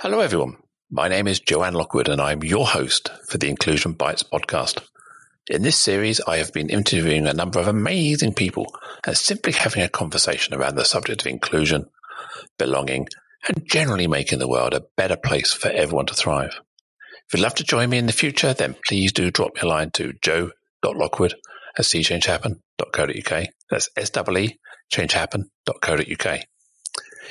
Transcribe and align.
Hello, 0.00 0.20
everyone. 0.20 0.58
My 0.90 1.08
name 1.08 1.26
is 1.26 1.40
Joanne 1.40 1.72
Lockwood, 1.72 2.10
and 2.10 2.20
I'm 2.20 2.44
your 2.44 2.66
host 2.66 3.10
for 3.30 3.38
the 3.38 3.48
Inclusion 3.48 3.92
Bites 3.92 4.22
podcast. 4.22 4.84
In 5.48 5.62
this 5.62 5.78
series, 5.78 6.20
I 6.20 6.36
have 6.36 6.52
been 6.52 6.68
interviewing 6.68 7.26
a 7.26 7.32
number 7.32 7.58
of 7.58 7.66
amazing 7.66 8.34
people 8.34 8.66
and 9.06 9.16
simply 9.16 9.54
having 9.54 9.82
a 9.82 9.88
conversation 9.88 10.52
around 10.52 10.74
the 10.74 10.84
subject 10.84 11.22
of 11.22 11.28
inclusion, 11.28 11.86
belonging, 12.58 13.08
and 13.48 13.66
generally 13.66 14.06
making 14.06 14.38
the 14.38 14.46
world 14.46 14.74
a 14.74 14.84
better 14.98 15.16
place 15.16 15.54
for 15.54 15.68
everyone 15.68 16.04
to 16.06 16.14
thrive. 16.14 16.60
If 17.26 17.32
you'd 17.32 17.42
love 17.42 17.54
to 17.54 17.64
join 17.64 17.88
me 17.88 17.96
in 17.96 18.04
the 18.04 18.12
future, 18.12 18.52
then 18.52 18.76
please 18.86 19.12
do 19.12 19.30
drop 19.30 19.54
me 19.54 19.62
a 19.62 19.66
line 19.66 19.92
to 19.92 20.12
joe.lockwood 20.20 21.36
at 21.78 21.86
seechangehappen.co.uk. 21.86 23.46
That's 23.70 23.88
S-E-E, 23.96 24.58
changehappen.co.uk. 24.92 26.40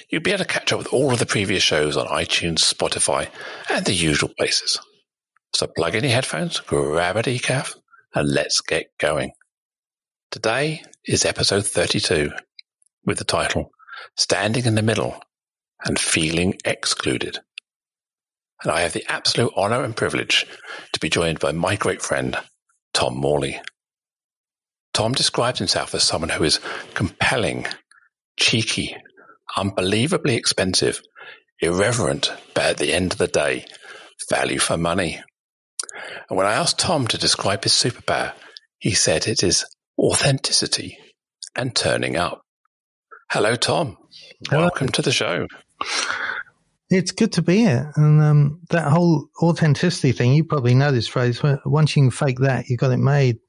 You'll 0.10 0.22
be 0.22 0.32
able 0.32 0.44
to 0.44 0.50
catch 0.50 0.72
up 0.72 0.80
with 0.80 0.94
all 0.94 1.12
of 1.12 1.20
the 1.20 1.26
previous 1.26 1.64
shows 1.64 1.98
on 1.98 2.08
iTunes, 2.08 2.60
Spotify, 2.60 3.30
and 3.70 3.86
the 3.86 3.94
usual 3.94 4.30
places. 4.38 4.80
So 5.54 5.68
plug 5.68 5.96
in 5.96 6.04
your 6.04 6.14
headphones, 6.14 6.60
grab 6.60 7.18
a 7.18 7.24
decaf, 7.24 7.76
and 8.14 8.30
let's 8.30 8.62
get 8.62 8.88
going. 9.00 9.32
Today 10.32 10.84
is 11.06 11.26
episode 11.26 11.66
32 11.66 12.32
with 13.06 13.18
the 13.18 13.24
title 13.24 13.72
Standing 14.18 14.66
in 14.66 14.76
the 14.76 14.82
Middle 14.82 15.22
and 15.86 15.98
Feeling 15.98 16.56
Excluded. 16.66 17.40
And 18.64 18.72
I 18.72 18.82
have 18.82 18.94
the 18.94 19.06
absolute 19.10 19.54
honor 19.56 19.84
and 19.84 19.96
privilege 19.96 20.46
to 20.94 21.00
be 21.00 21.10
joined 21.10 21.40
by 21.40 21.52
my 21.52 21.76
great 21.76 22.02
friend, 22.02 22.38
Tom 22.94 23.16
Morley. 23.18 23.62
Tom 24.94 25.14
describes 25.14 25.60
himself 25.60 25.94
as 25.94 26.04
someone 26.04 26.30
who 26.30 26.44
is 26.44 26.60
compelling, 26.94 27.68
cheeky, 28.38 28.96
unbelievably 29.58 30.36
expensive, 30.36 31.02
irreverent, 31.60 32.32
but 32.54 32.66
at 32.66 32.78
the 32.78 32.94
end 32.94 33.12
of 33.12 33.18
the 33.18 33.28
day, 33.28 33.66
value 34.30 34.60
for 34.60 34.78
money. 34.78 35.22
And 36.30 36.38
when 36.38 36.48
I 36.48 36.54
asked 36.54 36.80
Tom 36.80 37.08
to 37.08 37.18
describe 37.18 37.64
his 37.64 37.74
superpower, 37.74 38.34
he 38.80 38.92
said 38.92 39.28
it 39.28 39.44
is 39.44 39.66
authenticity 39.98 40.98
and 41.56 41.76
turning 41.76 42.18
up. 42.18 42.42
Hello, 43.32 43.56
Tom. 43.56 43.98
Hello. 44.50 44.64
Welcome 44.64 44.90
to 44.90 45.02
the 45.02 45.12
show. 45.12 45.48
It's 46.90 47.12
good 47.12 47.34
to 47.34 47.42
be 47.42 47.58
here. 47.58 47.92
And 47.96 48.22
um, 48.22 48.62
that 48.70 48.92
whole 48.92 49.28
authenticity 49.42 50.12
thing, 50.12 50.34
you 50.34 50.44
probably 50.44 50.76
know 50.76 50.92
this 50.92 51.08
phrase. 51.08 51.42
Once 51.66 51.96
you 51.96 52.04
can 52.04 52.12
fake 52.12 52.40
that, 52.40 52.70
you've 52.70 52.80
got 52.80 52.92
it 52.92 52.98
made. 52.98 53.40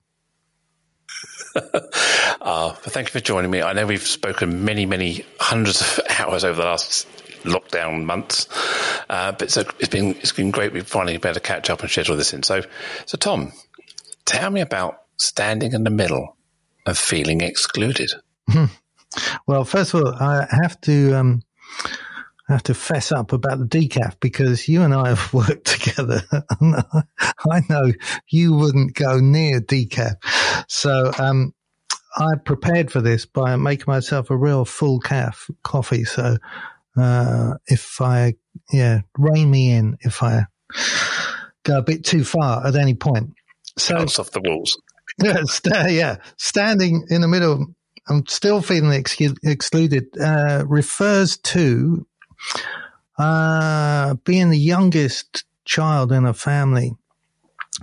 Uh, 2.40 2.72
thank 2.72 3.08
you 3.08 3.12
for 3.12 3.20
joining 3.20 3.50
me. 3.50 3.62
I 3.62 3.72
know 3.72 3.86
we've 3.86 4.00
spoken 4.00 4.64
many, 4.64 4.86
many 4.86 5.24
hundreds 5.40 5.80
of 5.80 6.00
hours 6.18 6.44
over 6.44 6.60
the 6.60 6.66
last 6.66 7.06
lockdown 7.44 8.04
months, 8.04 8.48
uh, 9.08 9.32
but 9.32 9.50
so 9.50 9.62
it's 9.78 9.88
been 9.88 10.16
it's 10.16 10.32
been 10.32 10.50
great. 10.50 10.72
We've 10.72 10.86
finally 10.86 11.16
been 11.16 11.30
able 11.30 11.34
to 11.34 11.40
catch 11.40 11.70
up 11.70 11.80
and 11.80 11.90
schedule 11.90 12.16
this 12.16 12.32
in. 12.32 12.42
So, 12.42 12.62
so 13.06 13.16
Tom, 13.16 13.52
tell 14.24 14.50
me 14.50 14.60
about 14.60 15.02
standing 15.16 15.72
in 15.72 15.84
the 15.84 15.90
middle 15.90 16.36
and 16.84 16.96
feeling 16.96 17.40
excluded. 17.40 18.10
well, 19.46 19.64
first 19.64 19.94
of 19.94 20.02
all, 20.02 20.14
I 20.14 20.46
have 20.50 20.80
to. 20.82 21.14
Um, 21.14 21.42
I 22.48 22.52
have 22.52 22.62
to 22.64 22.74
fess 22.74 23.10
up 23.10 23.32
about 23.32 23.58
the 23.58 23.64
decaf 23.66 24.20
because 24.20 24.68
you 24.68 24.82
and 24.82 24.94
I 24.94 25.08
have 25.08 25.32
worked 25.34 25.66
together. 25.66 26.22
I 26.60 27.62
know 27.68 27.92
you 28.28 28.54
wouldn't 28.54 28.94
go 28.94 29.18
near 29.18 29.60
decaf. 29.60 30.14
So, 30.68 31.10
um, 31.18 31.52
I 32.18 32.36
prepared 32.42 32.90
for 32.90 33.00
this 33.00 33.26
by 33.26 33.56
making 33.56 33.84
myself 33.88 34.30
a 34.30 34.36
real 34.36 34.64
full 34.64 35.00
calf 35.00 35.50
coffee. 35.62 36.04
So, 36.04 36.36
uh, 36.96 37.54
if 37.66 38.00
I, 38.00 38.34
yeah, 38.72 39.00
rein 39.18 39.50
me 39.50 39.72
in 39.72 39.98
if 40.00 40.22
I 40.22 40.46
go 41.64 41.78
a 41.78 41.82
bit 41.82 42.04
too 42.04 42.24
far 42.24 42.66
at 42.66 42.76
any 42.76 42.94
point. 42.94 43.34
So, 43.76 43.96
Bounce 43.96 44.18
off 44.18 44.30
the 44.30 44.40
walls. 44.40 44.80
Yeah, 45.22 45.44
st- 45.44 45.92
yeah, 45.92 46.16
standing 46.36 47.06
in 47.08 47.22
the 47.22 47.28
middle. 47.28 47.68
I'm 48.06 48.26
still 48.26 48.60
feeling 48.60 48.92
ex- 48.92 49.16
excluded. 49.42 50.04
Uh, 50.20 50.64
refers 50.66 51.38
to 51.38 52.06
uh, 53.18 54.14
being 54.24 54.50
the 54.50 54.58
youngest 54.58 55.44
child 55.64 56.12
in 56.12 56.24
a 56.24 56.34
family, 56.34 56.92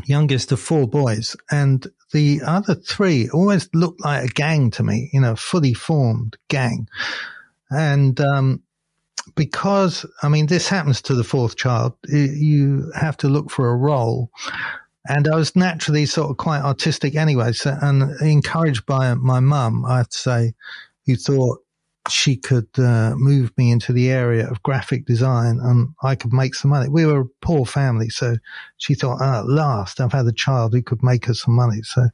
youngest 0.06 0.52
of 0.52 0.60
four 0.60 0.88
boys, 0.88 1.36
and 1.52 1.88
the 2.12 2.42
other 2.46 2.76
three 2.76 3.30
always 3.30 3.70
looked 3.74 4.04
like 4.04 4.24
a 4.24 4.34
gang 4.34 4.72
to 4.72 4.84
me, 4.84 5.10
you 5.14 5.22
know, 5.22 5.36
fully 5.36 5.74
formed 5.74 6.38
gang. 6.48 6.88
And, 7.70 8.20
um, 8.20 8.62
because, 9.36 10.06
I 10.22 10.30
mean, 10.30 10.48
this 10.48 10.68
happens 10.68 11.02
to 11.04 11.16
the 11.16 11.24
fourth 11.24 11.56
child, 11.56 11.94
you 12.08 12.92
have 12.94 13.18
to 13.18 13.30
look 13.30 13.50
for 13.50 13.70
a 13.70 13.76
role. 13.76 14.30
And 15.08 15.28
I 15.28 15.36
was 15.36 15.56
naturally 15.56 16.06
sort 16.06 16.30
of 16.30 16.38
quite 16.38 16.62
artistic 16.62 17.16
anyway. 17.16 17.54
So, 17.54 17.76
and 17.82 18.20
encouraged 18.22 18.86
by 18.86 19.14
my 19.16 19.40
mum, 19.40 19.86
I 19.86 19.98
have 19.98 20.10
to 20.10 20.18
say, 20.18 20.54
who 21.06 21.16
thought 21.16 21.63
she 22.10 22.36
could 22.36 22.68
uh, 22.78 23.14
move 23.16 23.52
me 23.58 23.72
into 23.72 23.94
the 23.94 24.10
area 24.10 24.50
of 24.50 24.62
graphic 24.64 25.06
design 25.06 25.60
and 25.62 25.90
I 26.04 26.16
could 26.16 26.34
make 26.34 26.54
some 26.54 26.72
money. 26.72 26.90
We 26.90 27.06
were 27.06 27.22
a 27.22 27.30
poor 27.42 27.66
family, 27.66 28.10
so 28.10 28.36
she 28.78 28.94
thought, 28.94 29.20
oh, 29.22 29.40
at 29.40 29.48
last 29.48 30.02
I've 30.02 30.12
had 30.12 30.26
a 30.26 30.34
child 30.34 30.74
who 30.74 30.82
could 30.82 31.02
make 31.02 31.30
us 31.30 31.42
some 31.42 31.56
money. 31.56 31.82
So 31.84 32.10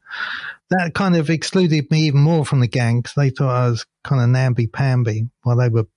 that 0.70 0.94
kind 0.94 1.16
of 1.16 1.30
excluded 1.30 1.90
me 1.90 2.02
even 2.02 2.22
more 2.22 2.46
from 2.46 2.60
the 2.60 2.68
gang 2.68 3.02
because 3.02 3.16
they 3.16 3.32
thought 3.32 3.50
I 3.56 3.70
was 3.70 3.86
kind 4.04 4.22
of 4.22 4.30
namby-pamby 4.30 5.28
while 5.42 5.58
they 5.58 5.70
were 5.70 5.88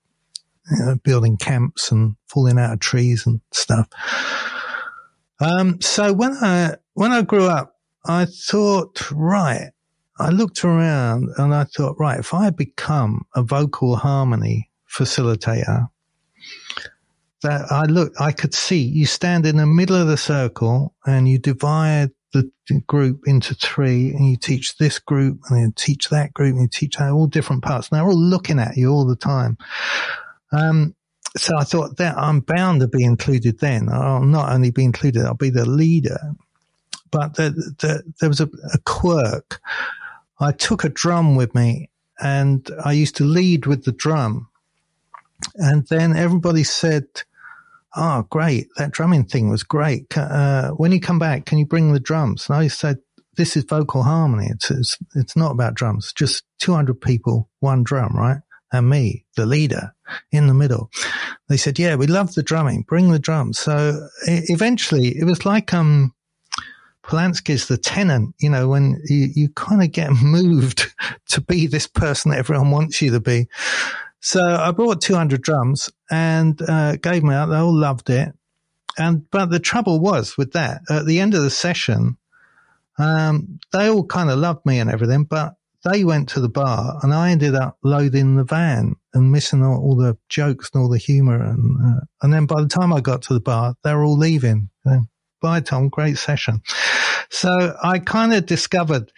you 0.71 0.85
know, 0.87 0.97
building 1.05 1.37
camps 1.37 1.93
and 1.93 2.17
falling 2.29 2.59
out 2.59 2.73
of 2.73 2.81
trees 2.81 3.27
and 3.27 3.41
stuff. 3.53 3.89
Um, 5.39 5.81
so 5.83 6.13
when 6.13 6.33
I, 6.41 6.77
when 6.95 7.13
I 7.13 7.23
grew 7.23 7.47
up, 7.47 7.77
I 8.07 8.25
thought, 8.25 9.11
right, 9.11 9.72
I 10.23 10.31
looked 10.31 10.65
around 10.65 11.31
and 11.37 11.55
I 11.55 11.65
thought, 11.65 11.97
right, 11.99 12.19
if 12.19 12.33
I 12.33 12.51
become 12.51 13.27
a 13.35 13.43
vocal 13.43 13.97
harmony 13.97 14.71
facilitator, 14.89 15.89
that 17.43 17.73
I 17.73 17.87
look, 17.87 18.13
I 18.21 18.31
could 18.31 18.55
see 18.55 18.83
you 18.83 19.05
stand 19.05 19.47
in 19.47 19.57
the 19.57 19.67
middle 19.67 19.97
of 19.97 20.07
the 20.07 20.17
circle 20.17 20.95
and 21.05 21.29
you 21.29 21.39
divide 21.39 22.11
the 22.33 22.51
group 22.87 23.23
into 23.27 23.55
three 23.55 24.11
and 24.11 24.31
you 24.31 24.37
teach 24.37 24.77
this 24.77 25.01
group 25.01 25.41
and 25.51 25.61
you 25.61 25.73
teach 25.77 26.09
that 26.11 26.33
group 26.33 26.53
and 26.53 26.63
you 26.63 26.69
teach 26.69 26.97
that 26.97 27.11
all 27.11 27.27
different 27.27 27.65
parts. 27.65 27.89
And 27.89 27.99
they're 27.99 28.07
all 28.07 28.17
looking 28.17 28.61
at 28.61 28.77
you 28.77 28.91
all 28.91 29.05
the 29.05 29.17
time. 29.17 29.59
Um, 30.53 30.95
so 31.37 31.57
I 31.59 31.65
thought 31.65 31.97
that 31.97 32.17
I'm 32.17 32.41
bound 32.41 32.81
to 32.81 32.89
be 32.89 33.03
included 33.03 33.59
then. 33.59 33.89
I'll 33.91 34.23
not 34.23 34.53
only 34.53 34.71
be 34.71 34.85
included, 34.85 35.25
I'll 35.25 35.35
be 35.35 35.51
the 35.51 35.69
leader. 35.69 36.21
But 37.11 37.35
the, 37.35 37.51
the, 37.81 38.03
there 38.21 38.29
was 38.29 38.41
a, 38.41 38.49
a 38.73 38.79
quirk 38.85 39.61
I 40.43 40.53
took 40.53 40.85
a 40.85 40.89
drum 40.89 41.37
with 41.37 41.55
me 41.55 41.91
and 42.21 42.69
I 42.85 42.93
used 42.93 43.17
to 43.17 43.25
lead 43.25 43.67
with 43.67 43.85
the 43.85 43.93
drum. 43.93 44.49
And 45.57 45.87
then 45.89 46.17
everybody 46.17 46.65
said, 46.65 47.07
Oh, 47.95 48.27
great. 48.31 48.69
That 48.77 48.93
drumming 48.93 49.25
thing 49.25 49.51
was 49.51 49.63
great. 49.63 50.17
Uh, 50.17 50.71
when 50.71 50.93
you 50.93 51.01
come 51.01 51.19
back, 51.19 51.45
can 51.45 51.59
you 51.59 51.67
bring 51.67 51.93
the 51.93 52.01
drums? 52.01 52.49
And 52.49 52.57
I 52.57 52.69
said, 52.69 52.99
this 53.37 53.57
is 53.57 53.65
vocal 53.65 54.03
harmony. 54.03 54.49
It's, 54.51 54.71
it's, 54.71 54.99
it's 55.15 55.37
not 55.37 55.53
about 55.53 55.75
drums. 55.75 56.13
Just 56.13 56.45
200 56.61 57.01
people, 57.01 57.49
one 57.61 57.83
drum, 57.83 58.15
right? 58.17 58.39
And 58.73 58.89
me, 58.89 59.27
the 59.37 59.47
leader 59.47 59.95
in 60.31 60.47
the 60.47 60.55
middle. 60.55 60.91
They 61.49 61.59
said, 61.59 61.79
yeah, 61.79 61.97
we 61.97 62.07
love 62.07 62.35
the 62.35 62.43
drumming. 62.43 62.85
Bring 62.89 63.11
the 63.11 63.19
drums. 63.19 63.59
So 63.59 64.09
eventually 64.27 65.09
it 65.09 65.25
was 65.25 65.45
like, 65.45 65.75
um, 65.75 66.15
Polanski's 67.05 67.67
the 67.67 67.77
tenant, 67.77 68.35
you 68.39 68.49
know, 68.49 68.69
when 68.69 69.01
you, 69.07 69.29
you 69.35 69.49
kind 69.51 69.83
of 69.83 69.91
get 69.91 70.11
moved 70.23 70.93
to 71.29 71.41
be 71.41 71.67
this 71.67 71.87
person 71.87 72.31
that 72.31 72.39
everyone 72.39 72.71
wants 72.71 73.03
you 73.03 73.11
to 73.13 73.21
be. 73.21 73.49
So 74.21 74.41
I 74.41 74.71
brought 74.71 75.01
200 75.01 75.43
drums 75.43 75.91
and 76.11 76.61
uh, 76.69 76.97
gave 76.97 77.23
them 77.23 77.31
out. 77.31 77.47
They 77.47 77.57
all 77.57 77.75
loved 77.75 78.09
it. 78.09 78.33
And, 78.99 79.29
but 79.31 79.51
the 79.51 79.59
trouble 79.59 80.01
was 80.01 80.37
with 80.37 80.53
that, 80.53 80.83
at 80.89 81.07
the 81.07 81.19
end 81.19 81.35
of 81.35 81.43
the 81.43 81.51
session, 81.51 82.19
um, 82.99 83.59
they 83.73 83.89
all 83.89 84.05
kind 84.05 84.31
of 84.31 84.39
loved 84.39 84.65
me 84.65 84.79
and 84.79 84.91
everything, 84.91 85.25
but 85.25 85.55
they 85.85 86.05
went 86.05 86.29
to 86.31 86.41
the 86.41 86.49
bar 86.49 87.01
and 87.03 87.13
I 87.13 87.31
ended 87.31 87.55
up 87.57 87.79
loading 87.83 88.37
the 88.37 88.45
van 88.45 88.95
and 89.15 89.33
missing 89.33 89.65
all, 89.65 89.81
all 89.83 89.97
the 89.97 90.17
jokes 90.29 90.71
and 90.73 90.83
all 90.83 90.89
the 90.89 90.99
humor. 90.99 91.43
And, 91.43 91.77
uh, 91.85 92.01
and 92.23 92.33
then 92.33 92.47
by 92.47 92.61
the 92.61 92.69
time 92.69 92.93
I 92.93 93.01
got 93.01 93.23
to 93.23 93.35
the 93.35 93.41
bar, 93.41 93.75
they 93.83 93.93
were 93.93 94.05
all 94.05 94.17
leaving. 94.19 94.69
Bye, 95.43 95.61
Tom. 95.61 95.89
Great 95.89 96.19
session. 96.19 96.63
So 97.33 97.75
I 97.83 97.99
kind 97.99 98.35
of 98.35 98.45
discovered 98.45 99.11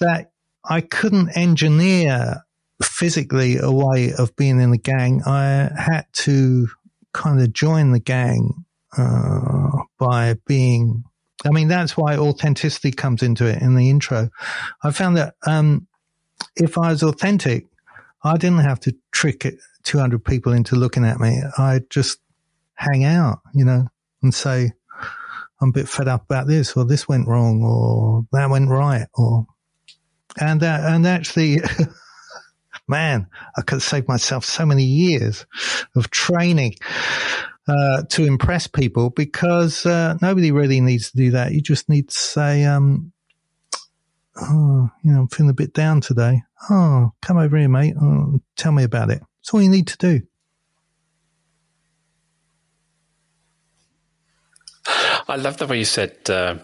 that 0.00 0.32
I 0.64 0.80
couldn't 0.80 1.30
engineer 1.36 2.42
physically 2.82 3.56
a 3.56 3.70
way 3.70 4.12
of 4.18 4.34
being 4.34 4.60
in 4.60 4.72
the 4.72 4.78
gang. 4.78 5.22
I 5.24 5.70
had 5.78 6.06
to 6.24 6.68
kind 7.12 7.40
of 7.40 7.52
join 7.52 7.92
the 7.92 8.00
gang 8.00 8.64
uh, 8.98 9.70
by 9.96 10.34
being. 10.46 11.04
I 11.44 11.50
mean, 11.50 11.68
that's 11.68 11.96
why 11.96 12.16
authenticity 12.16 12.90
comes 12.90 13.22
into 13.22 13.46
it 13.46 13.62
in 13.62 13.76
the 13.76 13.90
intro. 13.90 14.28
I 14.82 14.90
found 14.90 15.16
that 15.16 15.36
um, 15.46 15.86
if 16.56 16.76
I 16.76 16.90
was 16.90 17.04
authentic, 17.04 17.66
I 18.24 18.36
didn't 18.36 18.64
have 18.64 18.80
to 18.80 18.96
trick 19.12 19.46
200 19.84 20.24
people 20.24 20.52
into 20.52 20.74
looking 20.74 21.04
at 21.04 21.20
me. 21.20 21.40
I 21.56 21.82
just 21.90 22.18
hang 22.74 23.04
out, 23.04 23.38
you 23.54 23.64
know, 23.64 23.86
and 24.20 24.34
say, 24.34 24.72
I'm 25.60 25.70
a 25.70 25.72
bit 25.72 25.88
fed 25.88 26.08
up 26.08 26.24
about 26.24 26.46
this, 26.46 26.76
or 26.76 26.84
this 26.84 27.08
went 27.08 27.28
wrong, 27.28 27.62
or 27.62 28.26
that 28.32 28.50
went 28.50 28.68
right, 28.68 29.06
or 29.14 29.46
and 30.38 30.62
uh, 30.62 30.80
and 30.82 31.06
actually, 31.06 31.60
man, 32.88 33.26
I 33.56 33.62
could 33.62 33.82
save 33.82 34.08
myself 34.08 34.44
so 34.44 34.66
many 34.66 34.84
years 34.84 35.46
of 35.94 36.10
training 36.10 36.74
uh, 37.68 38.02
to 38.10 38.24
impress 38.24 38.66
people 38.66 39.10
because 39.10 39.86
uh, 39.86 40.16
nobody 40.20 40.52
really 40.52 40.80
needs 40.80 41.10
to 41.10 41.16
do 41.16 41.30
that. 41.32 41.52
You 41.52 41.62
just 41.62 41.88
need 41.88 42.10
to 42.10 42.16
say, 42.16 42.64
um, 42.64 43.12
"Oh, 44.36 44.90
you 45.02 45.12
know, 45.12 45.20
I'm 45.20 45.28
feeling 45.28 45.50
a 45.50 45.54
bit 45.54 45.72
down 45.72 46.00
today. 46.00 46.42
Oh, 46.68 47.12
come 47.22 47.38
over 47.38 47.56
here, 47.56 47.68
mate. 47.68 47.94
Oh, 48.00 48.40
tell 48.56 48.72
me 48.72 48.84
about 48.84 49.10
it." 49.10 49.22
That's 49.40 49.54
all 49.54 49.62
you 49.62 49.70
need 49.70 49.86
to 49.88 49.96
do. 49.96 50.26
I 55.28 55.36
love 55.36 55.56
the 55.56 55.66
way 55.66 55.78
you 55.78 55.84
said 55.84 56.16
uh, 56.28 56.56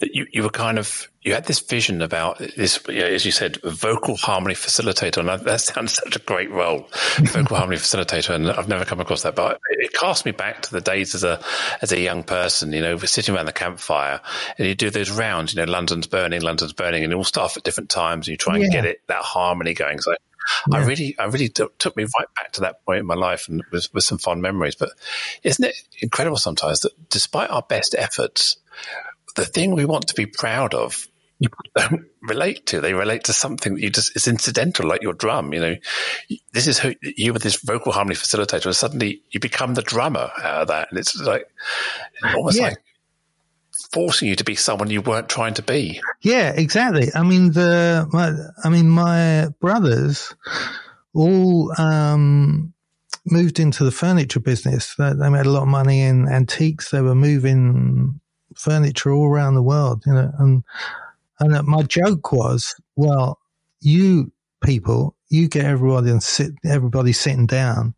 that 0.00 0.14
you, 0.14 0.26
you 0.32 0.42
were 0.42 0.50
kind 0.50 0.78
of 0.78 1.08
you 1.22 1.34
had 1.34 1.44
this 1.44 1.60
vision 1.60 2.00
about 2.00 2.38
this, 2.38 2.80
you 2.88 3.00
know, 3.00 3.06
as 3.06 3.26
you 3.26 3.32
said, 3.32 3.58
vocal 3.62 4.16
harmony 4.16 4.54
facilitator, 4.54 5.18
and 5.18 5.28
that 5.46 5.60
sounds 5.60 5.94
such 5.94 6.16
a 6.16 6.20
great 6.20 6.50
role, 6.50 6.88
vocal 7.18 7.56
harmony 7.56 7.76
facilitator. 7.76 8.34
And 8.34 8.48
I've 8.48 8.68
never 8.68 8.84
come 8.84 9.00
across 9.00 9.22
that, 9.24 9.34
but 9.34 9.60
it 9.68 9.92
cast 9.92 10.24
me 10.24 10.30
back 10.32 10.62
to 10.62 10.70
the 10.70 10.80
days 10.80 11.14
as 11.14 11.24
a 11.24 11.42
as 11.82 11.92
a 11.92 12.00
young 12.00 12.22
person. 12.22 12.72
You 12.72 12.80
know, 12.80 12.94
we're 12.94 13.06
sitting 13.06 13.34
around 13.34 13.46
the 13.46 13.52
campfire, 13.52 14.20
and 14.56 14.66
you 14.66 14.74
do 14.74 14.90
those 14.90 15.10
rounds. 15.10 15.54
You 15.54 15.64
know, 15.64 15.70
London's 15.70 16.06
burning, 16.06 16.40
London's 16.40 16.72
burning, 16.72 17.02
and 17.02 17.10
you 17.10 17.16
all 17.18 17.24
start 17.24 17.56
at 17.56 17.64
different 17.64 17.90
times. 17.90 18.28
And 18.28 18.32
you 18.32 18.36
try 18.36 18.54
and 18.54 18.64
yeah. 18.64 18.70
get 18.70 18.84
it 18.86 19.02
that 19.08 19.22
harmony 19.22 19.74
going. 19.74 20.00
So 20.00 20.14
yeah. 20.70 20.78
I 20.78 20.84
really, 20.84 21.16
I 21.18 21.24
really 21.24 21.48
t- 21.48 21.64
took 21.78 21.96
me 21.96 22.04
right 22.04 22.28
back 22.36 22.52
to 22.52 22.60
that 22.62 22.84
point 22.84 23.00
in 23.00 23.06
my 23.06 23.14
life 23.14 23.48
and 23.48 23.62
with, 23.70 23.88
with 23.92 24.04
some 24.04 24.18
fond 24.18 24.42
memories. 24.42 24.74
But 24.74 24.90
isn't 25.42 25.64
it 25.64 25.76
incredible 26.00 26.38
sometimes 26.38 26.80
that 26.80 27.10
despite 27.10 27.50
our 27.50 27.62
best 27.62 27.94
efforts, 27.96 28.56
the 29.36 29.44
thing 29.44 29.74
we 29.74 29.84
want 29.84 30.08
to 30.08 30.14
be 30.14 30.26
proud 30.26 30.74
of, 30.74 31.06
don't 31.76 32.06
relate 32.20 32.66
to. 32.66 32.80
They 32.80 32.94
relate 32.94 33.24
to 33.24 33.32
something 33.32 33.74
that 33.74 33.80
you 33.80 33.90
just, 33.90 34.16
it's 34.16 34.26
incidental, 34.26 34.88
like 34.88 35.02
your 35.02 35.12
drum, 35.12 35.54
you 35.54 35.60
know. 35.60 35.76
This 36.52 36.66
is 36.66 36.80
who 36.80 36.94
you 37.00 37.32
were 37.32 37.38
this 37.38 37.62
vocal 37.62 37.92
harmony 37.92 38.16
facilitator, 38.16 38.66
and 38.66 38.74
suddenly 38.74 39.22
you 39.30 39.38
become 39.38 39.74
the 39.74 39.82
drummer 39.82 40.30
out 40.42 40.62
of 40.62 40.68
that. 40.68 40.88
And 40.90 40.98
it's 40.98 41.16
like, 41.20 41.48
almost 42.34 42.58
yeah. 42.58 42.68
like 42.70 42.78
forcing 43.92 44.28
you 44.28 44.36
to 44.36 44.44
be 44.44 44.54
someone 44.54 44.90
you 44.90 45.00
weren't 45.00 45.28
trying 45.28 45.54
to 45.54 45.62
be. 45.62 46.00
Yeah, 46.22 46.52
exactly. 46.54 47.08
I 47.14 47.22
mean, 47.22 47.52
the, 47.52 48.08
my, 48.12 48.32
I 48.64 48.68
mean, 48.68 48.88
my 48.90 49.48
brothers 49.60 50.34
all, 51.14 51.72
um, 51.80 52.74
moved 53.26 53.60
into 53.60 53.84
the 53.84 53.90
furniture 53.90 54.40
business. 54.40 54.94
They, 54.96 55.12
made 55.30 55.46
a 55.46 55.50
lot 55.50 55.62
of 55.62 55.68
money 55.68 56.02
in 56.02 56.28
antiques. 56.28 56.90
They 56.90 57.00
were 57.00 57.14
moving 57.14 58.20
furniture 58.56 59.12
all 59.12 59.26
around 59.26 59.54
the 59.54 59.62
world, 59.62 60.02
you 60.06 60.12
know, 60.12 60.32
and, 60.38 60.64
and 61.40 61.66
my 61.66 61.82
joke 61.82 62.32
was, 62.32 62.74
well, 62.96 63.38
you 63.80 64.32
people, 64.64 65.16
you 65.28 65.48
get 65.48 65.64
everybody 65.64 66.10
and 66.10 66.22
sit, 66.22 66.52
everybody 66.64 67.12
sitting 67.12 67.46
down. 67.46 67.94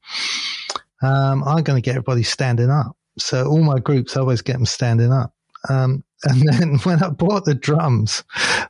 Um, 1.02 1.42
I'm 1.44 1.62
going 1.62 1.80
to 1.80 1.84
get 1.84 1.92
everybody 1.92 2.22
standing 2.22 2.70
up. 2.70 2.96
So 3.18 3.46
all 3.46 3.62
my 3.62 3.78
groups, 3.78 4.16
I 4.16 4.20
always 4.20 4.42
get 4.42 4.54
them 4.54 4.66
standing 4.66 5.12
up. 5.12 5.34
Um, 5.68 6.04
and 6.24 6.42
then 6.48 6.78
when 6.80 7.02
I 7.02 7.08
bought 7.08 7.44
the 7.44 7.54
drums, 7.54 8.24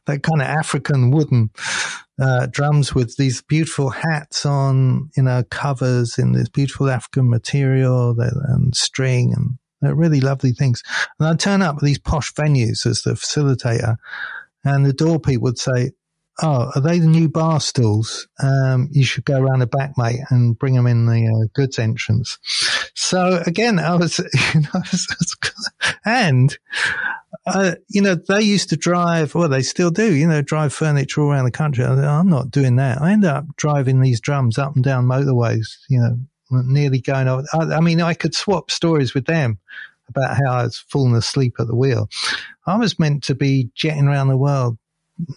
that 0.07 0.23
kind 0.23 0.41
of 0.41 0.47
African 0.47 1.11
wooden 1.11 1.51
uh, 2.21 2.47
drums 2.47 2.95
with 2.95 3.17
these 3.17 3.43
beautiful 3.43 3.91
hats 3.91 4.47
on, 4.47 5.11
you 5.17 5.23
know, 5.23 5.43
covers 5.51 6.19
in 6.19 6.33
this 6.33 6.49
beautiful 6.49 6.89
African 6.89 7.29
material 7.29 8.15
and 8.21 8.77
string 8.77 9.33
and 9.35 9.59
they're 9.81 9.95
really 9.95 10.21
lovely 10.21 10.53
things. 10.53 10.83
And 11.19 11.27
I'd 11.27 11.41
turn 11.41 11.63
up 11.63 11.77
at 11.77 11.83
these 11.83 11.99
posh 11.99 12.33
venues 12.35 12.87
as 12.87 13.03
the 13.03 13.13
facilitator 13.13 13.97
and 14.65 14.85
the 14.85 14.93
door 14.93 15.19
people 15.19 15.45
would 15.45 15.59
say, 15.59 15.93
Oh, 16.43 16.71
are 16.75 16.81
they 16.81 16.99
the 16.99 17.07
new 17.07 17.29
bar 17.29 17.61
stools? 17.61 18.27
Um, 18.43 18.89
you 18.93 19.05
should 19.05 19.27
go 19.27 19.39
around 19.39 19.59
the 19.59 19.67
back, 19.67 19.93
mate, 19.99 20.21
and 20.31 20.59
bring 20.59 20.75
them 20.75 20.87
in 20.87 21.05
the 21.05 21.27
uh, 21.27 21.49
goods 21.55 21.79
entrance. 21.79 22.39
So 22.95 23.43
again, 23.47 23.79
I 23.79 23.95
was, 23.97 24.19
you 24.55 24.61
know, 24.61 24.83
and, 26.05 26.59
uh, 27.47 27.75
you 27.89 28.03
know, 28.03 28.15
they 28.15 28.43
used 28.43 28.71
to 28.71 28.77
drive, 28.77 29.35
well, 29.35 29.49
they 29.49 29.63
still 29.63 29.91
do, 29.91 30.15
you 30.15 30.27
know, 30.27 30.43
drive 30.43 30.73
furniture 30.73 31.23
all 31.23 31.31
around 31.31 31.45
the 31.45 31.51
country. 31.51 31.85
I, 31.85 32.21
am 32.21 32.29
not 32.29 32.51
doing 32.51 32.77
that. 32.77 33.01
I 33.01 33.13
end 33.13 33.25
up 33.25 33.45
driving 33.57 34.01
these 34.01 34.21
drums 34.21 34.59
up 34.59 34.75
and 34.75 34.85
down 34.85 35.07
motorways, 35.07 35.67
you 35.89 36.01
know, 36.01 36.19
nearly 36.51 37.01
going 37.01 37.29
off. 37.29 37.45
I, 37.53 37.77
I 37.77 37.81
mean, 37.81 38.01
I 38.01 38.15
could 38.15 38.35
swap 38.35 38.71
stories 38.71 39.15
with 39.15 39.27
them 39.27 39.59
about 40.09 40.37
how 40.37 40.53
I 40.53 40.63
was 40.65 40.79
falling 40.89 41.15
asleep 41.15 41.55
at 41.59 41.67
the 41.67 41.77
wheel. 41.77 42.09
I 42.67 42.77
was 42.77 42.99
meant 42.99 43.23
to 43.25 43.35
be 43.35 43.71
jetting 43.75 44.09
around 44.09 44.29
the 44.29 44.37
world, 44.37 44.77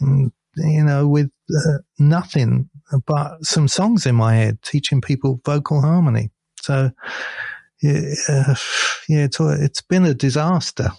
mm, 0.02 0.32
you 0.58 0.84
know, 0.84 1.08
with 1.08 1.32
uh, 1.56 1.80
nothing 2.00 2.70
but 3.06 3.44
some 3.44 3.68
songs 3.68 4.06
in 4.06 4.16
my 4.16 4.36
head, 4.36 4.62
teaching 4.62 5.02
people 5.02 5.42
vocal 5.46 5.82
harmony. 5.82 6.32
So, 6.64 6.92
yeah, 7.82 8.14
uh, 8.30 8.56
yeah 9.10 9.26
it's, 9.26 9.40
it's 9.40 9.82
been 9.82 10.06
a 10.06 10.14
disaster. 10.14 10.92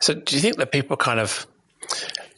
So, 0.00 0.14
do 0.14 0.36
you 0.36 0.40
think 0.40 0.56
that 0.56 0.70
people 0.70 0.96
kind 0.96 1.18
of 1.18 1.46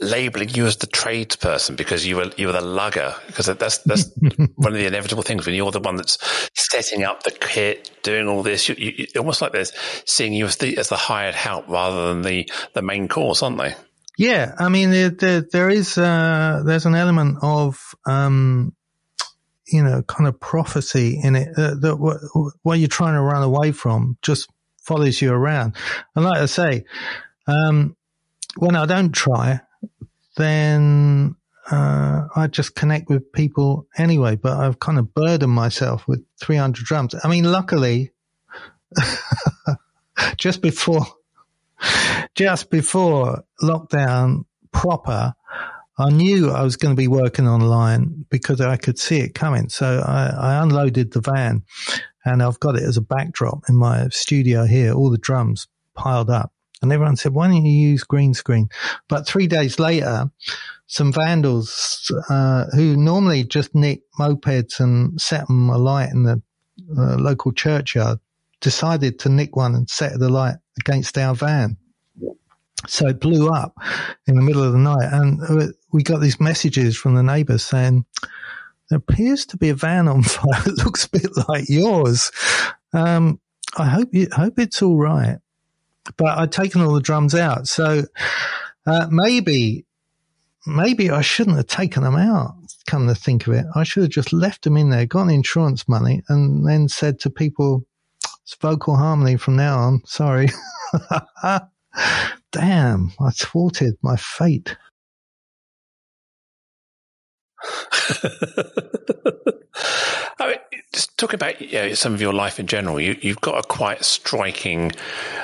labeling 0.00 0.48
you 0.48 0.66
as 0.66 0.78
the 0.78 0.86
tradesperson 0.86 1.76
because 1.76 2.06
you 2.06 2.16
were 2.16 2.30
you 2.36 2.46
were 2.46 2.52
the 2.52 2.60
lugger 2.60 3.14
because 3.26 3.46
that's 3.46 3.78
that's 3.78 4.10
one 4.56 4.72
of 4.72 4.78
the 4.78 4.86
inevitable 4.86 5.22
things 5.22 5.44
when 5.44 5.54
you're 5.54 5.70
the 5.70 5.78
one 5.78 5.96
that's 5.96 6.18
setting 6.54 7.04
up 7.04 7.22
the 7.22 7.30
kit, 7.30 7.90
doing 8.02 8.26
all 8.26 8.42
this. 8.42 8.68
You, 8.68 8.74
you, 8.78 9.06
almost 9.18 9.42
like 9.42 9.52
there's 9.52 9.72
seeing 10.06 10.32
you 10.32 10.46
as 10.46 10.56
the 10.56 10.78
as 10.78 10.88
the 10.88 10.96
hired 10.96 11.34
help 11.34 11.68
rather 11.68 12.08
than 12.08 12.22
the 12.22 12.50
the 12.72 12.82
main 12.82 13.08
course, 13.08 13.42
aren't 13.42 13.58
they? 13.58 13.74
Yeah, 14.16 14.54
I 14.58 14.70
mean 14.70 14.90
there, 14.90 15.10
there, 15.10 15.40
there 15.52 15.70
is 15.70 15.98
uh, 15.98 16.62
there's 16.64 16.86
an 16.86 16.94
element 16.94 17.38
of 17.42 17.94
um, 18.06 18.74
you 19.72 19.82
know 19.82 20.02
kind 20.02 20.28
of 20.28 20.38
prophecy 20.38 21.20
in 21.22 21.36
it 21.36 21.48
uh, 21.56 21.74
that 21.74 21.96
what, 21.96 22.18
what 22.62 22.78
you're 22.78 22.88
trying 22.88 23.14
to 23.14 23.20
run 23.20 23.42
away 23.42 23.72
from 23.72 24.16
just 24.22 24.48
follows 24.82 25.22
you 25.22 25.32
around. 25.32 25.76
And 26.14 26.24
like 26.24 26.38
I 26.38 26.46
say, 26.46 26.84
um, 27.46 27.96
when 28.56 28.76
I 28.76 28.86
don't 28.86 29.12
try, 29.12 29.60
then 30.36 31.36
uh, 31.70 32.28
I 32.34 32.46
just 32.48 32.74
connect 32.74 33.08
with 33.08 33.32
people 33.32 33.86
anyway. 33.96 34.36
But 34.36 34.58
I've 34.58 34.78
kind 34.78 34.98
of 34.98 35.14
burdened 35.14 35.52
myself 35.52 36.06
with 36.06 36.24
300 36.40 36.84
drums. 36.84 37.14
I 37.22 37.28
mean, 37.28 37.44
luckily, 37.44 38.10
just 40.36 40.60
before, 40.60 41.06
just 42.34 42.70
before 42.70 43.44
lockdown 43.62 44.44
proper, 44.72 45.34
I 45.98 46.10
knew 46.10 46.50
I 46.50 46.62
was 46.62 46.76
going 46.76 46.94
to 46.94 47.00
be 47.00 47.08
working 47.08 47.46
online 47.46 48.24
because 48.30 48.60
I 48.60 48.76
could 48.76 48.98
see 48.98 49.18
it 49.18 49.34
coming. 49.34 49.68
So 49.68 50.02
I, 50.06 50.28
I 50.28 50.62
unloaded 50.62 51.12
the 51.12 51.20
van 51.20 51.62
and 52.24 52.42
I've 52.42 52.60
got 52.60 52.76
it 52.76 52.82
as 52.82 52.96
a 52.96 53.02
backdrop 53.02 53.64
in 53.68 53.76
my 53.76 54.08
studio 54.08 54.64
here, 54.64 54.92
all 54.92 55.10
the 55.10 55.18
drums 55.18 55.68
piled 55.94 56.30
up. 56.30 56.52
And 56.80 56.92
everyone 56.92 57.16
said, 57.16 57.32
why 57.32 57.46
don't 57.46 57.64
you 57.64 57.90
use 57.90 58.02
green 58.02 58.34
screen? 58.34 58.68
But 59.08 59.26
three 59.26 59.46
days 59.46 59.78
later, 59.78 60.30
some 60.86 61.12
vandals, 61.12 62.10
uh, 62.28 62.66
who 62.74 62.96
normally 62.96 63.44
just 63.44 63.74
nick 63.74 64.02
mopeds 64.18 64.80
and 64.80 65.20
set 65.20 65.46
them 65.46 65.68
alight 65.68 66.10
in 66.10 66.24
the 66.24 66.42
uh, 66.98 67.16
local 67.16 67.52
churchyard 67.52 68.18
decided 68.60 69.18
to 69.20 69.28
nick 69.28 69.54
one 69.54 69.74
and 69.74 69.88
set 69.88 70.12
it 70.12 70.22
alight 70.22 70.56
against 70.80 71.16
our 71.18 71.34
van. 71.34 71.76
So 72.86 73.08
it 73.08 73.20
blew 73.20 73.48
up 73.48 73.74
in 74.26 74.36
the 74.36 74.42
middle 74.42 74.62
of 74.62 74.72
the 74.72 74.78
night. 74.78 75.08
And 75.12 75.74
we 75.92 76.02
got 76.02 76.20
these 76.20 76.40
messages 76.40 76.96
from 76.96 77.14
the 77.14 77.22
neighbors 77.22 77.64
saying, 77.64 78.04
there 78.90 78.98
appears 78.98 79.46
to 79.46 79.56
be 79.56 79.70
a 79.70 79.74
van 79.74 80.08
on 80.08 80.22
fire. 80.22 80.62
it 80.66 80.84
looks 80.84 81.06
a 81.06 81.10
bit 81.10 81.30
like 81.48 81.68
yours. 81.68 82.30
Um, 82.92 83.40
I 83.76 83.86
hope 83.86 84.10
you, 84.12 84.28
hope 84.32 84.58
it's 84.58 84.82
all 84.82 84.98
right 84.98 85.38
but 86.16 86.38
I'd 86.38 86.52
taken 86.52 86.82
all 86.82 86.94
the 86.94 87.00
drums 87.00 87.34
out. 87.34 87.68
So 87.68 88.04
uh, 88.86 89.06
maybe, 89.10 89.86
maybe 90.66 91.10
I 91.10 91.20
shouldn't 91.20 91.56
have 91.56 91.66
taken 91.66 92.02
them 92.02 92.16
out. 92.16 92.54
Come 92.86 93.06
to 93.06 93.14
think 93.14 93.46
of 93.46 93.54
it, 93.54 93.64
I 93.74 93.84
should 93.84 94.02
have 94.02 94.10
just 94.10 94.32
left 94.32 94.62
them 94.62 94.76
in 94.76 94.90
there, 94.90 95.06
got 95.06 95.28
insurance 95.28 95.88
money, 95.88 96.22
and 96.28 96.66
then 96.66 96.88
said 96.88 97.20
to 97.20 97.30
people, 97.30 97.86
"It's 98.42 98.56
vocal 98.60 98.96
harmony 98.96 99.36
from 99.36 99.54
now 99.54 99.78
on." 99.78 100.02
Sorry. 100.04 100.48
Damn, 102.52 103.12
I 103.20 103.30
thwarted 103.30 103.96
my 104.02 104.16
fate. 104.16 104.76
I 110.38 110.48
mean, 110.48 110.56
just 110.92 111.16
talking 111.16 111.36
about 111.36 111.60
you 111.60 111.72
know, 111.72 111.94
some 111.94 112.14
of 112.14 112.20
your 112.20 112.32
life 112.32 112.58
in 112.58 112.66
general, 112.66 113.00
you, 113.00 113.14
have 113.22 113.40
got 113.40 113.64
a 113.64 113.68
quite 113.68 114.04
striking 114.04 114.92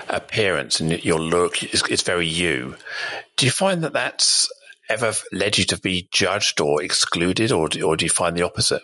appearance, 0.09 0.81
and 0.81 1.03
your 1.05 1.19
look 1.19 1.63
is, 1.63 1.83
is 1.89 2.03
very 2.03 2.27
you. 2.27 2.77
Do 3.37 3.47
you 3.47 3.53
find 3.53 3.85
that 3.85 3.93
that's 3.93 4.51
ever 4.89 5.13
led 5.33 5.59
you 5.59 5.65
to 5.67 5.79
be 5.79 6.09
judged 6.11 6.61
or 6.61 6.83
excluded, 6.83 7.53
or 7.53 7.69
or 7.85 7.97
do 7.97 8.05
you 8.05 8.11
find 8.11 8.37
the 8.37 8.43
opposite? 8.43 8.83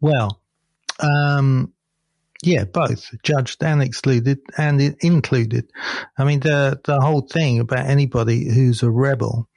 Well, 0.00 0.40
Um, 1.00 1.72
yeah, 2.42 2.64
both 2.64 3.10
judged 3.22 3.62
and 3.62 3.82
excluded 3.82 4.38
and 4.56 4.80
included. 5.00 5.70
I 6.16 6.24
mean, 6.24 6.40
the 6.40 6.80
the 6.84 7.00
whole 7.00 7.22
thing 7.22 7.58
about 7.58 7.86
anybody 7.86 8.48
who's 8.52 8.82
a 8.82 8.90
rebel, 8.90 9.48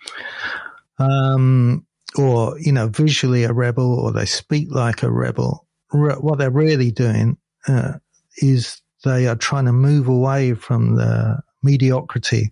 um, 0.97 1.85
or 2.17 2.57
you 2.59 2.71
know, 2.71 2.87
visually 2.87 3.43
a 3.43 3.53
rebel, 3.53 3.99
or 3.99 4.11
they 4.11 4.25
speak 4.25 4.69
like 4.71 5.03
a 5.03 5.11
rebel. 5.11 5.67
Re- 5.93 6.15
what 6.15 6.39
they're 6.39 6.49
really 6.49 6.91
doing 6.91 7.37
uh, 7.67 7.93
is 8.37 8.81
they 9.03 9.27
are 9.27 9.35
trying 9.35 9.65
to 9.65 9.73
move 9.73 10.07
away 10.07 10.53
from 10.53 10.95
the 10.95 11.39
mediocrity 11.61 12.51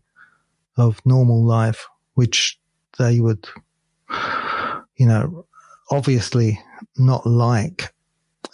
of 0.77 1.01
normal 1.05 1.43
life, 1.43 1.87
which 2.13 2.59
they 2.97 3.19
would, 3.19 3.47
you 4.95 5.07
know, 5.07 5.45
obviously 5.89 6.59
not 6.97 7.25
like. 7.25 7.93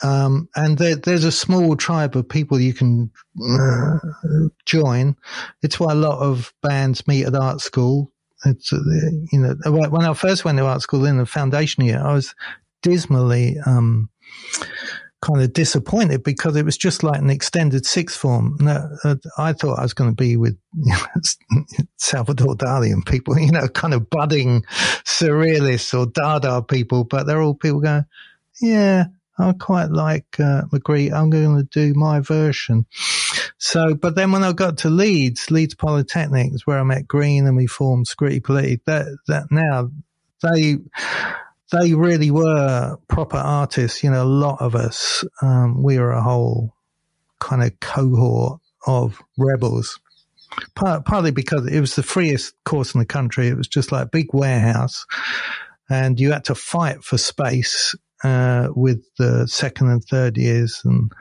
Um, 0.04 0.50
and 0.56 0.78
there, 0.78 0.96
there's 0.96 1.24
a 1.24 1.32
small 1.32 1.76
tribe 1.76 2.16
of 2.16 2.28
people 2.28 2.60
you 2.60 2.74
can 2.74 3.12
uh, 3.42 3.98
join. 4.66 5.16
It's 5.62 5.80
why 5.80 5.94
a 5.94 5.96
lot 5.96 6.20
of 6.20 6.54
bands 6.62 7.08
meet 7.08 7.26
at 7.26 7.36
art 7.36 7.62
school. 7.62 8.12
It's, 8.46 8.72
uh, 8.74 8.78
you 9.32 9.40
know, 9.40 9.56
when 9.72 10.06
I 10.06 10.14
first 10.14 10.46
went 10.46 10.58
to 10.58 10.66
art 10.66 10.82
school 10.82 11.06
in 11.06 11.18
the 11.18 11.26
foundation 11.26 11.86
year, 11.86 12.02
I 12.04 12.14
was 12.14 12.36
dismally, 12.84 13.58
um, 13.66 14.10
kind 15.26 15.42
of 15.42 15.54
disappointed 15.54 16.24
because 16.24 16.56
it 16.56 16.66
was 16.66 16.78
just 16.78 17.02
like 17.02 17.20
an 17.20 17.30
extended 17.30 17.86
sixth 17.86 18.18
form. 18.18 18.58
Uh, 18.68 19.16
I 19.38 19.54
thought 19.54 19.80
I 19.80 19.84
was 19.84 19.94
going 19.94 20.12
to 20.12 20.16
be 20.16 20.38
with 20.38 20.58
Salvador 21.98 22.56
Dali 22.56 22.92
and 22.92 23.06
people, 23.06 23.38
you 23.40 23.52
know, 23.52 23.68
kind 23.68 23.94
of 23.94 24.10
budding 24.10 24.64
surrealists 25.04 25.98
or 25.98 26.06
Dada 26.06 26.62
people, 26.62 27.06
but 27.06 27.26
they're 27.26 27.42
all 27.42 27.56
people 27.56 27.80
going, 27.80 28.06
yeah, 28.62 29.06
I 29.38 29.54
quite 29.54 29.92
like 29.92 30.40
uh, 30.40 30.64
Magritte. 30.72 31.14
I'm 31.14 31.30
going 31.30 31.58
to 31.58 31.64
do 31.64 31.94
my 31.94 32.22
version. 32.22 32.86
So, 33.58 33.96
but 33.96 34.16
then 34.16 34.32
when 34.32 34.44
I 34.44 34.54
got 34.54 34.80
to 34.80 34.90
Leeds, 34.90 35.52
Leeds 35.52 35.76
Polytechnic 35.76 36.54
is 36.54 36.66
where 36.66 36.80
I 36.80 36.84
met 36.84 37.08
Green 37.08 37.46
and 37.46 37.58
we 37.58 37.68
formed 37.68 38.08
Scritti 38.08 38.42
Politti. 38.42 38.80
That, 38.86 39.06
that 39.28 39.52
now 39.52 39.90
they, 40.42 40.78
they 41.72 41.94
really 41.94 42.32
were 42.32 42.98
proper 43.08 43.38
artists. 43.38 44.04
You 44.04 44.12
know, 44.12 44.24
a 44.24 44.26
lot 44.26 44.62
of 44.62 44.76
us, 44.76 45.24
um, 45.42 45.84
we 45.84 46.00
were 46.00 46.12
a 46.12 46.24
whole 46.24 46.74
kind 47.40 47.64
of 47.64 47.80
cohort 47.80 48.62
of 48.88 49.22
rebels. 49.38 50.00
Part, 50.76 51.04
partly 51.04 51.32
because 51.32 51.68
it 51.68 51.82
was 51.82 51.96
the 51.96 52.04
freest 52.04 52.54
course 52.64 52.94
in 52.94 53.00
the 53.00 53.06
country. 53.06 53.48
It 53.48 53.58
was 53.58 53.68
just 53.68 53.92
like 53.92 54.06
a 54.06 54.10
big 54.10 54.28
warehouse 54.34 55.06
and 55.90 56.20
you 56.20 56.32
had 56.32 56.46
to 56.46 56.56
fight 56.56 57.04
for 57.04 57.18
space 57.18 57.96
uh, 58.24 58.70
with 58.76 59.04
the 59.18 59.48
second 59.48 59.90
and 59.90 60.04
third 60.04 60.38
years, 60.38 60.82
and 60.86 61.12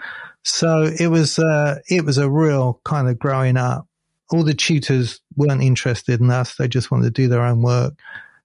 so 0.42 0.90
it 0.98 1.08
was 1.08 1.38
uh, 1.38 1.78
it 1.88 2.04
was 2.04 2.18
a 2.18 2.30
real 2.30 2.80
kind 2.84 3.08
of 3.08 3.18
growing 3.18 3.56
up. 3.56 3.86
All 4.30 4.44
the 4.44 4.54
tutors 4.54 5.20
weren't 5.36 5.62
interested 5.62 6.20
in 6.20 6.30
us; 6.30 6.56
they 6.56 6.68
just 6.68 6.90
wanted 6.90 7.04
to 7.04 7.22
do 7.22 7.28
their 7.28 7.42
own 7.42 7.62
work. 7.62 7.94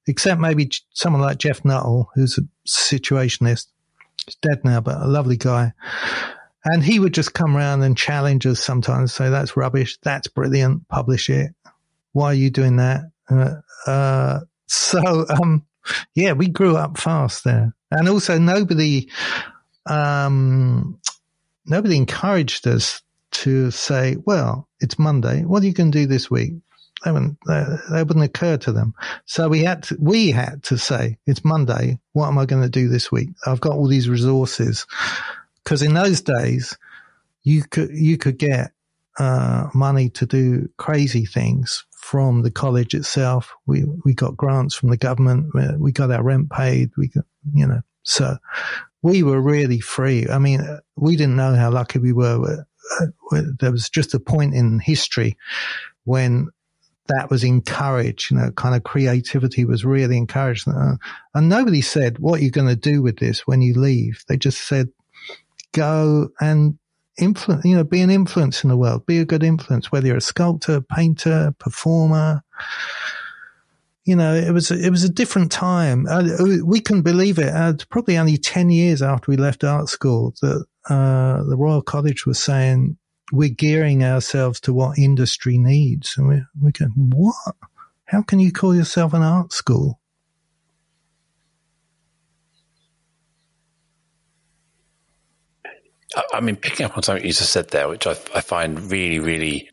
Except 0.07 0.41
maybe 0.41 0.69
someone 0.93 1.21
like 1.21 1.37
Jeff 1.37 1.63
Nuttall, 1.63 2.09
who's 2.15 2.39
a 2.39 2.41
situationist. 2.67 3.67
He's 4.25 4.35
dead 4.41 4.63
now, 4.63 4.81
but 4.81 5.01
a 5.01 5.07
lovely 5.07 5.37
guy. 5.37 5.73
And 6.65 6.83
he 6.83 6.99
would 6.99 7.13
just 7.13 7.33
come 7.33 7.55
around 7.55 7.83
and 7.83 7.97
challenge 7.97 8.45
us 8.45 8.59
sometimes, 8.59 9.13
say, 9.13 9.29
that's 9.29 9.55
rubbish. 9.55 9.97
That's 10.01 10.27
brilliant. 10.27 10.87
Publish 10.89 11.29
it. 11.29 11.51
Why 12.13 12.27
are 12.27 12.33
you 12.33 12.49
doing 12.49 12.77
that? 12.77 13.03
Uh, 13.29 13.55
uh, 13.85 14.39
so, 14.67 15.25
um, 15.29 15.65
yeah, 16.15 16.33
we 16.33 16.47
grew 16.49 16.75
up 16.75 16.97
fast 16.97 17.43
there. 17.43 17.75
And 17.91 18.07
also 18.07 18.37
nobody, 18.37 19.09
um, 19.85 20.99
nobody 21.65 21.97
encouraged 21.97 22.67
us 22.67 23.01
to 23.31 23.71
say, 23.71 24.17
well, 24.25 24.67
it's 24.79 24.99
Monday. 24.99 25.43
What 25.43 25.63
are 25.63 25.65
you 25.65 25.73
going 25.73 25.91
to 25.91 25.99
do 25.99 26.05
this 26.07 26.29
week? 26.29 26.53
That 27.05 27.13
wouldn't, 27.13 27.37
wouldn't 27.47 28.25
occur 28.25 28.57
to 28.57 28.71
them. 28.73 28.93
So 29.25 29.47
we 29.47 29.63
had 29.63 29.83
to, 29.83 29.97
we 29.99 30.31
had 30.31 30.63
to 30.63 30.77
say, 30.77 31.17
it's 31.25 31.45
Monday. 31.45 31.99
What 32.11 32.27
am 32.27 32.37
I 32.37 32.45
going 32.45 32.63
to 32.63 32.69
do 32.69 32.89
this 32.89 33.11
week? 33.11 33.29
I've 33.45 33.61
got 33.61 33.73
all 33.73 33.87
these 33.87 34.09
resources. 34.09 34.85
Cause 35.63 35.81
in 35.81 35.93
those 35.93 36.21
days, 36.21 36.77
you 37.43 37.63
could, 37.63 37.91
you 37.93 38.17
could 38.17 38.37
get, 38.37 38.71
uh, 39.17 39.69
money 39.73 40.09
to 40.09 40.25
do 40.25 40.69
crazy 40.77 41.25
things 41.25 41.85
from 41.91 42.41
the 42.41 42.51
college 42.51 42.93
itself. 42.93 43.55
We, 43.65 43.85
we 44.03 44.13
got 44.13 44.37
grants 44.37 44.75
from 44.75 44.89
the 44.89 44.97
government. 44.97 45.53
We 45.79 45.91
got 45.91 46.11
our 46.11 46.23
rent 46.23 46.49
paid. 46.49 46.91
We 46.97 47.07
got, 47.09 47.25
you 47.53 47.67
know, 47.67 47.81
so 48.03 48.37
we 49.01 49.23
were 49.23 49.41
really 49.41 49.79
free. 49.79 50.27
I 50.27 50.39
mean, 50.39 50.61
we 50.95 51.15
didn't 51.15 51.35
know 51.35 51.55
how 51.55 51.71
lucky 51.71 51.99
we 51.99 52.13
were. 52.13 52.65
Uh, 53.01 53.05
uh, 53.31 53.41
there 53.59 53.71
was 53.71 53.89
just 53.89 54.13
a 54.13 54.19
point 54.19 54.53
in 54.53 54.79
history 54.79 55.37
when 56.03 56.49
that 57.07 57.29
was 57.29 57.43
encouraged, 57.43 58.31
you 58.31 58.37
know, 58.37 58.51
kind 58.51 58.75
of 58.75 58.83
creativity 58.83 59.65
was 59.65 59.83
really 59.83 60.15
encouraged. 60.15 60.67
Uh, 60.67 60.95
and 61.33 61.49
nobody 61.49 61.81
said, 61.81 62.19
what 62.19 62.39
are 62.39 62.43
you 62.43 62.51
going 62.51 62.67
to 62.67 62.75
do 62.75 63.01
with 63.01 63.17
this 63.17 63.47
when 63.47 63.61
you 63.61 63.73
leave? 63.73 64.23
They 64.27 64.37
just 64.37 64.67
said, 64.67 64.89
go 65.73 66.29
and 66.39 66.77
influence, 67.17 67.65
you 67.65 67.75
know, 67.75 67.83
be 67.83 68.01
an 68.01 68.09
influence 68.09 68.63
in 68.63 68.69
the 68.69 68.77
world, 68.77 69.05
be 69.05 69.19
a 69.19 69.25
good 69.25 69.43
influence, 69.43 69.91
whether 69.91 70.07
you're 70.07 70.17
a 70.17 70.21
sculptor, 70.21 70.81
painter, 70.81 71.53
performer. 71.59 72.43
You 74.05 74.15
know, 74.15 74.33
it 74.33 74.51
was 74.51 74.71
it 74.71 74.89
was 74.89 75.03
a 75.03 75.09
different 75.09 75.51
time. 75.51 76.07
Uh, 76.07 76.23
we 76.65 76.79
couldn't 76.81 77.03
believe 77.03 77.37
it. 77.37 77.53
Uh, 77.53 77.73
probably 77.89 78.17
only 78.17 78.37
ten 78.37 78.69
years 78.69 79.01
after 79.01 79.29
we 79.29 79.37
left 79.37 79.63
art 79.63 79.87
school, 79.87 80.33
that 80.41 80.65
uh, 80.89 81.43
the 81.43 81.55
Royal 81.55 81.81
College 81.81 82.25
was 82.25 82.39
saying 82.39 82.97
we're 83.31 83.49
gearing 83.49 84.03
ourselves 84.03 84.59
to 84.61 84.73
what 84.73 84.97
industry 84.97 85.59
needs, 85.59 86.15
and 86.17 86.27
we 86.27 86.41
we 86.61 86.71
go, 86.71 86.87
what? 86.95 87.55
How 88.05 88.23
can 88.23 88.39
you 88.39 88.51
call 88.51 88.75
yourself 88.75 89.13
an 89.13 89.21
art 89.21 89.53
school? 89.53 89.99
I 96.33 96.41
mean, 96.41 96.55
picking 96.55 96.87
up 96.87 96.97
on 96.97 97.03
something 97.03 97.23
you 97.23 97.31
just 97.31 97.51
said 97.51 97.69
there, 97.69 97.87
which 97.87 98.07
I, 98.07 98.11
I 98.33 98.41
find 98.41 98.89
really, 98.91 99.19
really 99.19 99.69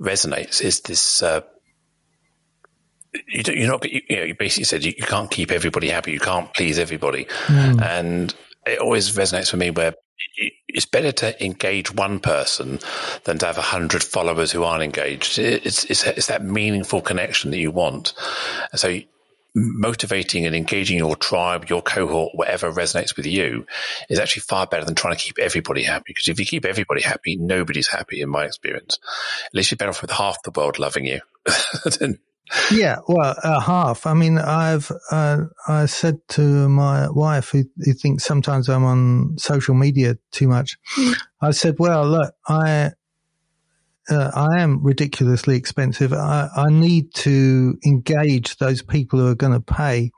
resonates, 0.00 0.62
is 0.62 0.80
this. 0.82 1.22
Uh, 1.22 1.40
you 3.28 3.64
are 3.64 3.66
not. 3.66 3.84
You, 3.90 4.02
know, 4.10 4.22
you 4.22 4.34
basically 4.34 4.64
said 4.64 4.84
you, 4.84 4.92
you, 4.96 5.04
can't 5.04 5.30
keep 5.30 5.50
everybody 5.50 5.88
happy. 5.88 6.12
You 6.12 6.20
can't 6.20 6.52
please 6.54 6.78
everybody, 6.78 7.24
mm. 7.46 7.82
and 7.82 8.34
it 8.66 8.78
always 8.78 9.10
resonates 9.12 9.50
for 9.50 9.56
me 9.56 9.70
where 9.70 9.94
it's 10.68 10.86
better 10.86 11.12
to 11.12 11.44
engage 11.44 11.94
one 11.94 12.20
person 12.20 12.78
than 13.24 13.38
to 13.38 13.46
have 13.46 13.58
a 13.58 13.62
hundred 13.62 14.02
followers 14.02 14.52
who 14.52 14.64
aren't 14.64 14.82
engaged. 14.82 15.38
It's, 15.38 15.84
it's, 15.84 16.04
it's 16.06 16.26
that 16.26 16.44
meaningful 16.44 17.00
connection 17.00 17.50
that 17.50 17.58
you 17.58 17.70
want. 17.70 18.12
So 18.74 19.00
motivating 19.54 20.46
and 20.46 20.54
engaging 20.54 20.98
your 20.98 21.16
tribe, 21.16 21.68
your 21.68 21.82
cohort, 21.82 22.34
whatever 22.34 22.70
resonates 22.70 23.16
with 23.16 23.26
you 23.26 23.66
is 24.08 24.18
actually 24.18 24.42
far 24.42 24.66
better 24.66 24.84
than 24.84 24.94
trying 24.94 25.16
to 25.16 25.22
keep 25.22 25.38
everybody 25.38 25.82
happy. 25.82 26.04
Because 26.08 26.28
if 26.28 26.38
you 26.38 26.46
keep 26.46 26.64
everybody 26.64 27.02
happy, 27.02 27.36
nobody's 27.36 27.88
happy 27.88 28.20
in 28.20 28.28
my 28.28 28.44
experience. 28.44 28.98
At 29.46 29.54
least 29.54 29.70
you're 29.70 29.76
better 29.76 29.90
off 29.90 30.02
with 30.02 30.10
half 30.10 30.42
the 30.42 30.52
world 30.52 30.78
loving 30.78 31.06
you. 31.06 31.20
yeah, 32.70 32.96
well, 33.06 33.34
uh, 33.42 33.60
half. 33.60 34.06
I 34.06 34.14
mean, 34.14 34.38
I've 34.38 34.90
uh, 35.10 35.44
I 35.68 35.86
said 35.86 36.18
to 36.30 36.68
my 36.68 37.08
wife, 37.10 37.50
who, 37.50 37.64
who, 37.84 37.92
thinks 37.92 38.24
sometimes 38.24 38.68
I'm 38.68 38.84
on 38.84 39.36
social 39.38 39.74
media 39.74 40.16
too 40.32 40.48
much. 40.48 40.76
Mm. 40.96 41.16
I 41.40 41.50
said, 41.52 41.76
"Well, 41.78 42.08
look, 42.08 42.34
I 42.48 42.92
uh, 44.10 44.30
I 44.34 44.60
am 44.60 44.82
ridiculously 44.82 45.56
expensive. 45.56 46.12
I, 46.12 46.48
I, 46.56 46.70
need 46.70 47.14
to 47.14 47.78
engage 47.86 48.56
those 48.56 48.82
people 48.82 49.20
who 49.20 49.28
are 49.28 49.36
going 49.36 49.52
to 49.52 49.60
pay. 49.60 50.10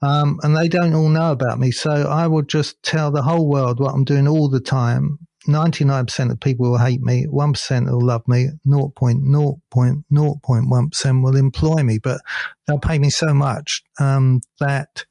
Um, 0.00 0.40
and 0.42 0.56
they 0.56 0.68
don't 0.68 0.94
all 0.94 1.08
know 1.08 1.30
about 1.30 1.58
me. 1.58 1.70
So 1.70 1.90
I 1.90 2.26
will 2.26 2.42
just 2.42 2.82
tell 2.82 3.10
the 3.10 3.22
whole 3.22 3.48
world 3.48 3.80
what 3.80 3.94
I'm 3.94 4.04
doing 4.04 4.26
all 4.26 4.48
the 4.48 4.60
time. 4.60 5.18
99% 5.46 6.30
of 6.30 6.40
people 6.40 6.70
will 6.70 6.78
hate 6.78 7.02
me. 7.02 7.26
1% 7.26 7.90
will 7.90 8.00
love 8.00 8.26
me. 8.28 8.48
0.0.0.1% 8.66 11.22
will 11.22 11.36
employ 11.36 11.82
me, 11.82 11.98
but 11.98 12.22
they'll 12.66 12.78
pay 12.78 12.98
me 12.98 13.10
so 13.10 13.34
much, 13.34 13.82
um, 13.98 14.40
that, 14.60 15.04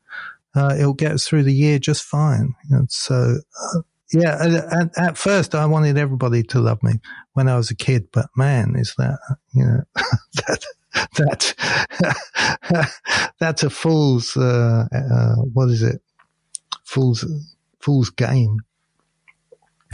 uh, 0.56 0.76
it'll 0.78 0.94
get 0.94 1.12
us 1.14 1.28
through 1.28 1.44
the 1.44 1.54
year 1.54 1.80
just 1.80 2.04
fine. 2.04 2.54
And 2.70 2.92
so, 2.92 3.38
uh, 3.76 3.82
yeah, 4.14 4.66
at, 4.72 4.98
at, 4.98 5.18
first 5.18 5.56
I 5.56 5.66
wanted 5.66 5.98
everybody 5.98 6.44
to 6.44 6.60
love 6.60 6.84
me 6.84 7.00
when 7.34 7.48
I 7.48 7.56
was 7.56 7.72
a 7.72 7.76
kid, 7.76 8.10
but 8.12 8.26
man, 8.36 8.76
is 8.76 8.94
that, 8.98 9.18
you 9.54 9.66
know, 9.66 9.84
that, 10.48 10.66
that, 11.16 11.56
that's 13.40 13.64
a 13.64 13.70
fool's, 13.70 14.36
uh, 14.36 14.86
uh, 14.94 15.36
what 15.54 15.70
is 15.70 15.82
it? 15.82 16.02
Fool's, 16.84 17.24
fool's 17.80 18.10
game. 18.10 18.60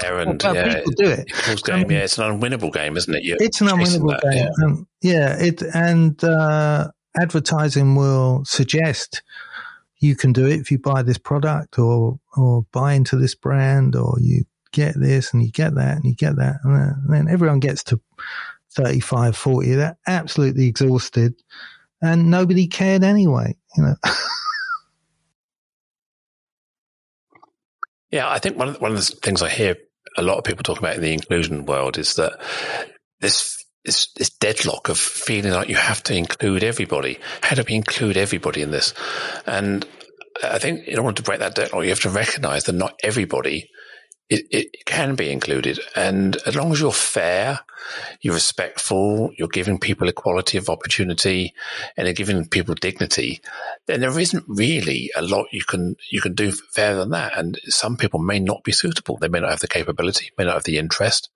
Errand, 0.03 0.41
well, 0.43 0.55
yeah. 0.55 0.75
People 0.75 0.93
do 0.95 1.09
it. 1.09 1.31
Fool's 1.33 1.63
game, 1.63 1.85
um, 1.85 1.91
yeah. 1.91 1.99
It's 1.99 2.17
an 2.17 2.39
unwinnable 2.39 2.71
game, 2.71 2.97
isn't 2.97 3.13
it? 3.13 3.23
You're 3.23 3.37
it's 3.39 3.61
an 3.61 3.67
unwinnable 3.67 4.11
that, 4.11 4.21
game. 4.21 4.47
Yeah. 4.59 4.65
Um, 4.65 4.87
yeah, 5.01 5.43
it, 5.43 5.63
and, 5.73 6.23
uh, 6.23 6.89
advertising 7.19 7.95
will 7.95 8.43
suggest 8.45 9.23
you 9.99 10.15
can 10.15 10.31
do 10.31 10.45
it 10.45 10.59
if 10.59 10.71
you 10.71 10.77
buy 10.77 11.01
this 11.01 11.17
product 11.17 11.79
or 11.79 12.19
or 12.35 12.65
buy 12.71 12.93
into 12.93 13.15
this 13.15 13.35
brand 13.35 13.95
or 13.95 14.15
you 14.21 14.43
get 14.71 14.93
this 14.99 15.33
and 15.33 15.43
you 15.43 15.51
get 15.51 15.75
that 15.75 15.95
and 15.95 16.05
you 16.05 16.13
get 16.13 16.35
that 16.35 16.57
and 16.63 16.75
then, 16.75 16.95
and 17.05 17.13
then 17.13 17.27
everyone 17.29 17.59
gets 17.59 17.83
to 17.83 17.99
35 18.75 19.35
40 19.35 19.73
they're 19.73 19.97
absolutely 20.05 20.67
exhausted 20.67 21.33
and 22.01 22.29
nobody 22.29 22.67
cared 22.67 23.03
anyway 23.03 23.55
you 23.75 23.83
know 23.83 23.95
yeah 28.11 28.29
i 28.29 28.37
think 28.37 28.57
one 28.57 28.69
of, 28.69 28.79
one 28.81 28.91
of 28.91 28.97
the 28.97 29.03
things 29.03 29.41
i 29.41 29.49
hear 29.49 29.75
a 30.17 30.21
lot 30.21 30.37
of 30.37 30.43
people 30.43 30.63
talk 30.63 30.79
about 30.79 30.95
in 30.95 31.01
the 31.01 31.13
inclusion 31.13 31.65
world 31.65 31.97
is 31.97 32.15
that 32.15 32.39
this 33.19 33.57
this, 33.85 34.11
this 34.17 34.29
deadlock 34.29 34.89
of 34.89 34.97
feeling 34.97 35.53
like 35.53 35.69
you 35.69 35.75
have 35.75 36.03
to 36.03 36.13
include 36.13 36.61
everybody. 36.61 37.19
How 37.41 37.55
do 37.55 37.63
we 37.65 37.75
include 37.75 38.17
everybody 38.17 38.61
in 38.61 38.71
this? 38.71 38.93
And 39.45 39.87
I 40.43 40.59
think 40.59 40.85
in 40.87 40.99
order 40.99 41.15
to 41.15 41.23
break 41.23 41.39
that 41.39 41.55
deadlock, 41.55 41.83
you 41.83 41.89
have 41.89 42.01
to 42.01 42.09
recognize 42.09 42.65
that 42.65 42.73
not 42.73 42.99
everybody 43.01 43.69
it, 44.29 44.45
it, 44.51 44.85
can 44.85 45.15
be 45.15 45.31
included. 45.31 45.79
And 45.95 46.37
as 46.45 46.55
long 46.55 46.71
as 46.71 46.79
you're 46.79 46.91
fair, 46.91 47.59
you're 48.21 48.33
respectful, 48.33 49.31
you're 49.37 49.47
giving 49.47 49.79
people 49.79 50.07
equality 50.07 50.57
of 50.57 50.69
opportunity 50.69 51.53
and 51.95 52.07
you're 52.07 52.13
giving 52.13 52.45
people 52.47 52.75
dignity, 52.75 53.41
then 53.85 54.01
there 54.01 54.17
isn't 54.17 54.43
really 54.47 55.11
a 55.15 55.21
lot 55.21 55.47
you 55.51 55.63
can, 55.63 55.95
you 56.09 56.21
can 56.21 56.33
do 56.33 56.51
fairer 56.51 56.95
than 56.95 57.11
that. 57.11 57.37
And 57.37 57.59
some 57.65 57.97
people 57.97 58.19
may 58.19 58.39
not 58.39 58.63
be 58.63 58.71
suitable. 58.71 59.17
They 59.17 59.29
may 59.29 59.39
not 59.39 59.51
have 59.51 59.59
the 59.59 59.67
capability, 59.67 60.31
may 60.37 60.45
not 60.45 60.55
have 60.55 60.63
the 60.63 60.77
interest. 60.77 61.29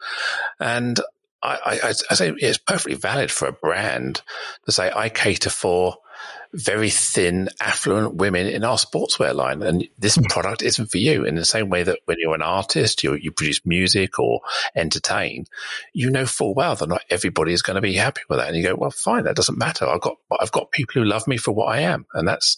And 0.60 1.00
I, 1.43 1.79
I, 1.83 1.93
I 2.10 2.13
say 2.13 2.33
it's 2.38 2.57
perfectly 2.57 2.95
valid 2.95 3.31
for 3.31 3.48
a 3.48 3.53
brand 3.53 4.21
to 4.65 4.71
say, 4.71 4.91
I 4.93 5.10
cater 5.10 5.50
for 5.50 5.98
very 6.54 6.90
thin, 6.90 7.50
affluent 7.62 8.16
women 8.16 8.48
in 8.48 8.63
our 8.63 8.78
sportswear 8.78 9.34
line. 9.34 9.62
And 9.62 9.88
this 9.98 10.16
hmm. 10.16 10.24
product 10.24 10.62
isn't 10.62 10.92
for 10.92 10.98
you. 10.98 11.24
In 11.24 11.36
the 11.36 11.46
same 11.46 11.70
way 11.70 11.84
that 11.84 12.00
when 12.06 12.18
you're 12.20 12.36
an 12.36 12.42
artist, 12.42 13.04
you, 13.04 13.13
you 13.16 13.32
produce 13.32 13.66
music 13.66 14.20
or 14.20 14.42
entertain, 14.75 15.46
you 15.94 16.10
know 16.10 16.25
full 16.25 16.54
well 16.54 16.75
that 16.75 16.90
not 16.90 17.04
everybody 17.10 17.54
is 17.54 17.62
going 17.62 17.75
to 17.75 17.82
be 17.82 17.94
happy 17.94 18.22
with 18.30 18.40
that. 18.40 18.50
And 18.50 18.58
you 18.58 18.63
go, 18.63 18.75
well, 18.75 18.92
fine, 18.92 19.24
that 19.24 19.36
doesn't 19.36 19.58
matter. 19.58 19.88
I've 19.88 20.01
got, 20.01 20.18
I've 20.40 20.51
got 20.51 20.72
people 20.72 21.01
who 21.01 21.08
love 21.08 21.28
me 21.28 21.38
for 21.38 21.51
what 21.51 21.74
I 21.74 21.82
am. 21.82 22.06
And 22.13 22.28
that's, 22.28 22.58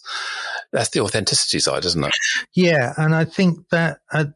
that's 0.72 0.90
the 0.90 1.00
authenticity 1.00 1.60
side, 1.60 1.84
isn't 1.84 2.04
it? 2.04 2.16
Yeah. 2.52 2.92
And 2.96 3.14
I 3.14 3.24
think 3.24 3.68
that, 3.70 4.00
uh, 4.12 4.26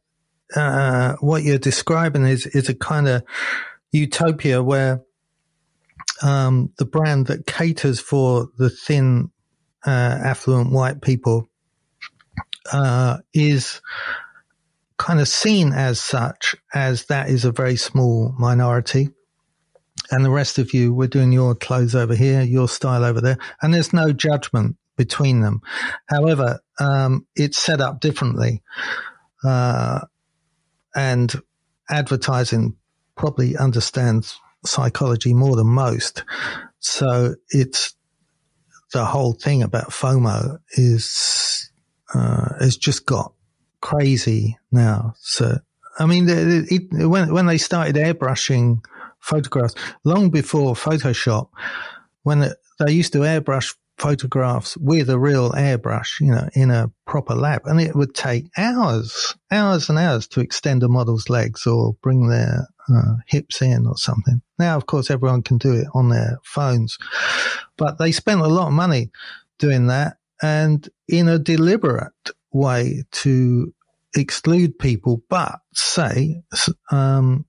uh, 0.55 1.17
what 1.21 1.43
you're 1.43 1.59
describing 1.59 2.25
is, 2.25 2.47
is 2.47 2.69
a 2.69 2.75
kind 2.75 3.09
of 3.09 3.23
utopia 3.93 4.63
where 4.63 5.03
um, 6.23 6.73
the 6.79 6.85
brand 6.85 7.27
that 7.27 7.47
caters 7.47 8.01
for 8.01 8.49
the 8.59 8.71
thin, 8.71 9.31
uh, 9.87 9.91
affluent 9.91 10.73
white 10.73 11.01
people 11.01 11.49
uh, 12.73 13.19
is 13.33 13.81
kind 14.99 15.21
of 15.21 15.29
seen 15.29 15.73
as 15.73 16.01
such, 16.01 16.57
as 16.75 17.07
that 17.07 17.29
is 17.29 17.45
a 17.45 17.53
very 17.53 17.77
small 17.77 18.35
minority. 18.39 19.11
And 20.11 20.25
the 20.25 20.31
rest 20.31 20.59
of 20.59 20.75
you, 20.75 20.93
we're 20.93 21.09
doing 21.09 21.33
your 21.33 21.55
clothes 21.55 21.95
over 21.95 22.15
here, 22.15 22.43
your 22.43 22.69
style 22.69 23.05
over 23.05 23.21
there, 23.21 23.39
and 23.63 23.73
there's 23.73 23.93
no 23.93 24.13
judgment 24.13 24.77
between 24.97 25.41
them. 25.41 25.61
However, 26.07 26.61
um, 26.81 27.27
it's 27.37 27.59
set 27.59 27.81
up 27.81 28.01
differently. 28.01 28.63
Uh, 29.45 30.01
and 30.95 31.33
advertising 31.89 32.77
probably 33.17 33.57
understands 33.57 34.41
psychology 34.65 35.35
more 35.35 35.57
than 35.57 35.67
most. 35.67 36.25
So 36.81 37.35
it's 37.51 37.95
the 38.93 39.05
whole 39.05 39.33
thing 39.33 39.63
about 39.63 39.91
FOMO 39.91 40.59
is 40.73 41.71
uh, 42.15 42.55
has 42.61 42.77
just 42.77 43.07
got 43.07 43.33
crazy 43.81 44.59
now. 44.73 45.15
So 45.19 45.59
I 45.99 46.07
mean, 46.07 46.29
it, 46.29 46.71
it, 46.71 47.09
when 47.09 47.33
when 47.33 47.47
they 47.47 47.59
started 47.59 47.97
airbrushing 47.97 48.85
photographs 49.19 49.75
long 50.05 50.31
before 50.31 50.75
Photoshop, 50.75 51.49
when 52.23 52.53
they 52.79 52.93
used 52.93 53.13
to 53.15 53.21
airbrush 53.21 53.75
photographs 53.99 54.77
with 54.77 55.11
a 55.11 55.19
real 55.19 55.51
airbrush, 55.53 56.21
you 56.21 56.31
know, 56.31 56.49
in 56.55 56.71
a 56.71 56.91
proper 57.05 57.35
lab. 57.35 57.63
And 57.65 57.81
it 57.81 57.95
would 57.95 58.15
take 58.15 58.47
hours, 58.57 59.35
hours 59.51 59.89
and 59.89 59.99
hours 59.99 60.27
to 60.29 60.41
extend 60.41 60.83
a 60.83 60.89
model's 60.89 61.29
legs 61.29 61.67
or 61.67 61.95
bring 62.01 62.29
their 62.29 62.69
uh, 62.95 63.17
hips 63.27 63.63
in 63.63 63.87
or 63.87 63.97
something. 63.97 64.43
Now, 64.59 64.77
of 64.77 64.87
course, 64.87 65.11
everyone 65.11 65.43
can 65.43 65.59
do 65.59 65.73
it 65.73 65.87
on 65.95 66.09
their 66.09 66.39
phones, 66.45 66.99
but 67.77 67.99
they 67.99 68.13
spent 68.13 68.41
a 68.41 68.47
lot 68.47 68.69
of 68.69 68.73
money 68.73 69.11
doing 69.59 69.87
that 69.89 70.19
and 70.43 70.89
in 71.09 71.29
a 71.29 71.39
deliberate 71.39 72.31
way 72.53 73.05
to 73.11 73.75
exclude 74.15 74.79
people, 74.79 75.23
but 75.29 75.61
say, 75.73 76.43
um, 76.91 77.45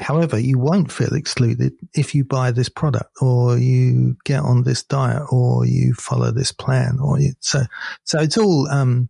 However, 0.00 0.38
you 0.38 0.58
won't 0.58 0.90
feel 0.90 1.14
excluded 1.14 1.72
if 1.94 2.14
you 2.14 2.24
buy 2.24 2.50
this 2.50 2.68
product 2.68 3.10
or 3.20 3.56
you 3.56 4.16
get 4.24 4.40
on 4.40 4.64
this 4.64 4.82
diet 4.82 5.22
or 5.30 5.66
you 5.66 5.94
follow 5.94 6.32
this 6.32 6.50
plan 6.50 6.98
or 7.00 7.20
you, 7.20 7.34
so, 7.38 7.62
so 8.02 8.18
it's 8.18 8.36
all, 8.36 8.68
um, 8.68 9.08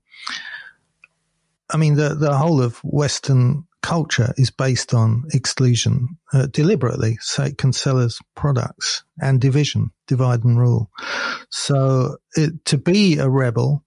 I 1.70 1.78
mean, 1.78 1.94
the, 1.94 2.14
the 2.14 2.36
whole 2.36 2.60
of 2.60 2.78
Western 2.84 3.64
culture 3.84 4.32
is 4.38 4.50
based 4.50 4.94
on 4.94 5.24
exclusion 5.34 6.16
uh, 6.32 6.46
deliberately 6.46 7.18
so 7.20 7.42
it 7.42 7.58
can 7.58 7.70
sell 7.70 7.98
as 7.98 8.18
products 8.34 9.04
and 9.20 9.42
division, 9.42 9.90
divide 10.06 10.42
and 10.42 10.58
rule. 10.58 10.90
So 11.50 12.16
it, 12.34 12.64
to 12.64 12.78
be 12.78 13.18
a 13.18 13.28
rebel 13.28 13.84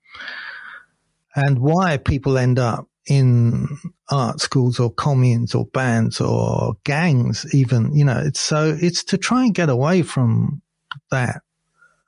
and 1.36 1.57
why 1.57 1.97
people 1.97 2.38
end 2.38 2.60
up 2.60 2.88
in 3.07 3.67
art 4.12 4.39
schools 4.39 4.79
or 4.79 4.93
communes 4.93 5.55
or 5.55 5.65
bands 5.65 6.21
or 6.21 6.75
gangs 6.83 7.47
even 7.53 7.93
you 7.93 8.03
know 8.03 8.21
it's 8.23 8.39
so 8.39 8.77
it's 8.81 9.03
to 9.05 9.17
try 9.17 9.45
and 9.45 9.55
get 9.55 9.69
away 9.69 10.01
from 10.01 10.62
that 11.10 11.41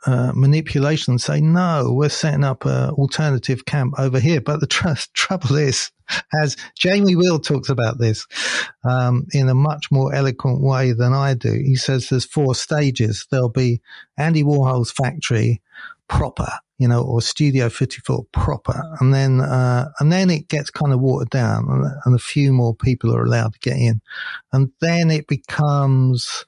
uh, 0.06 0.34
manipulation 0.36 1.14
and 1.14 1.22
say 1.22 1.40
no 1.40 1.94
we're 1.94 2.10
setting 2.10 2.44
up 2.44 2.66
an 2.66 2.90
alternative 2.90 3.66
camp 3.66 3.94
over 3.98 4.20
here 4.20 4.42
but 4.42 4.60
the 4.60 4.68
tr- 4.76 4.90
trouble 5.14 5.56
is 5.56 5.90
as 6.42 6.56
jamie 6.78 7.16
Wheal 7.16 7.44
talks 7.44 7.70
about 7.70 8.00
this 8.00 8.28
um, 8.84 9.26
in 9.34 9.50
a 9.50 9.56
much 9.56 9.92
more 9.92 10.14
eloquent 10.14 10.62
way 10.62 10.94
than 10.94 11.14
i 11.14 11.34
do 11.34 11.52
he 11.52 11.76
says 11.76 12.10
there's 12.10 12.26
four 12.26 12.56
stages 12.56 13.28
there'll 13.32 13.50
be 13.50 13.82
andy 14.18 14.44
warhol's 14.44 14.92
factory 14.92 15.62
proper 16.08 16.50
you 16.80 16.88
know, 16.88 17.04
or 17.04 17.22
Studio 17.22 17.70
54 17.70 18.26
proper. 18.32 18.82
And 19.00 19.14
then, 19.14 19.42
uh, 19.42 19.90
and 20.00 20.12
then 20.12 20.30
it 20.30 20.48
gets 20.48 20.72
kind 20.72 20.94
of 20.94 21.02
watered 21.02 21.30
down 21.30 21.68
and, 21.70 21.86
and, 22.06 22.16
a 22.16 22.20
few 22.20 22.54
more 22.54 22.74
people 22.74 23.14
are 23.14 23.24
allowed 23.24 23.54
to 23.54 23.60
get 23.60 23.78
in. 23.78 24.02
And 24.54 24.72
then 24.80 25.12
it 25.12 25.28
becomes 25.28 26.46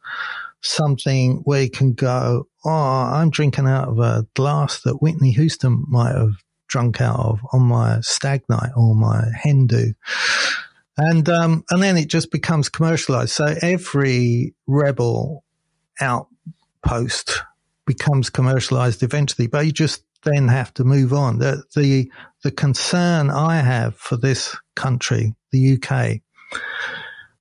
something 0.61 1.41
where 1.43 1.63
you 1.63 1.69
can 1.69 1.93
go, 1.93 2.47
Oh, 2.63 2.69
I'm 2.71 3.29
drinking 3.29 3.67
out 3.67 3.89
of 3.89 3.99
a 3.99 4.25
glass 4.33 4.81
that 4.83 5.01
Whitney 5.01 5.31
Houston 5.31 5.83
might 5.89 6.15
have 6.15 6.35
drunk 6.71 7.01
out 7.01 7.19
of 7.19 7.39
on 7.51 7.63
my 7.63 7.99
stag 8.01 8.43
night 8.49 8.71
or 8.75 8.95
my 8.95 9.25
hen 9.35 9.67
do. 9.67 9.93
And, 10.97 11.27
um, 11.29 11.63
and 11.69 11.83
then 11.83 11.97
it 11.97 12.07
just 12.07 12.31
becomes 12.31 12.69
commercialized. 12.69 13.31
So 13.31 13.55
every 13.61 14.55
rebel 14.67 15.43
outpost 15.99 17.41
becomes 17.85 18.29
commercialized 18.29 19.03
eventually, 19.03 19.47
but 19.47 19.65
you 19.65 19.71
just 19.71 20.03
then 20.23 20.47
have 20.47 20.73
to 20.75 20.83
move 20.83 21.13
on. 21.13 21.39
The, 21.39 21.63
the, 21.75 22.09
the 22.43 22.51
concern 22.51 23.29
I 23.29 23.57
have 23.57 23.95
for 23.95 24.15
this 24.15 24.55
country, 24.75 25.35
the 25.51 25.77
UK, 25.77 26.21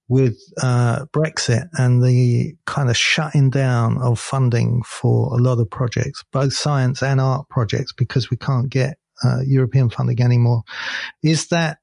with 0.09 0.41
uh, 0.61 1.07
Brexit 1.13 1.69
and 1.75 2.03
the 2.03 2.55
kind 2.67 2.91
of 2.91 2.97
shutting 2.97 3.49
down 3.49 3.97
of 3.99 4.19
funding 4.19 4.83
for 4.83 5.33
a 5.33 5.41
lot 5.41 5.61
of 5.61 5.71
projects, 5.71 6.25
both 6.33 6.53
science 6.53 7.01
and 7.01 7.21
art 7.21 7.49
projects, 7.49 7.93
because 7.93 8.29
we 8.29 8.37
can't 8.37 8.69
get 8.69 8.99
uh, 9.25 9.41
European 9.47 9.91
funding 9.91 10.21
anymore, 10.21 10.63
is 11.23 11.49
that 11.49 11.79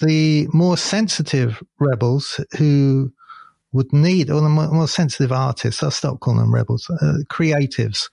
the 0.00 0.48
more 0.52 0.76
sensitive 0.76 1.62
rebels 1.78 2.40
who 2.58 3.12
would 3.72 3.92
need, 3.92 4.30
or 4.30 4.40
the 4.40 4.48
more, 4.48 4.68
more 4.68 4.88
sensitive 4.88 5.32
artists, 5.32 5.82
I'll 5.82 5.90
stop 5.90 6.20
calling 6.20 6.40
them 6.40 6.54
rebels, 6.54 6.90
uh, 6.90 7.18
creatives, 7.28 8.08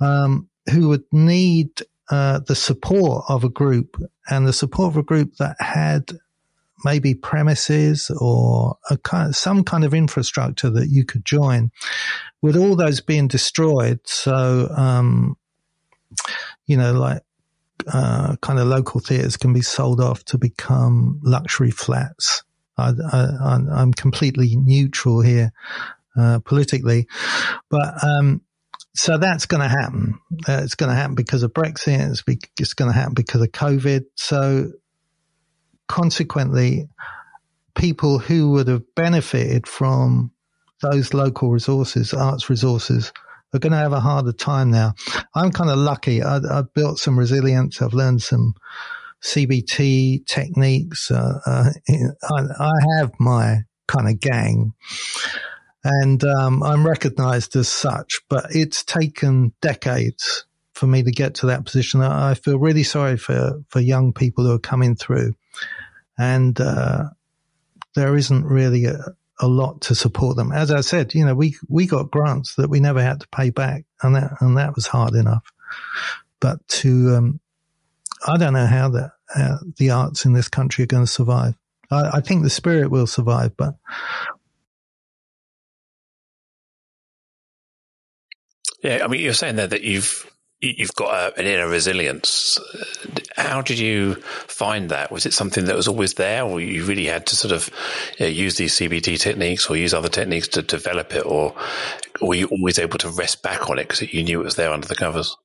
um, 0.00 0.48
who 0.72 0.88
would 0.88 1.04
need 1.12 1.82
uh, 2.10 2.40
the 2.46 2.54
support 2.54 3.24
of 3.28 3.44
a 3.44 3.48
group 3.48 3.96
and 4.28 4.46
the 4.46 4.52
support 4.52 4.92
of 4.92 4.96
a 4.96 5.02
group 5.02 5.36
that 5.36 5.56
had 5.60 6.12
maybe 6.84 7.14
premises 7.14 8.10
or 8.20 8.76
kind 9.02 9.36
some 9.36 9.62
kind 9.62 9.84
of 9.84 9.92
infrastructure 9.92 10.70
that 10.70 10.88
you 10.88 11.04
could 11.04 11.24
join 11.24 11.70
with 12.40 12.56
all 12.56 12.74
those 12.74 13.00
being 13.00 13.28
destroyed. 13.28 14.00
So, 14.04 14.68
um, 14.74 15.36
you 16.66 16.76
know, 16.76 16.92
like, 16.94 17.22
uh, 17.86 18.36
kind 18.40 18.58
of 18.58 18.66
local 18.66 19.00
theatres 19.00 19.36
can 19.36 19.52
be 19.52 19.62
sold 19.62 20.00
off 20.00 20.24
to 20.24 20.38
become 20.38 21.20
luxury 21.22 21.70
flats. 21.70 22.42
I, 22.78 22.92
am 23.76 23.92
completely 23.92 24.56
neutral 24.56 25.20
here, 25.20 25.52
uh, 26.18 26.38
politically, 26.40 27.06
but, 27.68 28.02
um, 28.02 28.40
so 28.94 29.18
that's 29.18 29.46
going 29.46 29.62
to 29.62 29.68
happen. 29.68 30.18
Uh, 30.48 30.62
it's 30.64 30.74
going 30.74 30.90
to 30.90 30.96
happen 30.96 31.14
because 31.14 31.42
of 31.42 31.52
Brexit. 31.52 32.10
It's, 32.10 32.22
be, 32.22 32.38
it's 32.58 32.74
going 32.74 32.90
to 32.90 32.96
happen 32.96 33.14
because 33.14 33.40
of 33.40 33.52
COVID. 33.52 34.04
So 34.16 34.72
consequently, 35.86 36.88
people 37.74 38.18
who 38.18 38.50
would 38.50 38.68
have 38.68 38.82
benefited 38.94 39.66
from 39.66 40.32
those 40.82 41.14
local 41.14 41.50
resources, 41.50 42.12
arts 42.12 42.50
resources, 42.50 43.12
are 43.52 43.58
going 43.58 43.72
to 43.72 43.78
have 43.78 43.92
a 43.92 44.00
harder 44.00 44.32
time 44.32 44.70
now. 44.70 44.94
I'm 45.34 45.50
kind 45.50 45.70
of 45.70 45.78
lucky. 45.78 46.22
I, 46.22 46.40
have 46.52 46.72
built 46.74 46.98
some 46.98 47.18
resilience. 47.18 47.82
I've 47.82 47.92
learned 47.92 48.22
some 48.22 48.54
CBT 49.22 50.26
techniques. 50.26 51.10
Uh, 51.10 51.38
uh, 51.44 51.70
I, 51.88 52.42
I, 52.58 52.72
have 52.98 53.12
my 53.18 53.58
kind 53.86 54.08
of 54.08 54.20
gang, 54.20 54.72
and 55.84 56.22
um, 56.24 56.62
I'm 56.62 56.86
recognized 56.86 57.56
as 57.56 57.68
such. 57.68 58.20
But 58.28 58.46
it's 58.50 58.84
taken 58.84 59.52
decades 59.60 60.46
for 60.74 60.86
me 60.86 61.02
to 61.02 61.10
get 61.10 61.34
to 61.36 61.46
that 61.46 61.64
position. 61.64 62.00
I 62.00 62.34
feel 62.34 62.58
really 62.58 62.84
sorry 62.84 63.18
for 63.18 63.60
for 63.68 63.80
young 63.80 64.12
people 64.12 64.44
who 64.44 64.54
are 64.54 64.58
coming 64.58 64.96
through, 64.96 65.34
and 66.16 66.58
uh, 66.58 67.10
there 67.94 68.16
isn't 68.16 68.44
really 68.44 68.86
a, 68.86 68.98
a 69.40 69.48
lot 69.48 69.82
to 69.82 69.94
support 69.94 70.36
them. 70.36 70.52
As 70.52 70.70
I 70.70 70.80
said, 70.82 71.14
you 71.14 71.24
know, 71.24 71.34
we 71.34 71.56
we 71.68 71.86
got 71.86 72.10
grants 72.10 72.54
that 72.56 72.70
we 72.70 72.80
never 72.80 73.02
had 73.02 73.20
to 73.20 73.28
pay 73.28 73.50
back, 73.50 73.84
and 74.02 74.16
that 74.16 74.32
and 74.40 74.56
that 74.58 74.74
was 74.74 74.86
hard 74.86 75.14
enough. 75.14 75.44
But 76.40 76.66
to 76.68 77.16
um, 77.16 77.40
I 78.26 78.36
don't 78.36 78.52
know 78.52 78.66
how 78.66 78.90
the 78.90 79.12
uh, 79.34 79.58
the 79.78 79.90
arts 79.90 80.24
in 80.24 80.32
this 80.32 80.48
country 80.48 80.84
are 80.84 80.88
going 80.88 81.04
to 81.04 81.10
survive. 81.10 81.54
I, 81.90 82.18
I 82.18 82.20
think 82.20 82.42
the 82.42 82.50
spirit 82.50 82.90
will 82.90 83.06
survive, 83.06 83.56
but 83.56 83.76
yeah, 88.82 89.00
I 89.04 89.08
mean, 89.08 89.20
you're 89.20 89.34
saying 89.34 89.56
there 89.56 89.66
that 89.66 89.82
you've 89.82 90.30
you've 90.60 90.94
got 90.94 91.14
a, 91.14 91.38
an 91.40 91.46
inner 91.46 91.68
resilience. 91.68 92.58
How 93.36 93.62
did 93.62 93.78
you 93.78 94.14
find 94.14 94.90
that? 94.90 95.10
Was 95.10 95.26
it 95.26 95.32
something 95.32 95.64
that 95.66 95.76
was 95.76 95.88
always 95.88 96.14
there, 96.14 96.44
or 96.44 96.60
you 96.60 96.84
really 96.84 97.06
had 97.06 97.26
to 97.26 97.36
sort 97.36 97.52
of 97.52 97.70
you 98.18 98.26
know, 98.26 98.30
use 98.30 98.56
these 98.56 98.74
CBT 98.74 99.18
techniques 99.18 99.68
or 99.68 99.76
use 99.76 99.94
other 99.94 100.08
techniques 100.08 100.48
to 100.48 100.62
develop 100.62 101.14
it, 101.14 101.24
or 101.24 101.54
were 102.20 102.34
you 102.34 102.46
always 102.46 102.78
able 102.78 102.98
to 102.98 103.08
rest 103.08 103.42
back 103.42 103.70
on 103.70 103.78
it 103.78 103.88
because 103.88 104.12
you 104.12 104.22
knew 104.22 104.40
it 104.40 104.44
was 104.44 104.56
there 104.56 104.72
under 104.72 104.86
the 104.86 104.94
covers? 104.94 105.36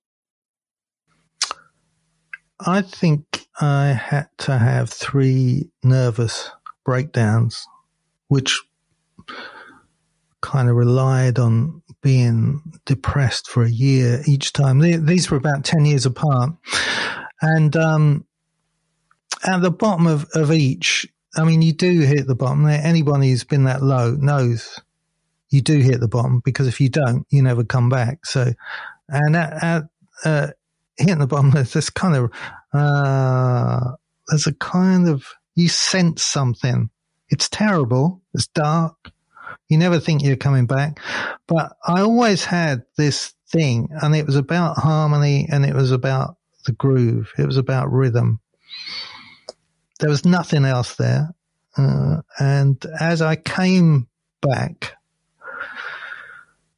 I 2.60 2.82
think 2.82 3.48
I 3.60 3.88
had 3.88 4.28
to 4.40 4.58
have 4.58 4.90
three 4.90 5.70
nervous 5.84 6.50
breakdowns, 6.84 7.66
which 8.28 8.62
kind 10.42 10.70
of 10.70 10.76
relied 10.76 11.40
on 11.40 11.82
being 12.06 12.62
depressed 12.86 13.48
for 13.48 13.64
a 13.64 13.70
year 13.70 14.22
each 14.28 14.54
time. 14.54 14.78
These 14.78 15.32
were 15.32 15.38
about 15.38 15.66
10 15.66 15.86
years 15.86 16.06
apart. 16.06 16.52
And 17.42 17.76
um, 17.76 18.28
at 19.44 19.64
the 19.64 19.72
bottom 19.72 20.06
of, 20.06 20.28
of 20.36 20.52
each, 20.52 21.12
I 21.36 21.44
mean, 21.46 21.64
you 21.64 21.74
do 21.74 22.02
hit 22.02 22.28
the 22.28 22.36
bottom. 22.36 22.68
Anybody 22.68 23.32
who's 23.32 23.44
been 23.44 23.64
that 23.64 23.82
low 23.82 24.12
knows 24.12 24.80
you 25.50 25.62
do 25.62 25.80
hit 25.80 26.00
the 26.00 26.08
bottom 26.08 26.44
because 26.46 26.68
if 26.68 26.80
you 26.80 26.90
don't, 26.90 27.26
you 27.32 27.42
never 27.42 27.64
come 27.64 27.90
back. 27.90 28.28
So, 28.28 28.54
and 29.10 29.36
at, 29.36 29.64
at 29.64 29.84
uh, 30.24 30.48
hitting 30.98 31.18
the 31.18 31.26
bottom, 31.26 31.50
there's 31.50 31.74
this 31.74 31.90
kind 31.90 32.16
of, 32.16 32.32
uh, 32.72 33.94
there's 34.28 34.46
a 34.46 34.54
kind 34.54 35.10
of, 35.10 35.26
you 35.56 35.70
sense 35.70 36.24
something. 36.24 36.92
It's 37.30 37.50
terrible. 37.50 38.22
It's 38.36 38.46
dark. 38.46 39.12
You 39.70 39.78
never 39.78 40.00
think 40.00 40.24
you're 40.24 40.36
coming 40.36 40.68
back. 40.68 41.00
But 41.48 41.74
I 41.86 42.02
always 42.02 42.46
had 42.46 42.84
this 42.98 43.34
thing 43.50 43.90
and 44.02 44.16
it 44.16 44.26
was 44.26 44.36
about 44.36 44.78
harmony 44.78 45.48
and 45.52 45.66
it 45.66 45.74
was 45.74 45.92
about 45.92 46.38
the 46.66 46.72
groove. 46.72 47.32
It 47.38 47.46
was 47.46 47.58
about 47.58 47.92
rhythm. 47.92 48.40
There 50.00 50.10
was 50.10 50.26
nothing 50.26 50.66
else 50.66 50.96
there. 50.96 51.30
Uh, 51.78 52.22
and 52.40 52.84
as 53.00 53.22
I 53.22 53.36
came 53.36 54.08
back, 54.42 54.96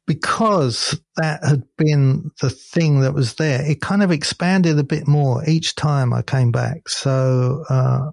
because 0.06 0.98
that 1.16 1.44
had 1.44 1.64
been 1.76 2.30
the 2.40 2.48
thing 2.48 3.00
that 3.00 3.12
was 3.12 3.34
there, 3.34 3.70
it 3.70 3.80
kind 3.80 4.02
of 4.02 4.10
expanded 4.10 4.78
a 4.78 4.84
bit 4.84 5.06
more 5.06 5.44
each 5.46 5.74
time 5.74 6.12
I 6.14 6.22
came 6.22 6.50
back. 6.50 6.88
So, 6.88 7.64
uh, 7.68 8.10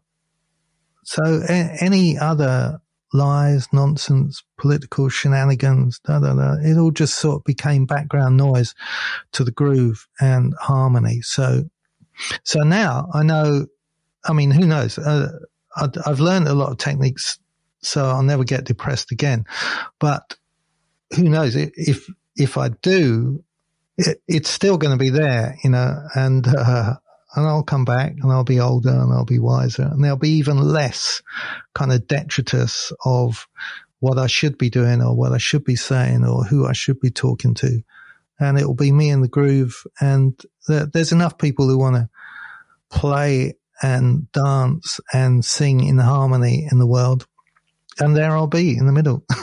so 1.04 1.42
a- 1.48 1.78
any 1.82 2.18
other 2.18 2.82
lies, 3.14 3.68
nonsense, 3.72 4.44
political 4.58 5.10
shenanigans, 5.10 6.00
da, 6.00 6.20
da, 6.20 6.34
da. 6.34 6.56
It 6.62 6.78
all 6.78 6.92
just 6.92 7.16
sort 7.16 7.38
of 7.38 7.44
became 7.44 7.86
background 7.86 8.38
noise 8.38 8.76
to 9.34 9.44
the 9.44 9.52
groove 9.52 10.08
and 10.20 10.54
harmony. 10.60 11.22
So, 11.22 11.70
so 12.44 12.60
now 12.62 13.08
I 13.14 13.24
know, 13.24 13.68
I 14.26 14.34
mean, 14.34 14.52
who 14.52 14.66
knows? 14.66 14.98
Uh, 14.98 15.30
I've 15.78 16.20
learned 16.20 16.48
a 16.48 16.54
lot 16.54 16.72
of 16.72 16.78
techniques, 16.78 17.38
so 17.82 18.06
I'll 18.06 18.24
never 18.24 18.44
get 18.44 18.66
depressed 18.66 19.12
again. 19.12 19.46
But 20.00 20.36
who 21.16 21.30
knows 21.30 21.56
if, 21.56 22.10
if 22.36 22.58
I 22.58 22.70
do, 22.82 23.44
it, 23.98 24.22
it's 24.28 24.50
still 24.50 24.78
going 24.78 24.98
to 24.98 25.02
be 25.02 25.10
there, 25.10 25.58
you 25.64 25.70
know, 25.70 26.02
and, 26.16 26.48
uh, 26.48 26.96
and 27.36 27.46
I'll 27.46 27.64
come 27.64 27.86
back 27.86 28.16
and 28.22 28.32
I'll 28.32 28.44
be 28.44 28.60
older 28.60 28.90
and 28.90 29.12
I'll 29.14 29.26
be 29.26 29.40
wiser 29.40 29.84
and 29.84 30.04
there'll 30.04 30.18
be 30.18 30.38
even 30.38 30.58
less 30.58 31.22
kind 31.74 31.92
of 31.92 32.08
detritus 32.08 32.92
of 33.04 33.48
what 34.00 34.18
I 34.18 34.28
should 34.28 34.58
be 34.58 34.70
doing 34.70 35.02
or 35.02 35.16
what 35.16 35.34
I 35.34 35.38
should 35.38 35.64
be 35.64 35.76
saying 35.76 36.26
or 36.26 36.44
who 36.44 36.66
I 36.66 36.74
should 36.74 37.00
be 37.00 37.10
talking 37.10 37.54
to. 37.56 37.82
And 38.40 38.60
it 38.60 38.66
will 38.66 38.76
be 38.76 38.92
me 38.92 39.10
in 39.10 39.22
the 39.22 39.28
groove. 39.28 39.84
And 40.00 40.40
there's 40.68 41.12
enough 41.12 41.38
people 41.38 41.68
who 41.68 41.78
want 41.78 41.96
to 41.96 42.10
play 42.90 43.56
and 43.82 44.32
dance 44.32 45.00
and 45.14 45.44
sing 45.44 45.84
in 45.84 45.98
harmony 45.98 46.68
in 46.72 46.80
the 46.80 46.88
world. 46.88 47.28
And 48.00 48.16
there 48.16 48.36
I'll 48.36 48.48
be 48.48 48.78
in 48.78 48.86
the 48.86 48.92
middle. 48.92 49.24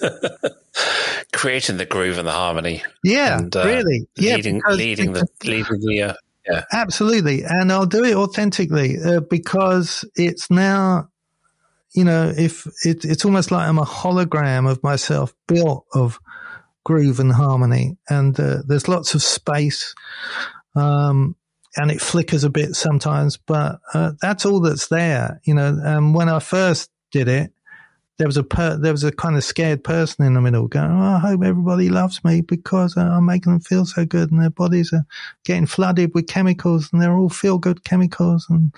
creating 1.46 1.76
the 1.76 1.86
groove 1.86 2.18
and 2.18 2.26
the 2.26 2.32
harmony. 2.32 2.82
Yeah, 3.04 3.38
and, 3.38 3.54
uh, 3.54 3.64
really. 3.64 4.08
Yeah, 4.16 4.34
leading, 4.34 4.60
leading 4.68 5.12
the 5.12 5.28
leading 5.44 5.80
the. 5.80 6.02
Uh, 6.02 6.14
yeah, 6.44 6.64
absolutely, 6.72 7.44
and 7.44 7.70
I'll 7.72 7.86
do 7.86 8.04
it 8.04 8.16
authentically 8.16 8.96
uh, 9.00 9.20
because 9.20 10.04
it's 10.16 10.50
now. 10.50 11.08
You 11.94 12.04
know, 12.04 12.30
if 12.36 12.66
it, 12.84 13.04
it's 13.04 13.24
almost 13.24 13.50
like 13.50 13.66
I'm 13.66 13.78
a 13.78 13.84
hologram 13.84 14.68
of 14.68 14.82
myself 14.82 15.32
built 15.46 15.86
of 15.94 16.18
groove 16.84 17.20
and 17.20 17.32
harmony, 17.32 17.96
and 18.10 18.38
uh, 18.38 18.58
there's 18.66 18.88
lots 18.88 19.14
of 19.14 19.22
space, 19.22 19.94
um, 20.74 21.36
and 21.76 21.90
it 21.92 22.00
flickers 22.00 22.42
a 22.42 22.50
bit 22.50 22.74
sometimes, 22.74 23.36
but 23.38 23.78
uh, 23.94 24.12
that's 24.20 24.44
all 24.44 24.60
that's 24.60 24.88
there. 24.88 25.40
You 25.44 25.54
know, 25.54 25.78
And 25.82 26.12
when 26.12 26.28
I 26.28 26.40
first 26.40 26.90
did 27.12 27.28
it, 27.28 27.52
there 28.18 28.26
was 28.26 28.36
a 28.36 28.42
per, 28.42 28.76
there 28.76 28.92
was 28.92 29.04
a 29.04 29.12
kind 29.12 29.36
of 29.36 29.44
scared 29.44 29.84
person 29.84 30.24
in 30.24 30.34
the 30.34 30.40
middle 30.40 30.68
going, 30.68 30.90
oh, 30.90 31.16
I 31.16 31.18
hope 31.18 31.42
everybody 31.44 31.88
loves 31.88 32.24
me 32.24 32.40
because 32.40 32.96
uh, 32.96 33.02
I'm 33.02 33.26
making 33.26 33.52
them 33.52 33.60
feel 33.60 33.84
so 33.84 34.06
good 34.06 34.30
and 34.30 34.40
their 34.40 34.50
bodies 34.50 34.92
are 34.92 35.04
getting 35.44 35.66
flooded 35.66 36.12
with 36.14 36.26
chemicals 36.26 36.88
and 36.92 37.02
they're 37.02 37.16
all 37.16 37.28
feel 37.28 37.58
good 37.58 37.84
chemicals 37.84 38.46
and 38.48 38.72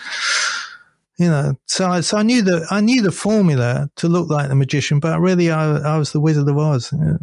you 1.19 1.29
know. 1.29 1.59
So 1.67 1.89
I, 1.89 2.01
so 2.01 2.19
I 2.19 2.23
knew 2.23 2.43
the 2.43 2.67
I 2.71 2.81
knew 2.81 3.01
the 3.01 3.13
formula 3.13 3.91
to 3.97 4.09
look 4.09 4.29
like 4.29 4.49
the 4.49 4.57
magician 4.57 4.99
but 4.99 5.21
really 5.21 5.51
I, 5.51 5.77
I 5.77 5.99
was 5.99 6.13
the 6.13 6.21
Wizard 6.21 6.49
of 6.49 6.59
Oz. 6.59 6.93
Uh, 6.93 7.19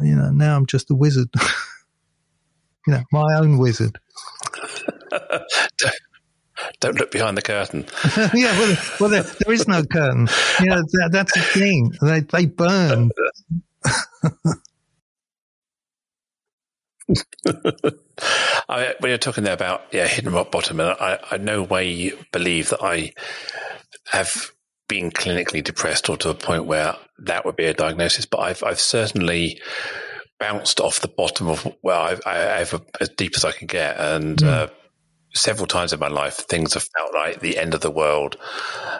you 0.00 0.14
know 0.14 0.30
now 0.30 0.56
I'm 0.56 0.66
just 0.66 0.90
a 0.90 0.94
wizard. 0.94 1.28
You 2.86 2.92
know 2.92 3.02
my 3.12 3.38
own 3.38 3.56
wizard 3.56 3.98
don't 6.84 6.98
look 6.98 7.10
behind 7.10 7.36
the 7.36 7.42
curtain. 7.42 7.86
yeah, 8.34 8.58
well, 8.58 8.76
well 9.00 9.10
there, 9.10 9.22
there 9.22 9.52
is 9.52 9.66
no 9.66 9.82
curtain. 9.84 10.28
You 10.60 10.66
know, 10.66 10.82
that, 10.82 11.08
that's 11.12 11.32
the 11.32 11.40
thing. 11.40 11.92
They 12.00 12.20
they 12.20 12.46
burn. 12.46 13.10
I, 18.68 18.94
when 18.98 19.10
you're 19.10 19.18
talking 19.18 19.44
there 19.44 19.54
about 19.54 19.82
yeah, 19.92 20.06
hidden 20.06 20.32
rock 20.32 20.50
bottom, 20.50 20.80
and 20.80 20.90
I, 20.90 21.18
I 21.30 21.36
no 21.38 21.62
way 21.62 22.12
believe 22.32 22.68
that 22.70 22.82
I 22.82 23.12
have 24.10 24.50
been 24.86 25.10
clinically 25.10 25.64
depressed 25.64 26.10
or 26.10 26.16
to 26.18 26.30
a 26.30 26.34
point 26.34 26.66
where 26.66 26.96
that 27.18 27.46
would 27.46 27.56
be 27.56 27.64
a 27.64 27.74
diagnosis, 27.74 28.26
but 28.26 28.40
I've 28.40 28.62
I've 28.62 28.80
certainly 28.80 29.60
bounced 30.38 30.80
off 30.80 31.00
the 31.00 31.08
bottom 31.08 31.48
of 31.48 31.66
well, 31.82 32.02
I've, 32.02 32.20
I, 32.26 32.60
I've 32.60 32.78
as 33.00 33.08
deep 33.10 33.32
as 33.36 33.44
I 33.46 33.52
can 33.52 33.68
get, 33.68 33.98
and 33.98 34.36
mm. 34.36 34.46
uh, 34.46 34.68
several 35.34 35.66
times 35.66 35.92
in 35.92 36.00
my 36.00 36.08
life, 36.08 36.34
things 36.34 36.74
have 36.74 36.88
felt 36.96 37.14
like 37.14 37.40
the 37.40 37.58
end 37.58 37.74
of 37.74 37.80
the 37.80 37.90
world. 37.90 38.36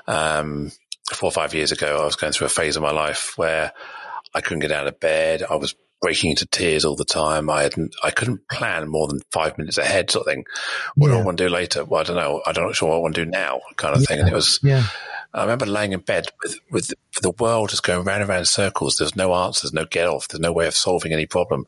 Um, 0.06 0.72
four 1.12 1.28
or 1.28 1.32
five 1.32 1.54
years 1.54 1.72
ago, 1.72 2.00
I 2.00 2.04
was 2.04 2.16
going 2.16 2.32
through 2.32 2.46
a 2.46 2.50
phase 2.50 2.76
of 2.76 2.82
my 2.82 2.90
life 2.90 3.34
where 3.36 3.72
I 4.34 4.40
couldn't 4.40 4.60
get 4.60 4.72
out 4.72 4.86
of 4.86 5.00
bed. 5.00 5.42
I 5.48 5.56
was 5.56 5.74
breaking 6.00 6.30
into 6.30 6.46
tears 6.46 6.84
all 6.84 6.96
the 6.96 7.04
time. 7.04 7.48
I 7.48 7.62
hadn't, 7.62 7.94
I 8.02 8.10
couldn't 8.10 8.48
plan 8.48 8.88
more 8.88 9.06
than 9.06 9.20
five 9.30 9.56
minutes 9.56 9.78
ahead, 9.78 10.10
sort 10.10 10.26
of 10.26 10.32
thing. 10.32 10.44
What 10.96 11.08
yeah. 11.08 11.14
do 11.14 11.20
I 11.20 11.24
want 11.24 11.38
to 11.38 11.44
do 11.44 11.50
later? 11.50 11.84
Well, 11.84 12.00
I 12.00 12.04
don't 12.04 12.16
know. 12.16 12.42
I'm 12.44 12.54
not 12.54 12.74
sure 12.74 12.90
what 12.90 12.96
I 12.96 13.00
want 13.00 13.14
to 13.14 13.24
do 13.24 13.30
now, 13.30 13.60
kind 13.76 13.94
of 13.94 14.02
yeah. 14.02 14.06
thing. 14.06 14.20
And 14.20 14.28
it 14.28 14.34
was, 14.34 14.60
yeah. 14.62 14.84
I 15.32 15.42
remember 15.42 15.66
laying 15.66 15.92
in 15.92 16.00
bed 16.00 16.28
with, 16.42 16.58
with 16.70 16.92
the 17.22 17.30
world 17.38 17.70
just 17.70 17.82
going 17.82 18.04
round 18.04 18.22
and 18.22 18.28
round 18.28 18.40
in 18.40 18.44
circles. 18.44 18.96
There's 18.96 19.16
no 19.16 19.34
answers, 19.34 19.72
no 19.72 19.84
get 19.84 20.06
off. 20.06 20.28
There's 20.28 20.40
no 20.40 20.52
way 20.52 20.66
of 20.66 20.74
solving 20.74 21.12
any 21.12 21.26
problem. 21.26 21.66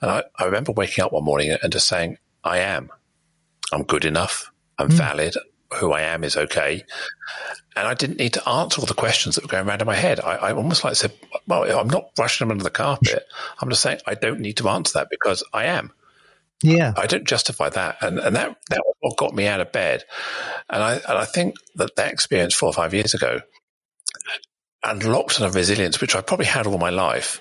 And 0.00 0.10
I, 0.10 0.22
I 0.38 0.44
remember 0.44 0.72
waking 0.72 1.04
up 1.04 1.12
one 1.12 1.24
morning 1.24 1.56
and 1.60 1.72
just 1.72 1.88
saying, 1.88 2.18
I 2.44 2.58
am. 2.58 2.90
I'm 3.72 3.82
good 3.82 4.04
enough. 4.04 4.50
I'm 4.78 4.88
mm. 4.88 4.92
valid. 4.92 5.34
Who 5.74 5.92
I 5.92 6.02
am 6.02 6.22
is 6.22 6.36
okay. 6.36 6.84
And 7.74 7.88
I 7.88 7.94
didn't 7.94 8.18
need 8.18 8.34
to 8.34 8.48
answer 8.48 8.80
all 8.80 8.86
the 8.86 8.94
questions 8.94 9.34
that 9.34 9.44
were 9.44 9.48
going 9.48 9.66
around 9.66 9.82
in 9.82 9.86
my 9.86 9.96
head. 9.96 10.20
I, 10.20 10.36
I 10.36 10.52
almost 10.52 10.84
like 10.84 10.94
said, 10.94 11.12
well, 11.46 11.78
I'm 11.78 11.90
not 11.90 12.14
brushing 12.14 12.46
them 12.46 12.52
under 12.52 12.64
the 12.64 12.70
carpet. 12.70 13.24
I'm 13.60 13.68
just 13.68 13.82
saying 13.82 13.98
I 14.06 14.14
don't 14.14 14.40
need 14.40 14.58
to 14.58 14.68
answer 14.68 14.98
that 14.98 15.08
because 15.10 15.42
I 15.52 15.64
am. 15.64 15.92
Yeah. 16.62 16.94
I 16.96 17.06
don't 17.06 17.26
justify 17.26 17.68
that. 17.70 17.98
And, 18.00 18.18
and 18.18 18.36
that, 18.36 18.56
that 18.70 18.82
was 18.86 18.94
what 19.00 19.16
got 19.16 19.34
me 19.34 19.46
out 19.46 19.60
of 19.60 19.72
bed. 19.72 20.04
And 20.70 20.82
I, 20.82 20.94
and 20.94 21.18
I 21.18 21.24
think 21.24 21.56
that 21.74 21.96
that 21.96 22.12
experience 22.12 22.54
four 22.54 22.68
or 22.68 22.72
five 22.72 22.94
years 22.94 23.12
ago 23.12 23.40
unlocked 24.82 25.40
on 25.40 25.48
a 25.48 25.52
resilience 25.52 26.00
which 26.00 26.14
I 26.14 26.20
probably 26.20 26.46
had 26.46 26.66
all 26.66 26.78
my 26.78 26.90
life, 26.90 27.40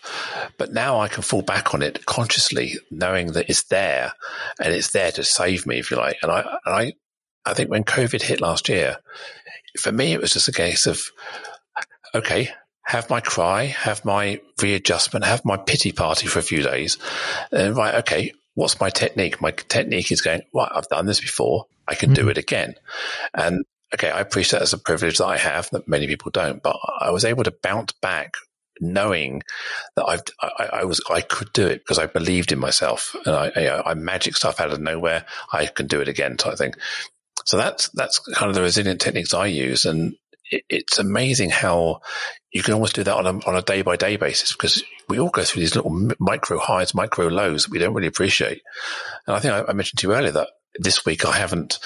but 0.57 0.73
now 0.73 0.99
I 0.99 1.07
can 1.07 1.23
fall 1.23 1.41
back 1.41 1.73
on 1.73 1.81
it 1.81 2.05
consciously, 2.05 2.75
knowing 2.89 3.33
that 3.33 3.49
it's 3.49 3.63
there 3.63 4.13
and 4.59 4.73
it's 4.73 4.91
there 4.91 5.11
to 5.11 5.23
save 5.23 5.65
me, 5.65 5.79
if 5.79 5.91
you 5.91 5.97
like. 5.97 6.17
And 6.23 6.31
I, 6.31 6.39
and 6.65 6.75
I, 6.75 6.93
I 7.45 7.53
think 7.53 7.69
when 7.69 7.83
COVID 7.83 8.21
hit 8.21 8.41
last 8.41 8.69
year, 8.69 8.97
for 9.79 9.91
me, 9.91 10.13
it 10.13 10.21
was 10.21 10.31
just 10.31 10.47
a 10.47 10.53
case 10.53 10.87
of, 10.87 11.01
okay, 12.13 12.49
have 12.85 13.09
my 13.09 13.19
cry, 13.19 13.65
have 13.65 14.05
my 14.05 14.39
readjustment, 14.61 15.25
have 15.25 15.43
my 15.43 15.57
pity 15.57 15.91
party 15.91 16.27
for 16.27 16.39
a 16.39 16.43
few 16.43 16.61
days. 16.61 16.97
And 17.51 17.75
right, 17.75 17.95
okay, 17.95 18.31
what's 18.53 18.79
my 18.79 18.89
technique? 18.89 19.41
My 19.41 19.51
technique 19.51 20.11
is 20.11 20.21
going, 20.21 20.43
right, 20.53 20.71
I've 20.73 20.87
done 20.87 21.05
this 21.05 21.19
before. 21.19 21.65
I 21.87 21.95
can 21.95 22.11
mm-hmm. 22.11 22.23
do 22.23 22.29
it 22.29 22.37
again. 22.37 22.75
And 23.33 23.65
okay, 23.93 24.09
I 24.09 24.19
appreciate 24.19 24.59
that's 24.59 24.73
a 24.73 24.77
privilege 24.77 25.19
that 25.19 25.25
I 25.25 25.37
have 25.37 25.69
that 25.71 25.87
many 25.87 26.07
people 26.07 26.31
don't, 26.31 26.61
but 26.61 26.77
I 26.99 27.11
was 27.11 27.25
able 27.25 27.43
to 27.43 27.53
bounce 27.63 27.93
back 28.01 28.35
knowing 28.81 29.41
that 29.95 30.05
I've, 30.05 30.21
I, 30.41 30.69
I, 30.81 30.83
was, 30.83 31.01
I 31.09 31.21
could 31.21 31.53
do 31.53 31.65
it 31.67 31.79
because 31.79 31.99
I 31.99 32.07
believed 32.07 32.51
in 32.51 32.59
myself 32.59 33.15
and 33.25 33.35
I, 33.35 33.51
I, 33.55 33.91
I 33.91 33.93
magic 33.93 34.35
stuff 34.35 34.59
out 34.59 34.71
of 34.71 34.81
nowhere. 34.81 35.25
I 35.51 35.65
can 35.67 35.87
do 35.87 36.01
it 36.01 36.07
again 36.07 36.37
type 36.37 36.57
thing. 36.57 36.73
So 37.45 37.57
that's, 37.57 37.89
that's 37.89 38.19
kind 38.19 38.49
of 38.49 38.55
the 38.55 38.61
resilient 38.61 39.01
techniques 39.01 39.33
I 39.33 39.45
use. 39.45 39.85
And 39.85 40.15
it, 40.51 40.63
it's 40.69 40.99
amazing 40.99 41.51
how 41.51 42.01
you 42.51 42.63
can 42.63 42.73
almost 42.73 42.95
do 42.95 43.03
that 43.03 43.15
on 43.15 43.25
a, 43.25 43.45
on 43.47 43.55
a 43.55 43.61
day 43.61 43.81
by 43.81 43.95
day 43.95 44.17
basis 44.17 44.51
because 44.51 44.83
we 45.07 45.19
all 45.19 45.29
go 45.29 45.43
through 45.43 45.61
these 45.61 45.75
little 45.75 46.11
micro 46.19 46.57
highs, 46.57 46.93
micro 46.93 47.27
lows 47.27 47.65
that 47.65 47.71
we 47.71 47.79
don't 47.79 47.93
really 47.93 48.07
appreciate. 48.07 48.61
And 49.27 49.35
I 49.35 49.39
think 49.39 49.53
I, 49.53 49.63
I 49.69 49.73
mentioned 49.73 49.99
to 49.99 50.07
you 50.07 50.13
earlier 50.13 50.31
that 50.31 50.49
this 50.77 51.05
week 51.05 51.25
I 51.25 51.33
haven't 51.33 51.79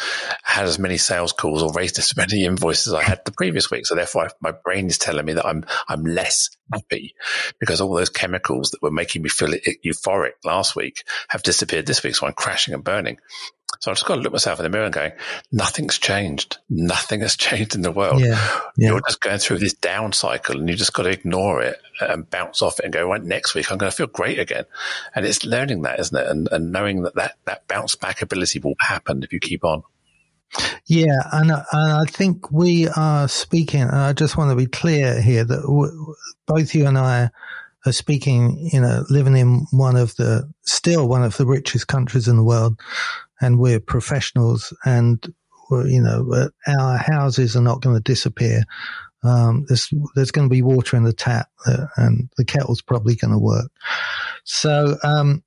had 0.43 0.65
as 0.65 0.79
many 0.79 0.97
sales 0.97 1.33
calls 1.33 1.61
or 1.61 1.71
raised 1.73 1.99
as 1.99 2.15
many 2.15 2.45
invoices 2.45 2.87
as 2.87 2.93
I 2.93 3.03
had 3.03 3.21
the 3.25 3.31
previous 3.31 3.69
week. 3.69 3.85
So 3.85 3.95
therefore 3.95 4.29
my 4.41 4.51
brain 4.51 4.87
is 4.87 4.97
telling 4.97 5.25
me 5.25 5.33
that 5.33 5.45
I'm, 5.45 5.65
I'm 5.87 6.03
less 6.03 6.49
happy 6.73 7.15
because 7.59 7.81
all 7.81 7.93
those 7.93 8.09
chemicals 8.09 8.71
that 8.71 8.81
were 8.81 8.91
making 8.91 9.21
me 9.21 9.29
feel 9.29 9.49
euphoric 9.85 10.33
last 10.43 10.75
week 10.75 11.03
have 11.29 11.43
disappeared 11.43 11.85
this 11.85 12.03
week. 12.03 12.15
So 12.15 12.27
I'm 12.27 12.33
crashing 12.33 12.73
and 12.73 12.83
burning. 12.83 13.17
So 13.79 13.91
I 13.91 13.93
just 13.93 14.05
got 14.05 14.15
to 14.15 14.21
look 14.21 14.31
myself 14.31 14.59
in 14.59 14.63
the 14.63 14.69
mirror 14.69 14.85
and 14.85 14.93
going, 14.93 15.11
nothing's 15.51 15.97
changed. 15.97 16.57
Nothing 16.69 17.21
has 17.21 17.35
changed 17.37 17.75
in 17.75 17.81
the 17.81 17.91
world. 17.91 18.21
Yeah, 18.21 18.59
yeah. 18.77 18.89
You're 18.89 19.01
just 19.07 19.21
going 19.21 19.39
through 19.39 19.59
this 19.59 19.73
down 19.73 20.11
cycle 20.11 20.59
and 20.59 20.67
you 20.67 20.75
just 20.75 20.93
got 20.93 21.03
to 21.03 21.09
ignore 21.09 21.61
it 21.61 21.79
and 22.01 22.29
bounce 22.29 22.61
off 22.61 22.79
it 22.79 22.85
and 22.85 22.93
go, 22.93 23.07
right, 23.07 23.23
next 23.23 23.55
week 23.55 23.71
I'm 23.71 23.77
going 23.77 23.91
to 23.91 23.95
feel 23.95 24.07
great 24.07 24.39
again. 24.39 24.65
And 25.15 25.25
it's 25.25 25.45
learning 25.45 25.83
that, 25.83 25.99
isn't 25.99 26.17
it? 26.17 26.27
And, 26.27 26.49
and 26.51 26.71
knowing 26.71 27.03
that, 27.03 27.15
that 27.15 27.35
that 27.45 27.67
bounce 27.67 27.95
back 27.95 28.21
ability 28.21 28.59
will 28.59 28.75
happen 28.79 29.23
if 29.23 29.31
you 29.31 29.39
keep 29.39 29.63
on. 29.63 29.83
Yeah, 30.85 31.21
and, 31.31 31.51
and 31.51 31.63
I 31.71 32.05
think 32.05 32.51
we 32.51 32.87
are 32.87 33.27
speaking, 33.27 33.81
and 33.81 33.91
I 33.91 34.13
just 34.13 34.35
want 34.35 34.49
to 34.49 34.55
be 34.55 34.65
clear 34.65 35.21
here 35.21 35.43
that 35.43 35.61
w- 35.61 36.15
both 36.47 36.73
you 36.73 36.87
and 36.87 36.97
I 36.97 37.29
are 37.85 37.91
speaking, 37.91 38.69
you 38.73 38.81
know, 38.81 39.05
living 39.09 39.37
in 39.37 39.67
one 39.71 39.95
of 39.95 40.15
the, 40.15 40.51
still 40.63 41.07
one 41.07 41.23
of 41.23 41.37
the 41.37 41.45
richest 41.45 41.87
countries 41.87 42.27
in 42.27 42.35
the 42.35 42.43
world 42.43 42.79
and 43.41 43.59
we're 43.59 43.79
professionals 43.79 44.73
and 44.85 45.25
you 45.71 46.01
know 46.01 46.49
our 46.67 46.97
houses 46.97 47.55
are 47.55 47.61
not 47.61 47.81
going 47.81 47.95
to 47.95 48.01
disappear. 48.01 48.63
Um, 49.23 49.65
there's 49.67 49.89
there's 50.15 50.31
going 50.31 50.47
to 50.47 50.53
be 50.53 50.61
water 50.61 50.97
in 50.97 51.03
the 51.03 51.13
tap, 51.13 51.49
uh, 51.65 51.87
and 51.97 52.29
the 52.37 52.45
kettle's 52.45 52.81
probably 52.81 53.15
going 53.15 53.33
to 53.33 53.39
work. 53.39 53.71
So 54.45 54.97
um, 55.03 55.43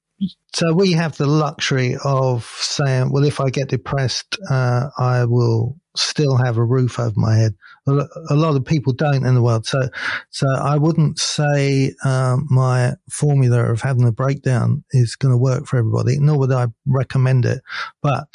so 0.54 0.72
we 0.74 0.92
have 0.92 1.16
the 1.16 1.26
luxury 1.26 1.96
of 2.04 2.44
saying, 2.44 3.10
well, 3.10 3.24
if 3.24 3.40
I 3.40 3.50
get 3.50 3.68
depressed, 3.68 4.38
uh, 4.48 4.90
I 4.98 5.24
will 5.24 5.76
still 5.96 6.36
have 6.36 6.56
a 6.56 6.64
roof 6.64 6.98
over 6.98 7.12
my 7.16 7.36
head. 7.36 7.54
A 7.86 8.34
lot 8.34 8.56
of 8.56 8.64
people 8.64 8.92
don't 8.92 9.26
in 9.26 9.34
the 9.34 9.42
world. 9.42 9.66
So, 9.66 9.88
so 10.30 10.46
I 10.48 10.76
wouldn't 10.76 11.18
say 11.18 11.94
um, 12.04 12.46
my 12.50 12.94
formula 13.10 13.70
of 13.70 13.80
having 13.80 14.06
a 14.06 14.12
breakdown 14.12 14.84
is 14.92 15.16
going 15.16 15.32
to 15.32 15.38
work 15.38 15.66
for 15.66 15.78
everybody, 15.78 16.18
nor 16.18 16.38
would 16.38 16.52
I 16.52 16.68
recommend 16.86 17.44
it. 17.44 17.60
But 18.00 18.28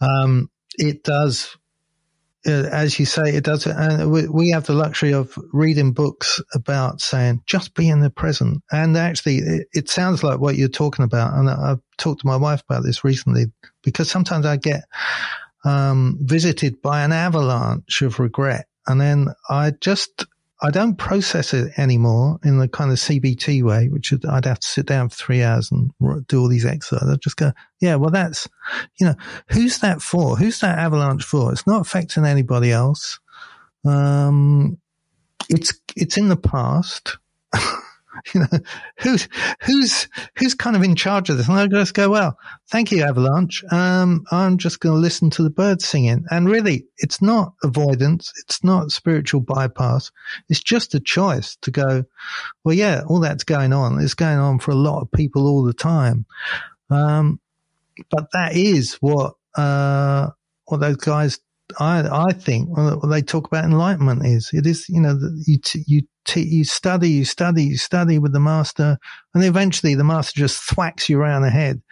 um, 0.00 0.50
it 0.78 1.04
does 1.04 1.56
uh, 2.46 2.68
as 2.72 2.98
you 2.98 3.04
say, 3.04 3.34
it 3.34 3.44
does. 3.44 3.66
And 3.66 4.10
we 4.10 4.50
have 4.50 4.66
the 4.66 4.72
luxury 4.72 5.12
of 5.12 5.36
reading 5.52 5.92
books 5.92 6.40
about 6.54 7.00
saying 7.00 7.42
just 7.46 7.74
be 7.74 7.88
in 7.88 8.00
the 8.00 8.10
present. 8.10 8.62
And 8.72 8.96
actually, 8.96 9.38
it, 9.38 9.68
it, 9.72 9.88
sounds 9.90 10.22
like 10.22 10.40
what 10.40 10.56
you're 10.56 10.68
talking 10.68 11.04
about. 11.04 11.34
And 11.34 11.50
I've 11.50 11.80
talked 11.98 12.22
to 12.22 12.26
my 12.26 12.36
wife 12.36 12.62
about 12.68 12.82
this 12.82 13.04
recently 13.04 13.46
because 13.82 14.10
sometimes 14.10 14.46
I 14.46 14.56
get 14.56 14.84
um, 15.64 16.18
visited 16.20 16.80
by 16.82 17.02
an 17.02 17.12
avalanche 17.12 18.02
of 18.02 18.18
regret. 18.18 18.66
And 18.86 19.00
then 19.00 19.28
I 19.48 19.72
just 19.80 20.26
I 20.62 20.70
don't 20.70 20.96
process 20.96 21.54
it 21.54 21.72
anymore 21.78 22.38
in 22.44 22.58
the 22.58 22.68
kind 22.68 22.90
of 22.90 22.98
CBT 22.98 23.62
way, 23.62 23.88
which 23.88 24.12
I'd 24.12 24.44
have 24.44 24.60
to 24.60 24.68
sit 24.68 24.84
down 24.86 25.08
for 25.08 25.16
three 25.16 25.42
hours 25.42 25.70
and 25.70 25.90
do 26.26 26.40
all 26.40 26.48
these 26.48 26.66
exercises. 26.66 27.10
I 27.10 27.16
just 27.16 27.36
go, 27.36 27.52
yeah, 27.80 27.94
well, 27.94 28.10
that's, 28.10 28.46
you 28.98 29.06
know, 29.06 29.14
who's 29.48 29.78
that 29.78 30.02
for? 30.02 30.36
Who's 30.36 30.60
that 30.60 30.78
avalanche 30.78 31.24
for? 31.24 31.50
It's 31.52 31.66
not 31.66 31.80
affecting 31.80 32.26
anybody 32.26 32.72
else. 32.72 33.18
Um, 33.86 34.78
it's, 35.48 35.72
it's 35.96 36.18
in 36.18 36.28
the 36.28 36.36
past. 36.36 37.16
you 38.34 38.40
know, 38.40 38.58
who's, 38.98 39.28
who's, 39.62 40.08
who's 40.36 40.54
kind 40.54 40.76
of 40.76 40.82
in 40.82 40.96
charge 40.96 41.30
of 41.30 41.36
this? 41.36 41.48
And 41.48 41.58
I 41.58 41.66
just 41.66 41.94
go, 41.94 42.10
well, 42.10 42.38
thank 42.68 42.92
you, 42.92 43.02
Avalanche. 43.02 43.64
Um, 43.70 44.24
I'm 44.30 44.58
just 44.58 44.80
going 44.80 44.94
to 44.94 45.00
listen 45.00 45.30
to 45.30 45.42
the 45.42 45.50
birds 45.50 45.86
singing. 45.86 46.24
And 46.30 46.48
really, 46.48 46.86
it's 46.98 47.20
not 47.22 47.54
avoidance. 47.62 48.32
It's 48.44 48.62
not 48.64 48.92
spiritual 48.92 49.40
bypass. 49.40 50.10
It's 50.48 50.62
just 50.62 50.94
a 50.94 51.00
choice 51.00 51.56
to 51.62 51.70
go, 51.70 52.04
well, 52.64 52.74
yeah, 52.74 53.02
all 53.06 53.20
that's 53.20 53.44
going 53.44 53.72
on. 53.72 54.00
It's 54.00 54.14
going 54.14 54.38
on 54.38 54.58
for 54.58 54.70
a 54.70 54.76
lot 54.76 55.02
of 55.02 55.12
people 55.12 55.46
all 55.46 55.62
the 55.62 55.74
time. 55.74 56.26
Um, 56.90 57.40
but 58.10 58.28
that 58.32 58.56
is 58.56 58.94
what, 58.94 59.34
uh, 59.56 60.30
what 60.66 60.80
those 60.80 60.96
guys 60.96 61.40
I 61.78 62.28
I 62.28 62.32
think 62.32 62.68
they 63.08 63.22
talk 63.22 63.46
about 63.46 63.64
enlightenment 63.64 64.24
is 64.26 64.50
it 64.52 64.66
is 64.66 64.88
you 64.88 65.00
know 65.00 65.18
you 65.46 65.58
t- 65.58 65.84
you 65.86 66.02
t- 66.24 66.42
you 66.42 66.64
study 66.64 67.10
you 67.10 67.24
study 67.24 67.64
you 67.64 67.76
study 67.76 68.18
with 68.18 68.32
the 68.32 68.40
master 68.40 68.98
and 69.34 69.44
eventually 69.44 69.94
the 69.94 70.04
master 70.04 70.38
just 70.38 70.62
thwacks 70.62 71.08
you 71.08 71.20
around 71.20 71.42
the 71.42 71.50
head 71.50 71.82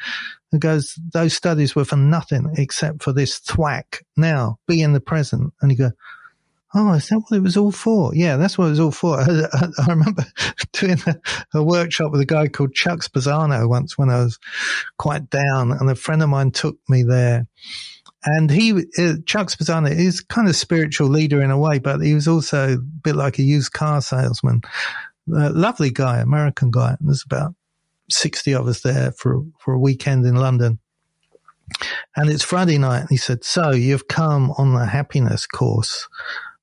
and 0.53 0.61
goes 0.61 0.99
those 1.13 1.35
studies 1.35 1.75
were 1.75 1.85
for 1.85 1.97
nothing 1.97 2.51
except 2.57 3.03
for 3.03 3.13
this 3.13 3.39
thwack. 3.41 4.05
Now 4.17 4.59
be 4.67 4.83
in 4.83 4.93
the 4.93 5.01
present. 5.01 5.53
And 5.61 5.71
you 5.71 5.79
go 5.79 5.91
Oh, 6.75 6.93
is 6.93 7.09
that 7.09 7.21
what 7.21 7.37
it 7.37 7.43
was 7.43 7.57
all 7.57 7.73
for? 7.73 8.15
Yeah, 8.15 8.37
that's 8.37 8.59
what 8.59 8.67
it 8.67 8.71
was 8.71 8.81
all 8.81 8.91
for. 8.91 9.21
I, 9.21 9.25
I, 9.53 9.69
I 9.79 9.87
remember 9.89 10.25
doing 10.73 10.99
a, 11.07 11.17
a, 11.59 11.63
workshop 11.63 12.13
with 12.13 12.21
a 12.21 12.27
guy 12.27 12.49
called 12.49 12.75
Chuck 12.75 13.01
Spezzano 13.01 13.69
once 13.69 13.97
when 13.97 14.11
I 14.11 14.19
was 14.19 14.39
quite 14.99 15.31
down, 15.31 15.73
and 15.73 15.91
a 15.91 15.95
friend 15.95 16.23
of 16.23 16.29
mine 16.29 16.51
took 16.51 16.77
me 16.89 17.03
there 17.03 17.47
and 18.25 18.51
he, 18.51 18.73
uh, 18.73 19.15
Chuck 19.27 19.49
Spezzano 19.49 19.91
is 19.91 20.21
kind 20.21 20.49
of 20.49 20.57
spiritual 20.57 21.09
leader 21.09 21.43
in 21.43 21.51
a 21.51 21.59
way, 21.59 21.79
but 21.79 22.01
he 22.01 22.15
was 22.15 22.27
also 22.27 22.75
a 22.75 22.79
bit 22.79 23.17
like 23.17 23.39
a 23.39 23.43
used 23.43 23.73
car 23.73 24.01
salesman. 24.01 24.63
Lovely 25.27 25.91
guy, 25.91 26.19
American 26.19 26.71
guy. 26.71 26.97
And 26.99 27.09
there's 27.09 27.25
about 27.25 27.55
60 28.11 28.55
of 28.55 28.67
us 28.67 28.81
there 28.81 29.13
for, 29.13 29.43
for 29.59 29.75
a 29.75 29.79
weekend 29.79 30.27
in 30.27 30.35
London. 30.35 30.79
And 32.17 32.31
it's 32.31 32.43
Friday 32.43 32.79
night. 32.79 33.01
And 33.01 33.11
he 33.11 33.19
said, 33.19 33.45
so 33.45 33.71
you've 33.71 34.09
come 34.09 34.51
on 34.53 34.75
the 34.75 34.87
happiness 34.87 35.47
course. 35.47 36.09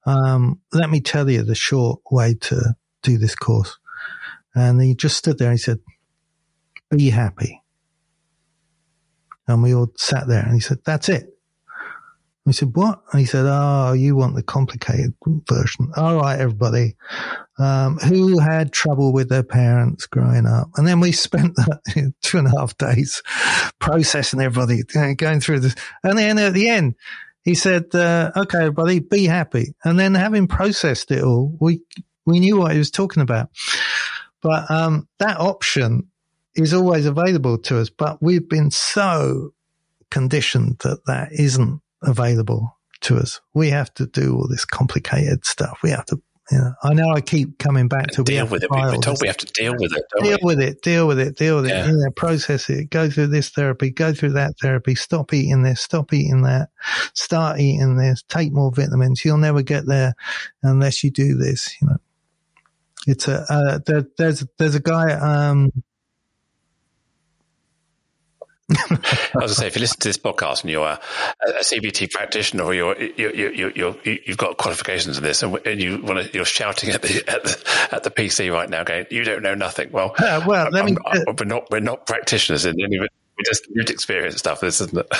Um, 0.06 0.62
let 0.72 0.90
me 0.90 1.02
tell 1.02 1.30
you 1.30 1.44
the 1.44 1.56
short 1.56 2.02
way 2.12 2.36
to 2.42 2.76
do 3.02 3.18
this 3.18 3.36
course. 3.36 3.78
And 4.54 4.82
he 4.82 4.96
just 4.96 5.18
stood 5.18 5.38
there 5.38 5.50
and 5.50 5.60
he 5.60 5.64
said, 5.64 5.80
be 6.90 7.10
happy. 7.10 7.62
And 9.48 9.62
we 9.62 9.76
all 9.76 9.92
sat 9.98 10.28
there 10.28 10.44
and 10.44 10.54
he 10.54 10.60
said, 10.60 10.80
that's 10.86 11.10
it. 11.10 11.36
We 12.46 12.54
said, 12.54 12.76
what? 12.76 13.02
And 13.12 13.20
he 13.20 13.26
said, 13.26 13.46
oh, 13.48 13.94
you 13.94 14.16
want 14.16 14.36
the 14.36 14.44
complicated 14.44 15.16
version. 15.50 15.92
All 15.98 16.18
right, 16.18 16.40
everybody. 16.40 16.96
Um, 17.58 17.98
who 17.98 18.38
had 18.38 18.72
trouble 18.72 19.14
with 19.14 19.30
their 19.30 19.44
parents 19.44 20.06
growing 20.06 20.46
up? 20.46 20.70
And 20.76 20.88
then 20.88 21.00
we 21.00 21.12
spent 21.12 21.58
two 22.22 22.38
and 22.38 22.48
a 22.48 22.60
half 22.60 22.78
days 22.78 23.24
processing 23.80 24.42
everybody, 24.42 24.84
going 25.16 25.40
through 25.40 25.62
this. 25.62 25.76
And 26.04 26.20
then 26.20 26.38
at 26.38 26.54
the 26.54 26.70
end, 26.70 26.94
he 27.46 27.54
said, 27.54 27.94
uh, 27.94 28.32
okay, 28.36 28.58
everybody, 28.58 29.00
be 29.00 29.26
happy. 29.26 29.76
And 29.84 30.00
then 30.00 30.16
having 30.16 30.48
processed 30.48 31.12
it 31.12 31.24
all, 31.24 31.56
we, 31.62 31.82
we 32.26 32.40
knew 32.40 32.58
what 32.58 32.72
he 32.72 32.80
was 32.80 32.92
talking 32.92 33.22
about. 33.22 33.50
But 34.42 34.70
um, 34.70 35.08
that 35.20 35.40
option 35.40 36.10
is 36.56 36.74
always 36.74 37.06
available 37.06 37.60
to 37.60 37.80
us, 37.80 37.90
but 37.90 38.22
we've 38.22 38.50
been 38.50 38.72
so 38.72 39.54
conditioned 40.10 40.80
that 40.84 41.06
that 41.06 41.30
isn't 41.32 41.82
available 42.02 42.78
to 43.02 43.18
us. 43.18 43.42
We 43.54 43.70
have 43.70 43.94
to 43.96 44.08
do 44.08 44.36
all 44.36 44.48
this 44.48 44.66
complicated 44.66 45.46
stuff. 45.46 45.80
We 45.84 45.92
have 45.92 46.06
to 46.06 46.22
you 46.52 46.58
know, 46.60 46.74
I 46.84 46.94
know 46.94 47.10
I 47.10 47.22
keep 47.22 47.58
coming 47.58 47.88
back 47.88 48.08
to 48.12 48.24
deal 48.24 48.46
with 48.46 48.64
it. 48.64 48.70
We're 48.70 48.98
told 48.98 49.18
we 49.22 49.28
have 49.28 49.38
to 49.38 49.48
deal 49.48 49.74
with 49.78 49.94
it. 49.96 50.06
deal 50.22 50.38
we? 50.44 50.56
with 50.56 50.62
it. 50.62 50.82
Deal 50.84 51.08
with 51.08 51.20
it. 51.20 51.36
Deal 51.38 51.56
with 51.56 51.70
yeah. 51.70 51.86
it. 51.86 51.88
You 51.88 51.98
know, 51.98 52.12
process 52.12 52.70
it. 52.70 52.92
Go 52.92 53.10
through 53.10 53.28
this 53.28 53.50
therapy. 53.50 53.90
Go 53.90 54.14
through 54.14 54.34
that 54.34 54.54
therapy. 54.62 54.94
Stop 54.94 55.34
eating 55.34 55.64
this. 55.64 55.82
Stop 55.82 56.14
eating 56.14 56.44
that. 56.44 56.70
Start 57.14 57.60
eating 57.60 57.98
this. 57.98 58.24
Take 58.30 58.52
more 58.52 58.72
vitamins. 58.72 59.26
You'll 59.26 59.38
never 59.38 59.64
get 59.64 59.88
there 59.88 60.14
unless 60.62 61.04
you 61.04 61.10
do 61.10 61.36
this. 61.36 61.76
You 61.82 61.88
know, 61.88 61.98
it's 63.08 63.28
a 63.28 63.46
uh, 63.50 63.80
there, 63.86 64.06
there's 64.18 64.46
there's 64.60 64.76
a 64.76 64.80
guy. 64.80 65.14
Um, 65.14 65.72
I 68.72 68.76
was 68.76 69.30
going 69.34 69.48
to 69.48 69.54
say, 69.54 69.68
if 69.68 69.76
you 69.76 69.82
listen 69.82 70.00
to 70.00 70.10
this 70.10 70.18
podcast 70.18 70.62
and 70.62 70.72
you're 70.72 70.88
a, 70.88 71.00
a 71.48 71.64
CBT 71.64 72.10
practitioner 72.10 72.64
or 72.64 72.74
you're, 72.74 73.00
you're, 73.00 73.34
you're, 73.36 73.72
you're, 73.72 73.96
you've 74.04 74.38
got 74.38 74.58
qualifications 74.58 75.18
in 75.18 75.24
this 75.24 75.44
and, 75.44 75.54
you 75.80 76.02
want 76.02 76.26
to, 76.26 76.34
you're 76.34 76.46
shouting 76.46 76.90
at 76.90 77.04
the, 77.04 77.24
at 77.28 77.44
the, 77.44 77.88
at 77.92 78.04
the 78.04 78.10
PC 78.10 78.52
right 78.52 78.70
now 78.70 78.84
going, 78.84 79.06
you 79.12 79.24
don't 79.24 79.44
know 79.44 79.54
nothing. 79.54 79.92
Well, 79.92 80.16
uh, 80.18 80.44
well, 80.48 80.70
let 80.72 80.86
me, 80.86 80.96
uh, 81.06 81.20
we're 81.40 81.46
not, 81.46 81.70
we're 81.70 81.80
not 81.80 82.08
practitioners 82.08 82.66
in 82.66 82.76
any 82.82 82.98
of 82.98 83.04
it. 83.04 83.12
We're 83.38 83.44
just 83.46 83.68
lived 83.76 83.92
experience 83.92 84.38
stuff. 84.38 84.62
This 84.62 84.82
isn't 84.82 84.98
it. 84.98 85.12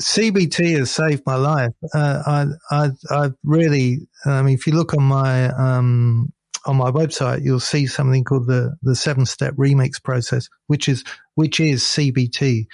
CBT 0.00 0.78
has 0.78 0.90
saved 0.90 1.22
my 1.24 1.36
life. 1.36 1.72
Uh, 1.94 2.22
I, 2.26 2.46
I, 2.70 2.90
I 3.10 3.30
really, 3.44 4.08
I 4.26 4.42
mean, 4.42 4.54
if 4.54 4.66
you 4.66 4.72
look 4.72 4.94
on 4.94 5.02
my, 5.04 5.50
um, 5.50 6.32
on 6.66 6.76
my 6.76 6.90
website, 6.90 7.44
you'll 7.44 7.60
see 7.60 7.86
something 7.86 8.24
called 8.24 8.46
the, 8.46 8.76
the 8.82 8.96
seven 8.96 9.26
step 9.26 9.54
remix 9.54 10.02
process, 10.02 10.48
which 10.66 10.88
is, 10.88 11.04
which 11.34 11.60
is 11.60 11.82
CBT 11.82 12.66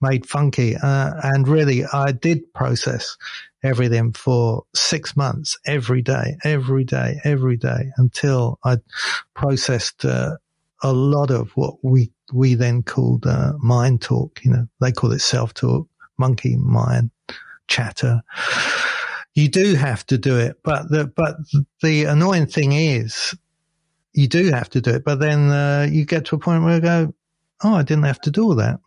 made 0.00 0.26
funky. 0.26 0.76
Uh, 0.76 1.12
and 1.22 1.48
really, 1.48 1.84
I 1.84 2.12
did 2.12 2.52
process 2.54 3.16
everything 3.62 4.12
for 4.12 4.64
six 4.74 5.16
months, 5.16 5.58
every 5.66 6.02
day, 6.02 6.36
every 6.44 6.84
day, 6.84 7.20
every 7.24 7.56
day 7.56 7.90
until 7.96 8.58
I 8.64 8.78
processed, 9.34 10.04
uh, 10.04 10.36
a 10.82 10.92
lot 10.92 11.30
of 11.30 11.50
what 11.52 11.76
we, 11.82 12.10
we 12.32 12.54
then 12.54 12.82
called, 12.82 13.26
uh, 13.26 13.52
mind 13.58 14.02
talk. 14.02 14.40
You 14.44 14.50
know, 14.50 14.68
they 14.80 14.92
call 14.92 15.12
it 15.12 15.20
self 15.20 15.54
talk, 15.54 15.88
monkey 16.18 16.56
mind 16.56 17.10
chatter 17.68 18.22
you 19.34 19.48
do 19.48 19.74
have 19.74 20.06
to 20.06 20.18
do 20.18 20.38
it. 20.38 20.58
But 20.62 20.88
the, 20.88 21.06
but 21.06 21.36
the 21.82 22.04
annoying 22.04 22.46
thing 22.46 22.72
is 22.72 23.34
you 24.12 24.28
do 24.28 24.50
have 24.50 24.70
to 24.70 24.80
do 24.80 24.90
it. 24.90 25.04
But 25.04 25.20
then, 25.20 25.50
uh, 25.50 25.88
you 25.90 26.04
get 26.04 26.26
to 26.26 26.36
a 26.36 26.38
point 26.38 26.64
where 26.64 26.74
you 26.76 26.80
go, 26.80 27.14
Oh, 27.64 27.74
I 27.74 27.82
didn't 27.82 28.04
have 28.04 28.20
to 28.22 28.30
do 28.30 28.44
all 28.44 28.54
that. 28.56 28.80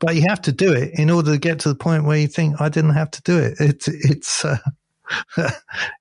But 0.00 0.14
you 0.14 0.22
have 0.28 0.40
to 0.42 0.52
do 0.52 0.72
it 0.72 0.98
in 0.98 1.10
order 1.10 1.32
to 1.32 1.38
get 1.38 1.60
to 1.60 1.68
the 1.68 1.74
point 1.74 2.04
where 2.04 2.16
you 2.16 2.28
think 2.28 2.60
I 2.60 2.68
didn't 2.68 2.94
have 2.94 3.10
to 3.12 3.22
do 3.22 3.38
it. 3.38 3.54
It's, 3.60 3.88
it's, 3.88 4.44
uh, 4.44 4.58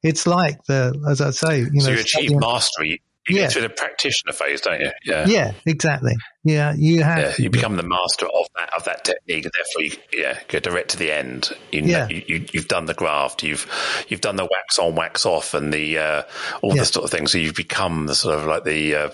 it's 0.03 0.27
like 0.27 0.63
the, 0.65 0.97
as 1.09 1.19
I 1.19 1.31
say, 1.31 1.59
you 1.59 1.81
so 1.81 1.89
know, 1.89 1.95
you 1.95 2.01
achieve 2.01 2.39
mastery 2.39 3.01
you 3.27 3.35
yeah. 3.35 3.41
get 3.43 3.51
to 3.51 3.61
the 3.61 3.69
practitioner 3.69 4.33
phase, 4.33 4.61
don't 4.61 4.79
you? 4.79 4.91
Yeah. 5.03 5.25
Yeah, 5.27 5.51
exactly. 5.65 6.15
Yeah, 6.43 6.73
you 6.77 7.03
have. 7.03 7.17
Yeah, 7.17 7.33
you 7.37 7.49
become 7.49 7.75
the 7.75 7.83
master 7.83 8.25
of 8.25 8.47
that 8.55 8.69
of 8.75 8.85
that 8.85 9.03
technique, 9.03 9.43
and 9.43 9.53
therefore, 9.53 9.81
you, 9.81 9.91
yeah, 10.13 10.39
go 10.47 10.59
direct 10.59 10.91
to 10.91 10.97
the 10.97 11.11
end. 11.11 11.51
You 11.73 11.81
know, 11.81 11.87
yeah. 11.87 12.07
you, 12.07 12.23
you, 12.27 12.59
have 12.61 12.69
done 12.69 12.85
the 12.85 12.93
graft, 12.93 13.43
you've 13.43 13.67
you've 14.07 14.21
done 14.21 14.37
the 14.37 14.47
wax 14.49 14.79
on, 14.79 14.95
wax 14.95 15.25
off, 15.25 15.53
and 15.53 15.73
the 15.73 15.97
uh, 15.97 16.23
all 16.61 16.73
yeah. 16.73 16.81
the 16.81 16.85
sort 16.85 17.03
of 17.03 17.11
things. 17.11 17.33
So 17.33 17.37
you've 17.37 17.55
become 17.55 18.05
the 18.05 18.15
sort 18.15 18.39
of 18.39 18.45
like 18.45 18.63
the 18.63 18.95
uh, 18.95 19.09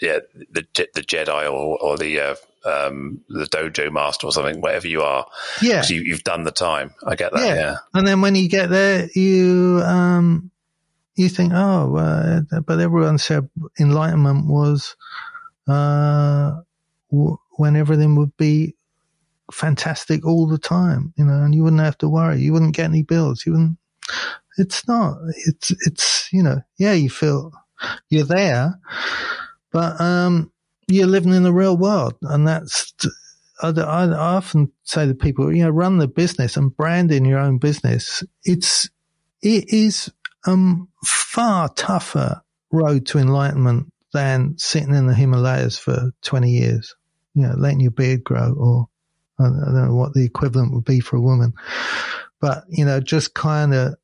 yeah 0.00 0.20
the 0.52 0.66
the 0.72 1.02
Jedi 1.02 1.52
or 1.52 1.78
or 1.78 1.98
the 1.98 2.20
uh, 2.20 2.34
um, 2.64 3.20
the 3.28 3.44
dojo 3.44 3.92
master 3.92 4.26
or 4.26 4.32
something, 4.32 4.62
whatever 4.62 4.88
you 4.88 5.02
are. 5.02 5.26
Yeah, 5.60 5.84
you, 5.86 6.12
have 6.12 6.24
done 6.24 6.44
the 6.44 6.50
time. 6.50 6.94
I 7.06 7.14
get 7.14 7.32
that. 7.32 7.46
Yeah. 7.46 7.54
yeah. 7.54 7.76
and 7.92 8.06
then 8.06 8.22
when 8.22 8.36
you 8.36 8.48
get 8.48 8.70
there, 8.70 9.06
you 9.14 9.82
um 9.84 10.50
you 11.16 11.28
think, 11.28 11.52
oh, 11.54 11.96
uh, 11.96 12.60
but 12.60 12.80
everyone 12.80 13.18
said 13.18 13.48
enlightenment 13.80 14.46
was 14.46 14.96
uh, 15.68 16.52
w- 17.10 17.38
when 17.56 17.76
everything 17.76 18.16
would 18.16 18.36
be 18.36 18.76
fantastic 19.52 20.26
all 20.26 20.46
the 20.46 20.58
time, 20.58 21.12
you 21.16 21.24
know, 21.24 21.42
and 21.42 21.54
you 21.54 21.62
wouldn't 21.64 21.82
have 21.82 21.98
to 21.98 22.08
worry. 22.08 22.40
You 22.40 22.52
wouldn't 22.52 22.76
get 22.76 22.86
any 22.86 23.02
bills. 23.02 23.44
You 23.46 23.52
wouldn't. 23.52 23.78
It's 24.58 24.86
not. 24.88 25.18
It's 25.46 25.72
it's 25.86 26.28
you 26.32 26.42
know, 26.42 26.62
yeah, 26.78 26.92
you 26.92 27.10
feel 27.10 27.52
you're 28.10 28.24
there, 28.24 28.78
but 29.72 30.00
um, 30.00 30.52
you're 30.88 31.06
living 31.06 31.34
in 31.34 31.42
the 31.44 31.52
real 31.52 31.76
world, 31.76 32.14
and 32.22 32.46
that's. 32.46 32.92
I, 33.62 33.68
I 33.70 34.08
often 34.10 34.72
say 34.84 35.06
to 35.06 35.14
people, 35.14 35.54
you 35.54 35.64
know, 35.64 35.70
run 35.70 35.98
the 35.98 36.08
business 36.08 36.56
and 36.56 36.76
brand 36.76 37.12
in 37.12 37.24
your 37.24 37.38
own 37.38 37.58
business. 37.58 38.22
It's 38.44 38.90
it 39.42 39.72
is 39.72 40.10
um, 40.46 40.88
far 41.04 41.68
tougher 41.68 42.42
road 42.70 43.06
to 43.06 43.18
enlightenment 43.18 43.92
than 44.12 44.54
sitting 44.58 44.94
in 44.94 45.06
the 45.06 45.14
Himalayas 45.14 45.78
for 45.78 46.12
20 46.22 46.50
years, 46.50 46.94
you 47.34 47.42
know, 47.42 47.54
letting 47.56 47.80
your 47.80 47.90
beard 47.90 48.24
grow 48.24 48.54
or 48.56 48.88
I 49.38 49.44
don't 49.44 49.74
know 49.74 49.94
what 49.94 50.14
the 50.14 50.24
equivalent 50.24 50.72
would 50.72 50.84
be 50.84 51.00
for 51.00 51.16
a 51.16 51.20
woman, 51.20 51.54
but 52.40 52.64
you 52.68 52.84
know, 52.84 53.00
just 53.00 53.34
kind 53.34 53.74
of 53.74 53.94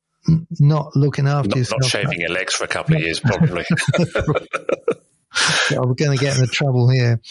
not 0.59 0.95
looking 0.95 1.27
after 1.27 1.49
not, 1.49 1.57
yourself. 1.57 1.81
Not 1.81 1.89
shaving 1.89 2.19
your 2.19 2.29
legs 2.31 2.53
for 2.53 2.65
a 2.65 2.67
couple 2.67 2.95
of 2.95 3.01
years, 3.01 3.21
probably. 3.21 3.65
yeah, 3.97 5.77
we're 5.79 5.93
going 5.93 6.17
to 6.17 6.23
get 6.23 6.37
into 6.37 6.51
trouble 6.51 6.89
here. 6.89 7.21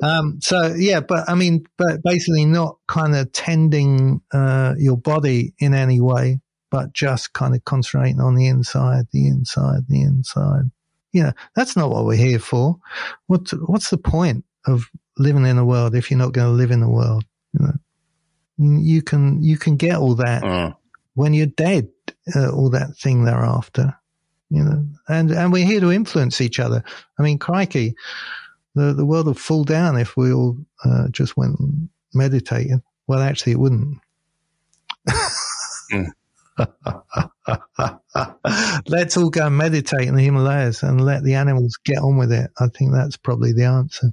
Um, 0.00 0.38
so 0.40 0.74
yeah, 0.76 1.00
but 1.00 1.28
I 1.28 1.34
mean, 1.34 1.66
but 1.76 2.02
basically 2.04 2.44
not 2.44 2.78
kind 2.86 3.16
of 3.16 3.32
tending, 3.32 4.20
uh, 4.32 4.74
your 4.78 4.96
body 4.96 5.54
in 5.58 5.74
any 5.74 6.00
way 6.00 6.40
but 6.74 6.92
just 6.92 7.34
kind 7.34 7.54
of 7.54 7.64
concentrating 7.64 8.20
on 8.20 8.34
the 8.34 8.48
inside, 8.48 9.04
the 9.12 9.28
inside, 9.28 9.86
the 9.88 10.02
inside. 10.02 10.72
You 11.12 11.22
know, 11.22 11.32
that's 11.54 11.76
not 11.76 11.88
what 11.88 12.04
we're 12.04 12.16
here 12.16 12.40
for. 12.40 12.78
What's, 13.28 13.52
what's 13.52 13.90
the 13.90 13.96
point 13.96 14.44
of 14.66 14.90
living 15.16 15.46
in 15.46 15.54
the 15.54 15.64
world 15.64 15.94
if 15.94 16.10
you're 16.10 16.18
not 16.18 16.32
going 16.32 16.48
to 16.48 16.52
live 16.52 16.72
in 16.72 16.80
the 16.80 16.90
world? 16.90 17.24
You 17.52 17.64
know, 17.64 18.78
you 18.80 19.02
can, 19.02 19.40
you 19.40 19.56
can 19.56 19.76
get 19.76 19.98
all 19.98 20.16
that 20.16 20.42
mm. 20.42 20.74
when 21.14 21.32
you're 21.32 21.46
dead, 21.46 21.90
uh, 22.34 22.50
all 22.50 22.70
that 22.70 22.96
thing 22.96 23.22
thereafter, 23.22 23.96
you 24.50 24.64
know, 24.64 24.84
and, 25.06 25.30
and 25.30 25.52
we're 25.52 25.64
here 25.64 25.78
to 25.78 25.92
influence 25.92 26.40
each 26.40 26.58
other. 26.58 26.82
I 27.20 27.22
mean, 27.22 27.38
crikey, 27.38 27.94
the, 28.74 28.92
the 28.94 29.06
world 29.06 29.28
would 29.28 29.38
fall 29.38 29.62
down 29.62 29.96
if 29.96 30.16
we 30.16 30.32
all, 30.32 30.58
uh, 30.84 31.06
just 31.12 31.36
went 31.36 31.56
meditating. 32.12 32.82
Well, 33.06 33.20
actually 33.20 33.52
it 33.52 33.60
wouldn't. 33.60 33.98
mm. 35.92 36.08
Let's 38.86 39.16
all 39.16 39.30
go 39.30 39.46
and 39.46 39.56
meditate 39.56 40.08
in 40.08 40.14
the 40.14 40.22
Himalayas 40.22 40.82
and 40.82 41.02
let 41.04 41.24
the 41.24 41.34
animals 41.34 41.78
get 41.84 41.98
on 41.98 42.16
with 42.16 42.32
it. 42.32 42.50
I 42.58 42.68
think 42.68 42.92
that's 42.92 43.16
probably 43.16 43.52
the 43.52 43.64
answer. 43.64 44.12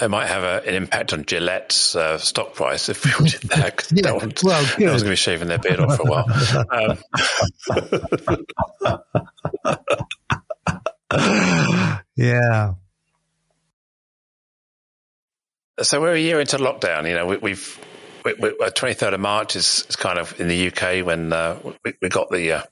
It 0.00 0.10
might 0.10 0.26
have 0.26 0.44
a, 0.44 0.62
an 0.68 0.74
impact 0.74 1.12
on 1.12 1.22
Gillette's 1.22 1.96
uh, 1.96 2.18
stock 2.18 2.54
price 2.54 2.88
if 2.88 3.04
we 3.04 3.10
did 3.30 3.40
that. 3.50 3.88
yeah, 3.92 4.12
one, 4.12 4.32
well, 4.44 4.64
good. 4.76 4.86
Going 4.86 5.00
to 5.00 5.04
be 5.04 5.16
shaving 5.16 5.48
their 5.48 5.58
beard 5.58 5.80
off 5.80 5.96
for 5.96 6.02
a 6.02 6.10
while. 6.10 6.24
Um, 6.70 6.98
yeah. 12.16 12.74
So 15.82 16.00
we're 16.00 16.14
a 16.14 16.20
year 16.20 16.38
into 16.38 16.58
lockdown. 16.58 17.08
You 17.08 17.14
know, 17.14 17.26
we, 17.26 17.56
have 18.28 18.74
23rd 18.74 19.14
of 19.14 19.20
March 19.20 19.56
is, 19.56 19.84
is, 19.88 19.96
kind 19.96 20.18
of 20.18 20.38
in 20.40 20.48
the 20.48 20.68
UK 20.68 21.04
when 21.04 21.32
uh, 21.32 21.58
we, 21.84 21.94
we, 22.02 22.08
got 22.08 22.30
the 22.30 22.52
uh, 22.52 22.62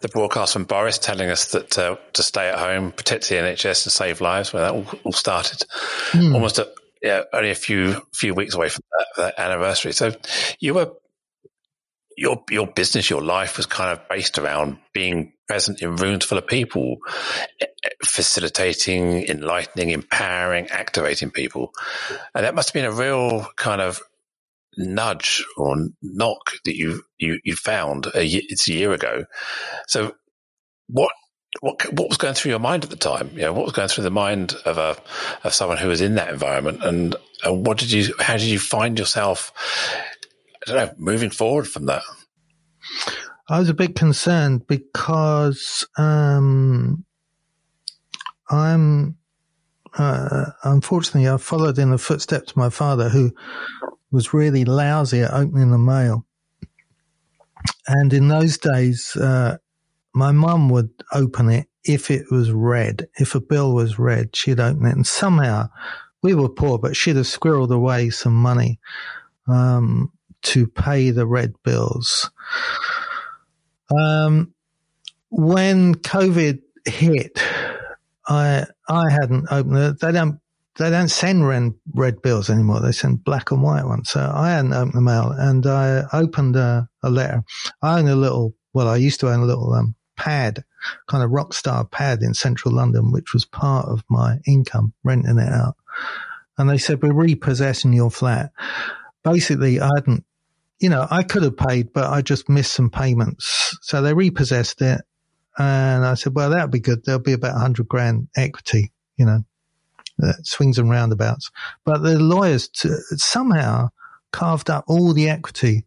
the 0.00 0.08
broadcast 0.08 0.52
from 0.52 0.64
Boris 0.64 0.98
telling 0.98 1.30
us 1.30 1.52
that 1.52 1.78
uh, 1.78 1.96
to 2.14 2.22
stay 2.22 2.48
at 2.48 2.58
home, 2.58 2.92
protect 2.92 3.28
the 3.28 3.36
NHS, 3.36 3.86
and 3.86 3.92
save 3.92 4.20
lives. 4.20 4.52
When 4.52 4.62
that 4.62 4.72
all, 4.72 4.86
all 5.04 5.12
started, 5.12 5.64
mm. 6.12 6.34
almost 6.34 6.58
a, 6.58 6.70
yeah, 7.02 7.22
only 7.32 7.50
a 7.50 7.54
few 7.54 8.06
few 8.12 8.34
weeks 8.34 8.54
away 8.54 8.68
from 8.68 8.82
that, 8.98 9.06
that 9.16 9.38
anniversary. 9.38 9.92
So 9.92 10.12
you 10.58 10.74
were 10.74 10.92
your 12.16 12.44
your 12.50 12.66
business, 12.66 13.08
your 13.08 13.22
life 13.22 13.56
was 13.56 13.66
kind 13.66 13.98
of 13.98 14.08
based 14.08 14.38
around 14.38 14.78
being 14.92 15.32
present 15.48 15.82
in 15.82 15.96
rooms 15.96 16.24
full 16.24 16.38
of 16.38 16.46
people, 16.46 16.98
facilitating, 18.04 19.26
enlightening, 19.26 19.90
empowering, 19.90 20.68
activating 20.68 21.30
people, 21.30 21.72
and 22.34 22.44
that 22.44 22.54
must 22.54 22.68
have 22.68 22.74
been 22.74 22.84
a 22.84 22.92
real 22.92 23.46
kind 23.56 23.80
of 23.80 24.00
nudge 24.76 25.44
or 25.56 25.76
knock 26.02 26.50
that 26.64 26.76
you 26.76 27.02
you 27.18 27.40
you 27.44 27.56
found 27.56 28.08
a 28.14 28.24
year, 28.24 28.42
it's 28.48 28.68
a 28.68 28.72
year 28.72 28.92
ago. 28.92 29.24
So 29.86 30.14
what 30.88 31.12
what 31.60 31.92
what 31.92 32.08
was 32.08 32.18
going 32.18 32.34
through 32.34 32.50
your 32.50 32.60
mind 32.60 32.84
at 32.84 32.90
the 32.90 32.96
time? 32.96 33.30
You 33.34 33.42
know, 33.42 33.52
what 33.52 33.64
was 33.64 33.72
going 33.72 33.88
through 33.88 34.04
the 34.04 34.10
mind 34.10 34.54
of 34.64 34.78
a 34.78 34.96
of 35.44 35.52
someone 35.52 35.78
who 35.78 35.88
was 35.88 36.00
in 36.00 36.14
that 36.14 36.30
environment, 36.30 36.82
and, 36.84 37.16
and 37.44 37.66
what 37.66 37.78
did 37.78 37.90
you? 37.90 38.14
How 38.20 38.34
did 38.34 38.46
you 38.46 38.58
find 38.58 38.98
yourself? 38.98 39.52
I 40.66 40.72
don't 40.72 40.76
know, 40.76 40.94
moving 40.98 41.30
forward 41.30 41.66
from 41.66 41.86
that. 41.86 42.02
I 43.48 43.58
was 43.58 43.68
a 43.68 43.74
bit 43.74 43.96
concerned 43.96 44.66
because 44.68 45.86
um, 45.98 47.04
I'm 48.48 49.16
uh, 49.98 50.46
unfortunately 50.62 51.28
I 51.28 51.36
followed 51.36 51.78
in 51.78 51.90
the 51.90 51.98
footsteps 51.98 52.52
of 52.52 52.56
my 52.56 52.70
father, 52.70 53.08
who 53.08 53.32
was 54.10 54.34
really 54.34 54.64
lousy 54.64 55.20
at 55.20 55.32
opening 55.32 55.70
the 55.70 55.78
mail. 55.78 56.26
And 57.86 58.12
in 58.12 58.28
those 58.28 58.58
days, 58.58 59.16
uh, 59.16 59.58
my 60.14 60.32
mum 60.32 60.68
would 60.70 60.90
open 61.12 61.50
it 61.50 61.66
if 61.84 62.10
it 62.10 62.26
was 62.30 62.52
red. 62.52 63.08
If 63.18 63.34
a 63.34 63.40
bill 63.40 63.74
was 63.74 63.98
red, 63.98 64.34
she'd 64.34 64.60
open 64.60 64.86
it. 64.86 64.96
And 64.96 65.06
somehow 65.06 65.68
we 66.22 66.34
were 66.34 66.48
poor, 66.48 66.78
but 66.78 66.96
she'd 66.96 67.16
have 67.16 67.26
squirreled 67.26 67.74
away 67.74 68.10
some 68.10 68.34
money 68.34 68.78
um, 69.48 70.12
to 70.42 70.66
pay 70.66 71.10
the 71.10 71.26
red 71.26 71.54
bills. 71.62 72.30
Um, 73.96 74.54
when 75.30 75.94
COVID 75.94 76.60
hit, 76.86 77.42
I 78.28 78.66
I 78.88 79.10
hadn't 79.10 79.46
opened 79.50 79.78
it. 79.78 80.00
They 80.00 80.12
don't 80.12 80.39
they 80.76 80.90
don't 80.90 81.08
send 81.08 81.46
red, 81.46 81.74
red 81.94 82.22
bills 82.22 82.48
anymore. 82.48 82.80
They 82.80 82.92
send 82.92 83.24
black 83.24 83.50
and 83.50 83.62
white 83.62 83.84
ones. 83.84 84.10
So 84.10 84.30
I 84.32 84.50
hadn't 84.50 84.72
opened 84.72 84.94
the 84.94 85.00
mail 85.00 85.34
and 85.36 85.66
I 85.66 86.04
opened 86.12 86.56
a, 86.56 86.88
a 87.02 87.10
letter. 87.10 87.42
I 87.82 87.98
own 87.98 88.08
a 88.08 88.16
little, 88.16 88.54
well, 88.72 88.88
I 88.88 88.96
used 88.96 89.20
to 89.20 89.30
own 89.30 89.40
a 89.40 89.46
little 89.46 89.72
um, 89.74 89.94
pad, 90.16 90.64
kind 91.08 91.24
of 91.24 91.30
rock 91.30 91.54
star 91.54 91.84
pad 91.84 92.22
in 92.22 92.34
central 92.34 92.74
London, 92.74 93.10
which 93.10 93.32
was 93.32 93.44
part 93.44 93.86
of 93.86 94.04
my 94.08 94.38
income, 94.46 94.92
renting 95.02 95.38
it 95.38 95.52
out. 95.52 95.76
And 96.56 96.68
they 96.68 96.78
said, 96.78 97.02
we're 97.02 97.12
repossessing 97.12 97.92
your 97.92 98.10
flat. 98.10 98.52
Basically, 99.24 99.80
I 99.80 99.88
hadn't, 99.96 100.24
you 100.78 100.88
know, 100.88 101.06
I 101.10 101.22
could 101.22 101.42
have 101.42 101.56
paid, 101.56 101.92
but 101.92 102.10
I 102.10 102.22
just 102.22 102.48
missed 102.48 102.72
some 102.72 102.90
payments. 102.90 103.76
So 103.82 104.02
they 104.02 104.14
repossessed 104.14 104.80
it. 104.82 105.00
And 105.58 106.06
I 106.06 106.14
said, 106.14 106.34
well, 106.34 106.50
that'll 106.50 106.68
be 106.68 106.80
good. 106.80 107.04
There'll 107.04 107.20
be 107.20 107.32
about 107.32 107.54
100 107.54 107.88
grand 107.88 108.28
equity, 108.36 108.92
you 109.16 109.26
know, 109.26 109.44
swings 110.42 110.78
and 110.78 110.90
roundabouts. 110.90 111.50
But 111.84 112.02
the 112.02 112.18
lawyers 112.18 112.68
t- 112.68 112.88
somehow 113.16 113.90
carved 114.32 114.70
up 114.70 114.84
all 114.86 115.12
the 115.12 115.28
equity 115.28 115.84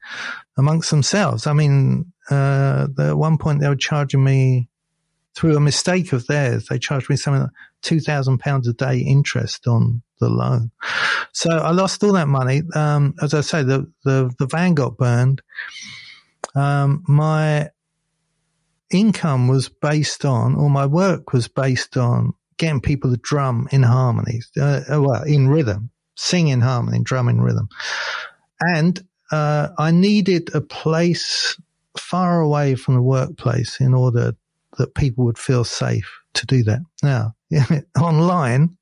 amongst 0.58 0.90
themselves. 0.90 1.48
I 1.48 1.54
mean, 1.54 2.12
uh, 2.30 2.88
at 3.00 3.18
one 3.18 3.38
point 3.38 3.62
they 3.62 3.70
were 3.70 3.76
charging 3.76 4.24
me 4.24 4.68
through 5.36 5.56
a 5.56 5.62
mistake 5.62 6.14
of 6.14 6.28
theirs. 6.28 6.68
They 6.68 6.78
charged 6.78 7.10
me 7.10 7.16
something 7.16 7.44
like 7.44 7.52
two 7.82 8.00
thousand 8.00 8.40
pounds 8.40 8.68
a 8.68 8.74
day 8.74 9.00
interest 9.00 9.68
on 9.68 10.02
the 10.20 10.30
loan. 10.30 10.72
So 11.32 11.50
I 11.50 11.72
lost 11.72 12.04
all 12.04 12.14
that 12.14 12.28
money. 12.28 12.62
Um, 12.76 13.16
as 13.22 13.34
I 13.34 13.42
say, 13.42 13.64
the, 13.64 13.92
the, 14.04 14.32
the 14.38 14.46
van 14.46 14.74
got 14.74 14.98
burned. 14.98 15.42
Um, 16.56 17.04
my 17.08 17.70
income 18.92 19.48
was 19.48 19.70
based 19.70 20.24
on, 20.24 20.56
or 20.56 20.70
my 20.70 20.86
work 20.86 21.34
was 21.34 21.48
based 21.48 21.98
on 21.98 22.34
getting 22.58 22.82
people 22.82 23.12
to 23.12 23.18
drum 23.18 23.68
in 23.72 23.84
harmonies, 23.84 24.50
uh, 24.60 24.82
well, 24.90 25.24
in 25.24 25.48
rhythm, 25.48 25.90
sing 26.16 26.48
in 26.48 26.62
harmony, 26.62 27.00
drum 27.02 27.30
in 27.30 27.42
rhythm. 27.42 27.68
And 28.60 29.00
uh, 29.32 29.70
I 29.78 29.92
needed 29.92 30.54
a 30.54 30.62
place 30.62 31.58
far 31.98 32.42
away 32.42 32.76
from 32.76 32.96
the 32.96 33.02
workplace 33.02 33.80
in 33.80 33.94
order 33.94 34.34
that 34.78 34.96
people 34.96 35.26
would 35.26 35.38
feel 35.38 35.64
safe 35.64 36.10
to 36.36 36.46
do 36.46 36.64
that. 36.64 36.82
Now, 37.02 37.36
online, 38.00 38.78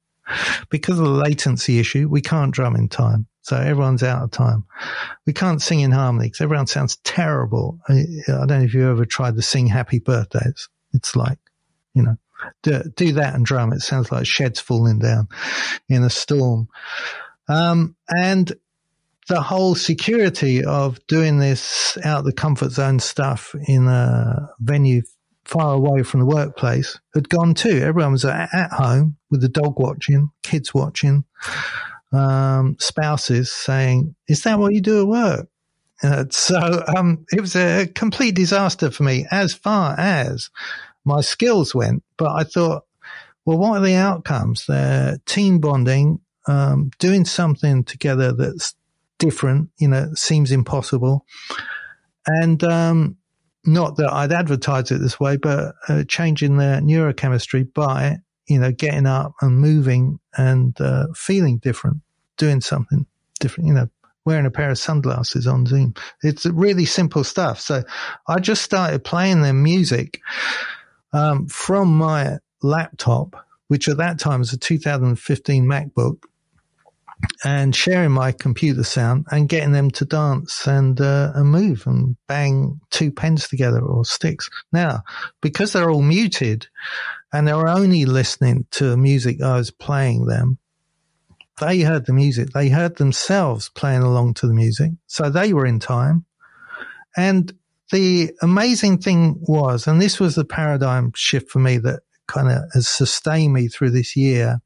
because 0.69 0.99
of 0.99 1.05
the 1.05 1.11
latency 1.11 1.79
issue, 1.79 2.07
we 2.09 2.21
can't 2.21 2.53
drum 2.53 2.75
in 2.75 2.89
time. 2.89 3.27
So 3.43 3.57
everyone's 3.57 4.03
out 4.03 4.23
of 4.23 4.31
time. 4.31 4.65
We 5.25 5.33
can't 5.33 5.61
sing 5.61 5.79
in 5.79 5.91
harmony 5.91 6.27
because 6.27 6.41
everyone 6.41 6.67
sounds 6.67 6.97
terrible. 6.97 7.79
I, 7.89 8.05
I, 8.27 8.45
don't 8.45 8.47
know 8.47 8.61
if 8.61 8.73
you 8.73 8.89
ever 8.89 9.05
tried 9.05 9.35
to 9.35 9.41
sing 9.41 9.67
happy 9.67 9.99
birthdays. 9.99 10.69
It's 10.93 11.15
like, 11.15 11.39
you 11.93 12.03
know, 12.03 12.17
do, 12.63 12.83
do 12.95 13.13
that 13.13 13.35
and 13.35 13.45
drum. 13.45 13.73
It 13.73 13.81
sounds 13.81 14.11
like 14.11 14.25
sheds 14.25 14.59
falling 14.59 14.99
down 14.99 15.27
in 15.89 16.03
a 16.03 16.09
storm. 16.09 16.67
Um, 17.47 17.95
and 18.09 18.51
the 19.27 19.41
whole 19.41 19.75
security 19.75 20.63
of 20.63 21.05
doing 21.07 21.39
this 21.39 21.97
out 22.03 22.23
the 22.23 22.33
comfort 22.33 22.71
zone 22.71 22.99
stuff 22.99 23.55
in 23.67 23.87
a 23.87 24.49
venue 24.59 25.01
far 25.45 25.73
away 25.73 26.03
from 26.03 26.19
the 26.19 26.25
workplace 26.25 26.99
had 27.13 27.29
gone 27.29 27.53
too. 27.53 27.81
Everyone 27.83 28.13
was 28.13 28.25
at 28.25 28.71
home 28.71 29.17
with 29.29 29.41
the 29.41 29.49
dog 29.49 29.79
watching, 29.79 30.31
kids 30.43 30.73
watching, 30.73 31.23
um, 32.11 32.75
spouses 32.79 33.51
saying, 33.51 34.15
"Is 34.27 34.43
that 34.43 34.59
what 34.59 34.73
you 34.73 34.81
do 34.81 35.01
at 35.01 35.07
work?" 35.07 35.47
Uh, 36.03 36.25
so 36.29 36.83
um, 36.95 37.25
it 37.31 37.41
was 37.41 37.55
a 37.55 37.87
complete 37.87 38.35
disaster 38.35 38.89
for 38.89 39.03
me 39.03 39.25
as 39.29 39.53
far 39.53 39.95
as 39.99 40.49
my 41.05 41.21
skills 41.21 41.73
went. 41.73 42.03
But 42.17 42.31
I 42.31 42.43
thought, 42.43 42.83
well, 43.45 43.57
what 43.57 43.77
are 43.77 43.85
the 43.85 43.95
outcomes? 43.95 44.65
They're 44.67 45.17
team 45.25 45.59
bonding, 45.59 46.19
um, 46.47 46.91
doing 46.99 47.25
something 47.25 47.83
together 47.83 48.33
that's 48.33 48.75
different, 49.17 49.69
you 49.77 49.87
know, 49.87 50.13
seems 50.15 50.51
impossible. 50.51 51.25
And, 52.27 52.63
um, 52.63 53.17
not 53.63 53.97
that 53.97 54.11
I'd 54.11 54.31
advertise 54.31 54.89
it 54.91 55.01
this 55.01 55.19
way, 55.19 55.37
but 55.37 55.75
uh, 55.87 56.03
changing 56.07 56.57
their 56.57 56.81
neurochemistry 56.81 57.71
by, 57.73 58.17
you 58.47 58.59
know, 58.59 58.71
getting 58.71 59.05
up 59.05 59.33
and 59.41 59.59
moving 59.59 60.19
and 60.35 60.79
uh, 60.81 61.07
feeling 61.15 61.59
different, 61.59 61.97
doing 62.37 62.61
something 62.61 63.05
different, 63.39 63.67
you 63.67 63.73
know, 63.75 63.87
wearing 64.25 64.45
a 64.45 64.51
pair 64.51 64.69
of 64.71 64.79
sunglasses 64.79 65.47
on 65.47 65.65
Zoom. 65.65 65.93
It's 66.23 66.45
really 66.47 66.85
simple 66.85 67.23
stuff. 67.23 67.59
So 67.59 67.83
I 68.27 68.39
just 68.39 68.63
started 68.63 69.03
playing 69.03 69.41
their 69.41 69.53
music 69.53 70.21
um, 71.13 71.47
from 71.47 71.95
my 71.95 72.37
laptop, 72.61 73.35
which 73.67 73.87
at 73.87 73.97
that 73.97 74.19
time 74.19 74.39
was 74.39 74.53
a 74.53 74.57
2015 74.57 75.65
MacBook 75.65 76.23
and 77.43 77.75
sharing 77.75 78.11
my 78.11 78.31
computer 78.31 78.83
sound 78.83 79.25
and 79.31 79.49
getting 79.49 79.71
them 79.71 79.91
to 79.91 80.05
dance 80.05 80.65
and 80.67 80.99
uh, 80.99 81.31
and 81.35 81.51
move 81.51 81.85
and 81.85 82.15
bang 82.27 82.79
two 82.89 83.11
pens 83.11 83.47
together 83.47 83.79
or 83.79 84.05
sticks. 84.05 84.49
Now, 84.71 85.03
because 85.41 85.73
they're 85.73 85.89
all 85.89 86.01
muted 86.01 86.67
and 87.31 87.47
they're 87.47 87.67
only 87.67 88.05
listening 88.05 88.65
to 88.71 88.97
music 88.97 89.41
I 89.41 89.57
was 89.57 89.71
playing 89.71 90.25
them, 90.25 90.57
they 91.59 91.81
heard 91.81 92.05
the 92.05 92.13
music. 92.13 92.49
They 92.49 92.69
heard 92.69 92.97
themselves 92.97 93.69
playing 93.69 94.01
along 94.01 94.35
to 94.35 94.47
the 94.47 94.53
music, 94.53 94.91
so 95.07 95.29
they 95.29 95.53
were 95.53 95.65
in 95.65 95.79
time. 95.79 96.25
And 97.15 97.53
the 97.91 98.31
amazing 98.41 98.99
thing 98.99 99.37
was, 99.41 99.87
and 99.87 100.01
this 100.01 100.19
was 100.19 100.35
the 100.35 100.45
paradigm 100.45 101.11
shift 101.15 101.49
for 101.49 101.59
me 101.59 101.77
that 101.79 102.01
kind 102.27 102.49
of 102.49 102.63
has 102.73 102.87
sustained 102.87 103.53
me 103.53 103.67
through 103.67 103.91
this 103.91 104.15
year 104.15 104.61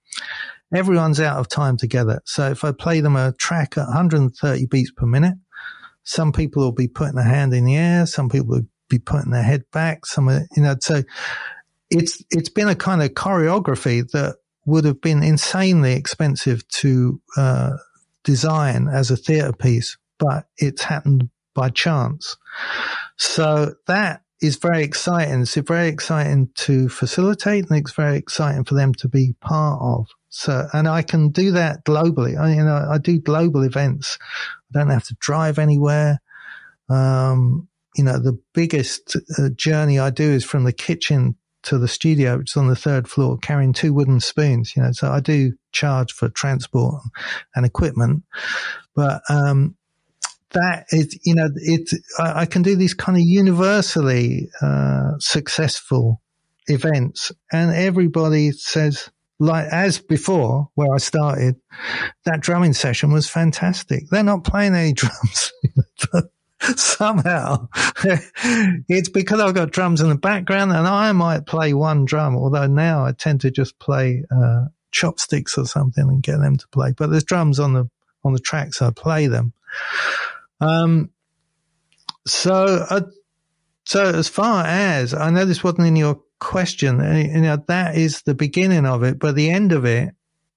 everyone's 0.73 1.19
out 1.19 1.37
of 1.37 1.47
time 1.47 1.77
together. 1.77 2.21
So 2.25 2.49
if 2.49 2.63
I 2.63 2.71
play 2.71 3.01
them 3.01 3.15
a 3.15 3.33
track 3.33 3.77
at 3.77 3.85
130 3.85 4.65
beats 4.67 4.91
per 4.91 5.05
minute, 5.05 5.35
some 6.03 6.31
people 6.31 6.63
will 6.63 6.71
be 6.71 6.87
putting 6.87 7.15
their 7.15 7.25
hand 7.25 7.53
in 7.53 7.65
the 7.65 7.75
air, 7.75 8.05
some 8.05 8.29
people 8.29 8.47
will 8.47 8.67
be 8.89 8.99
putting 8.99 9.31
their 9.31 9.43
head 9.43 9.63
back, 9.71 10.05
some, 10.05 10.29
you 10.29 10.63
know, 10.63 10.75
so 10.79 11.01
it's, 11.89 12.23
it's 12.29 12.49
been 12.49 12.67
a 12.67 12.75
kind 12.75 13.01
of 13.01 13.11
choreography 13.11 14.07
that 14.11 14.35
would 14.65 14.85
have 14.85 15.01
been 15.01 15.23
insanely 15.23 15.93
expensive 15.93 16.67
to, 16.67 17.21
uh, 17.37 17.71
design 18.23 18.87
as 18.87 19.11
a 19.11 19.17
theatre 19.17 19.53
piece, 19.53 19.97
but 20.19 20.45
it's 20.57 20.83
happened 20.83 21.29
by 21.53 21.69
chance. 21.69 22.37
So 23.17 23.75
that 23.87 24.21
is 24.41 24.57
very 24.57 24.83
exciting. 24.83 25.41
It's 25.41 25.55
very 25.55 25.87
exciting 25.87 26.49
to 26.55 26.89
facilitate 26.89 27.69
and 27.69 27.79
it's 27.79 27.93
very 27.93 28.17
exciting 28.17 28.63
for 28.65 28.75
them 28.75 28.93
to 28.95 29.07
be 29.07 29.35
part 29.41 29.81
of. 29.81 30.07
So, 30.29 30.67
and 30.73 30.87
I 30.87 31.01
can 31.01 31.29
do 31.29 31.51
that 31.51 31.85
globally. 31.85 32.37
I, 32.37 32.55
you 32.55 32.63
know, 32.63 32.87
I 32.89 32.97
do 32.97 33.19
global 33.19 33.63
events. 33.63 34.17
I 34.73 34.79
don't 34.79 34.89
have 34.89 35.05
to 35.05 35.15
drive 35.19 35.57
anywhere. 35.57 36.21
Um, 36.89 37.69
you 37.95 38.03
know, 38.03 38.19
the 38.19 38.37
biggest 38.53 39.15
uh, 39.39 39.49
journey 39.55 39.97
I 39.97 40.09
do 40.09 40.29
is 40.29 40.43
from 40.43 40.65
the 40.65 40.73
kitchen 40.73 41.37
to 41.63 41.77
the 41.77 41.87
studio, 41.87 42.37
which 42.37 42.51
is 42.51 42.57
on 42.57 42.67
the 42.67 42.75
third 42.75 43.07
floor, 43.07 43.37
carrying 43.37 43.73
two 43.73 43.93
wooden 43.93 44.19
spoons. 44.19 44.75
You 44.75 44.83
know, 44.83 44.91
so 44.91 45.09
I 45.09 45.21
do 45.21 45.53
charge 45.71 46.11
for 46.11 46.29
transport 46.29 47.01
and 47.55 47.65
equipment, 47.65 48.23
but 48.93 49.21
um, 49.29 49.75
that 50.55 50.85
is, 50.89 51.19
you 51.23 51.35
know, 51.35 51.49
it. 51.55 51.89
I, 52.17 52.41
I, 52.41 52.45
can 52.45 52.61
do 52.61 52.75
these 52.75 52.93
kind 52.93 53.17
of 53.17 53.23
universally 53.23 54.49
uh, 54.61 55.11
successful 55.19 56.21
events, 56.67 57.31
and 57.51 57.71
everybody 57.71 58.51
says, 58.51 59.09
like 59.39 59.67
as 59.71 59.99
before, 59.99 60.69
where 60.75 60.93
I 60.93 60.97
started, 60.97 61.57
that 62.25 62.41
drumming 62.41 62.73
session 62.73 63.11
was 63.11 63.29
fantastic. 63.29 64.09
They're 64.09 64.23
not 64.23 64.43
playing 64.43 64.75
any 64.75 64.93
drums. 64.93 65.51
somehow 66.77 67.67
it's 68.89 69.09
because 69.09 69.39
I've 69.39 69.53
got 69.53 69.71
drums 69.71 70.01
in 70.01 70.09
the 70.09 70.15
background 70.15 70.71
and 70.71 70.87
I 70.87 71.11
might 71.11 71.45
play 71.45 71.73
one 71.73 72.05
drum, 72.05 72.35
although 72.35 72.65
now 72.65 73.05
I 73.05 73.11
tend 73.11 73.41
to 73.41 73.51
just 73.51 73.77
play, 73.77 74.23
uh, 74.31 74.65
chopsticks 74.91 75.57
or 75.57 75.65
something 75.65 76.07
and 76.07 76.23
get 76.23 76.39
them 76.39 76.55
to 76.55 76.67
play. 76.69 76.93
But 76.97 77.11
there's 77.11 77.25
drums 77.25 77.59
on 77.59 77.73
the, 77.73 77.89
on 78.23 78.33
the 78.33 78.39
tracks. 78.39 78.81
I 78.81 78.91
play 78.91 79.27
them. 79.27 79.53
Um, 80.61 81.11
so 82.27 82.85
I, 82.89 83.01
so 83.85 84.03
as 84.05 84.27
far 84.27 84.65
as 84.65 85.13
I 85.13 85.29
know, 85.29 85.45
this 85.45 85.63
wasn't 85.63 85.87
in 85.87 85.95
your 85.95 86.21
question. 86.39 87.01
uh, 87.01 87.15
You 87.33 87.41
know, 87.41 87.57
that 87.67 87.95
is 87.95 88.21
the 88.23 88.35
beginning 88.35 88.85
of 88.85 89.03
it, 89.03 89.19
but 89.19 89.35
the 89.35 89.49
end 89.49 89.71
of 89.71 89.85
it 89.85 90.09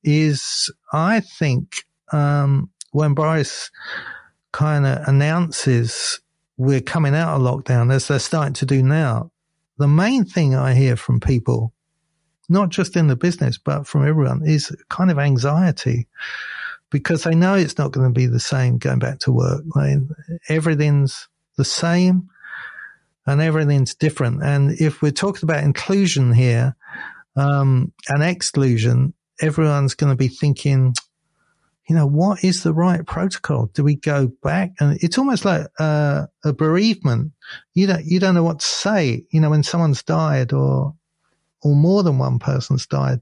is, 0.02 0.72
I 0.92 1.20
think, 1.20 1.84
um, 2.12 2.70
when 2.92 3.14
Boris 3.14 3.70
kind 4.52 4.86
of 4.86 5.06
announces 5.06 6.20
we're 6.56 6.80
coming 6.80 7.14
out 7.14 7.36
of 7.36 7.42
lockdown, 7.42 7.92
as 7.92 8.08
they're 8.08 8.18
starting 8.18 8.54
to 8.54 8.66
do 8.66 8.82
now, 8.82 9.30
the 9.76 9.88
main 9.88 10.24
thing 10.24 10.54
I 10.54 10.74
hear 10.74 10.96
from 10.96 11.20
people, 11.20 11.72
not 12.48 12.70
just 12.70 12.96
in 12.96 13.08
the 13.08 13.16
business, 13.16 13.58
but 13.58 13.86
from 13.86 14.06
everyone, 14.06 14.42
is 14.44 14.74
kind 14.88 15.10
of 15.10 15.18
anxiety 15.18 16.08
because 16.90 17.24
they 17.24 17.34
know 17.34 17.54
it's 17.54 17.78
not 17.78 17.92
going 17.92 18.12
to 18.12 18.18
be 18.18 18.26
the 18.26 18.40
same 18.40 18.78
going 18.78 18.98
back 18.98 19.18
to 19.20 19.32
work. 19.32 19.62
Everything's 20.48 21.28
the 21.56 21.64
same 21.64 22.28
and 23.26 23.42
everything's 23.42 23.94
different. 23.94 24.42
And 24.42 24.72
if 24.80 25.02
we're 25.02 25.10
talking 25.10 25.44
about 25.44 25.64
inclusion 25.64 26.32
here 26.32 26.74
um, 27.36 27.92
and 28.08 28.22
exclusion, 28.22 29.12
everyone's 29.40 29.94
going 29.94 30.10
to 30.10 30.16
be 30.16 30.28
thinking, 30.28 30.94
you 31.88 31.94
know, 31.94 32.06
what 32.06 32.42
is 32.42 32.62
the 32.62 32.72
right 32.72 33.06
protocol? 33.06 33.66
Do 33.74 33.84
we 33.84 33.96
go 33.96 34.30
back? 34.42 34.72
And 34.80 34.98
it's 35.02 35.18
almost 35.18 35.44
like 35.44 35.66
uh, 35.78 36.26
a 36.44 36.52
bereavement. 36.52 37.32
You 37.74 37.86
don't 37.86 38.04
you 38.04 38.18
don't 38.18 38.34
know 38.34 38.42
what 38.42 38.60
to 38.60 38.66
say. 38.66 39.24
You 39.30 39.40
know, 39.40 39.50
when 39.50 39.62
someone's 39.62 40.02
died 40.02 40.52
or 40.52 40.94
or 41.62 41.74
more 41.74 42.02
than 42.02 42.18
one 42.18 42.38
person's 42.38 42.86
died. 42.86 43.20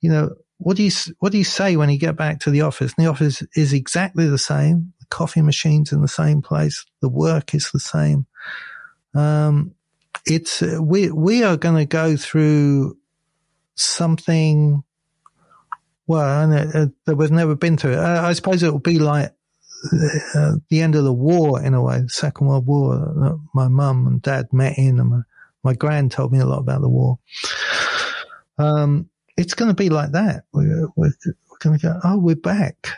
You 0.00 0.10
know, 0.10 0.30
what 0.62 0.76
do 0.76 0.84
you 0.84 0.90
what 1.18 1.32
do 1.32 1.38
you 1.38 1.44
say 1.44 1.76
when 1.76 1.90
you 1.90 1.98
get 1.98 2.16
back 2.16 2.40
to 2.40 2.50
the 2.50 2.62
office? 2.62 2.92
And 2.96 3.04
the 3.04 3.10
office 3.10 3.42
is 3.54 3.72
exactly 3.72 4.28
the 4.28 4.38
same. 4.38 4.92
The 5.00 5.06
coffee 5.06 5.42
machine's 5.42 5.92
in 5.92 6.00
the 6.00 6.08
same 6.08 6.40
place. 6.40 6.84
The 7.00 7.08
work 7.08 7.54
is 7.54 7.70
the 7.72 7.80
same. 7.80 8.26
Um, 9.14 9.74
it's 10.24 10.62
we 10.62 11.10
we 11.10 11.42
are 11.42 11.56
going 11.56 11.76
to 11.76 11.84
go 11.84 12.16
through 12.16 12.96
something. 13.74 14.84
Well, 16.06 16.42
and 16.44 16.74
uh, 16.74 16.86
that 17.06 17.16
we've 17.16 17.30
never 17.30 17.56
been 17.56 17.76
through. 17.76 17.94
Uh, 17.94 18.22
I 18.22 18.32
suppose 18.32 18.62
it 18.62 18.70
will 18.70 18.78
be 18.78 18.98
like 18.98 19.32
uh, 20.34 20.52
the 20.68 20.80
end 20.80 20.94
of 20.94 21.04
the 21.04 21.12
war 21.12 21.62
in 21.62 21.74
a 21.74 21.82
way, 21.82 22.00
the 22.02 22.08
Second 22.08 22.46
World 22.46 22.66
War. 22.66 23.38
My 23.54 23.68
mum 23.68 24.06
and 24.06 24.22
dad 24.22 24.52
met 24.52 24.78
in, 24.78 25.00
and 25.00 25.10
my, 25.10 25.20
my 25.64 25.74
grand 25.74 26.12
told 26.12 26.32
me 26.32 26.38
a 26.38 26.46
lot 26.46 26.58
about 26.58 26.82
the 26.82 26.88
war. 26.88 27.18
Um, 28.58 29.08
it's 29.36 29.54
going 29.54 29.70
to 29.70 29.74
be 29.74 29.88
like 29.88 30.12
that. 30.12 30.44
We're, 30.52 30.88
we're, 30.96 31.12
we're 31.24 31.58
going 31.60 31.78
to 31.78 31.82
go, 31.82 32.00
oh, 32.04 32.18
we're 32.18 32.36
back. 32.36 32.88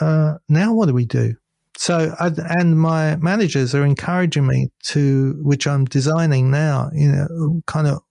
Uh, 0.00 0.38
now 0.48 0.74
what 0.74 0.86
do 0.86 0.94
we 0.94 1.04
do? 1.04 1.36
So, 1.76 2.12
I, 2.18 2.32
and 2.58 2.78
my 2.78 3.14
managers 3.16 3.72
are 3.74 3.84
encouraging 3.84 4.46
me 4.46 4.70
to, 4.86 5.38
which 5.42 5.66
I'm 5.68 5.84
designing 5.84 6.50
now, 6.50 6.90
you 6.92 7.12
know, 7.12 7.62
kind 7.66 7.86
of 7.86 8.02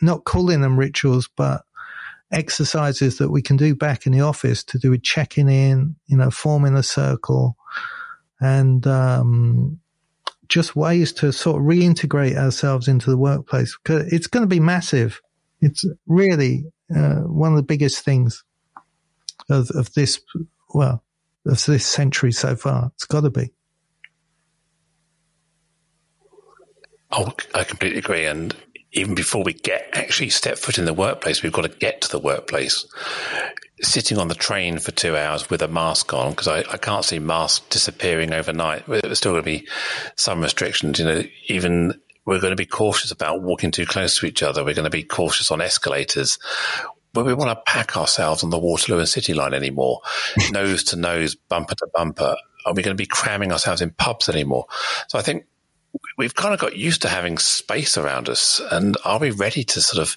not 0.00 0.24
calling 0.24 0.62
them 0.62 0.78
rituals, 0.78 1.28
but 1.36 1.62
exercises 2.32 3.18
that 3.18 3.30
we 3.30 3.42
can 3.42 3.58
do 3.58 3.74
back 3.74 4.06
in 4.06 4.12
the 4.12 4.22
office 4.22 4.64
to 4.64 4.78
do 4.78 4.90
with 4.90 5.02
checking 5.02 5.50
in, 5.50 5.96
you 6.06 6.16
know, 6.16 6.30
forming 6.30 6.76
a 6.76 6.82
circle 6.82 7.56
and, 8.40 8.86
um, 8.86 9.80
just 10.48 10.74
ways 10.74 11.12
to 11.12 11.30
sort 11.30 11.60
of 11.60 11.66
reintegrate 11.66 12.36
ourselves 12.36 12.88
into 12.88 13.10
the 13.10 13.18
workplace. 13.18 13.76
Cause 13.84 14.10
it's 14.10 14.26
going 14.26 14.44
to 14.44 14.48
be 14.48 14.60
massive. 14.60 15.20
It's 15.60 15.84
really, 16.06 16.64
uh, 16.94 17.20
one 17.20 17.52
of 17.52 17.56
the 17.56 17.62
biggest 17.62 18.04
things 18.04 18.44
of, 19.50 19.70
of 19.70 19.92
this, 19.94 20.20
well, 20.74 21.02
of 21.46 21.64
this 21.64 21.86
century 21.86 22.32
so 22.32 22.56
far. 22.56 22.92
It's 22.94 23.04
got 23.04 23.22
to 23.22 23.30
be. 23.30 23.50
Oh, 27.10 27.32
I 27.54 27.64
completely 27.64 27.98
agree. 27.98 28.26
And 28.26 28.54
even 28.92 29.14
before 29.14 29.42
we 29.42 29.54
get 29.54 29.88
actually 29.92 30.30
step 30.30 30.58
foot 30.58 30.78
in 30.78 30.84
the 30.84 30.94
workplace, 30.94 31.42
we've 31.42 31.52
got 31.52 31.62
to 31.62 31.78
get 31.78 32.00
to 32.02 32.10
the 32.10 32.18
workplace. 32.18 32.86
Sitting 33.80 34.18
on 34.18 34.28
the 34.28 34.34
train 34.34 34.78
for 34.78 34.90
two 34.90 35.16
hours 35.16 35.48
with 35.48 35.62
a 35.62 35.68
mask 35.68 36.12
on, 36.12 36.30
because 36.30 36.48
I, 36.48 36.58
I, 36.70 36.78
can't 36.78 37.04
see 37.04 37.20
masks 37.20 37.64
disappearing 37.70 38.32
overnight. 38.32 38.84
There's 38.86 39.18
still 39.18 39.32
going 39.32 39.44
to 39.44 39.46
be 39.46 39.68
some 40.16 40.40
restrictions. 40.40 40.98
You 40.98 41.04
know, 41.04 41.22
even 41.46 42.00
we're 42.28 42.40
going 42.40 42.52
to 42.52 42.56
be 42.56 42.66
cautious 42.66 43.10
about 43.10 43.40
walking 43.40 43.70
too 43.70 43.86
close 43.86 44.18
to 44.18 44.26
each 44.26 44.42
other. 44.42 44.62
We're 44.62 44.74
going 44.74 44.84
to 44.84 44.90
be 44.90 45.02
cautious 45.02 45.50
on 45.50 45.62
escalators. 45.62 46.38
But 47.14 47.24
we 47.24 47.32
want 47.32 47.48
to 47.48 47.62
pack 47.72 47.96
ourselves 47.96 48.44
on 48.44 48.50
the 48.50 48.58
Waterloo 48.58 48.98
and 48.98 49.08
City 49.08 49.32
line 49.32 49.54
anymore, 49.54 50.02
nose 50.52 50.84
to 50.84 50.96
nose, 50.96 51.36
bumper 51.36 51.74
to 51.76 51.88
bumper. 51.94 52.36
Are 52.66 52.74
we 52.74 52.82
going 52.82 52.94
to 52.94 53.00
be 53.00 53.06
cramming 53.06 53.50
ourselves 53.50 53.80
in 53.80 53.92
pubs 53.92 54.28
anymore? 54.28 54.66
So 55.08 55.18
I 55.18 55.22
think 55.22 55.46
we've 56.18 56.34
kind 56.34 56.52
of 56.52 56.60
got 56.60 56.76
used 56.76 57.00
to 57.02 57.08
having 57.08 57.38
space 57.38 57.96
around 57.96 58.28
us. 58.28 58.60
And 58.70 58.98
are 59.06 59.18
we 59.18 59.30
ready 59.30 59.64
to 59.64 59.80
sort 59.80 60.02
of 60.02 60.14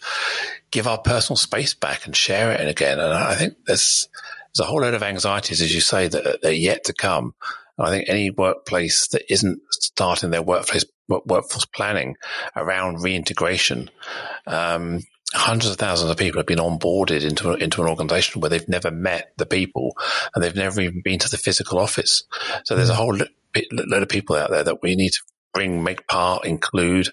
give 0.70 0.88
our 0.88 0.98
personal 0.98 1.38
space 1.38 1.74
back 1.74 2.06
and 2.06 2.14
share 2.14 2.52
it 2.52 2.68
again? 2.68 3.00
And 3.00 3.14
I 3.14 3.36
think 3.36 3.54
there's, 3.68 4.10
there's 4.54 4.68
a 4.68 4.70
whole 4.70 4.82
load 4.82 4.96
of 4.96 5.04
anxieties, 5.04 5.62
as 5.62 5.74
you 5.74 5.80
say, 5.80 6.10
that, 6.10 6.44
are 6.44 6.52
yet 6.52 6.84
to 6.86 6.94
come. 6.94 7.36
And 7.78 7.88
I 7.88 7.90
think 7.90 8.10
any 8.10 8.32
workplace 8.32 9.08
that 9.08 9.32
isn't 9.32 9.62
starting 9.70 10.32
their 10.32 10.42
workplace 10.42 10.84
workforce 11.26 11.66
planning 11.66 12.16
around 12.56 13.04
reintegration, 13.04 13.90
um, 14.48 15.02
hundreds 15.34 15.72
of 15.72 15.78
thousands 15.78 16.12
of 16.12 16.18
people 16.18 16.40
have 16.40 16.48
been 16.48 16.60
onboarded 16.60 17.24
into 17.24 17.54
into 17.54 17.82
an 17.82 17.90
organization 17.90 18.42
where 18.42 18.50
they've 18.50 18.68
never 18.68 18.92
met 18.92 19.32
the 19.38 19.46
people 19.46 19.96
and 20.34 20.44
they've 20.44 20.56
never 20.56 20.82
even 20.82 21.02
been 21.02 21.20
to 21.20 21.30
the 21.30 21.38
physical 21.38 21.80
office. 21.80 22.24
So 22.66 22.76
there's 22.76 22.90
a 22.90 22.96
whole 22.96 23.16
load 23.16 24.04
of 24.04 24.10
people 24.10 24.36
out 24.36 24.52
there 24.52 24.64
that 24.64 24.82
we 24.82 24.96
need 24.96 25.12
to 25.12 25.22
bring, 25.54 25.84
make 25.84 26.08
part, 26.08 26.46
include. 26.46 27.10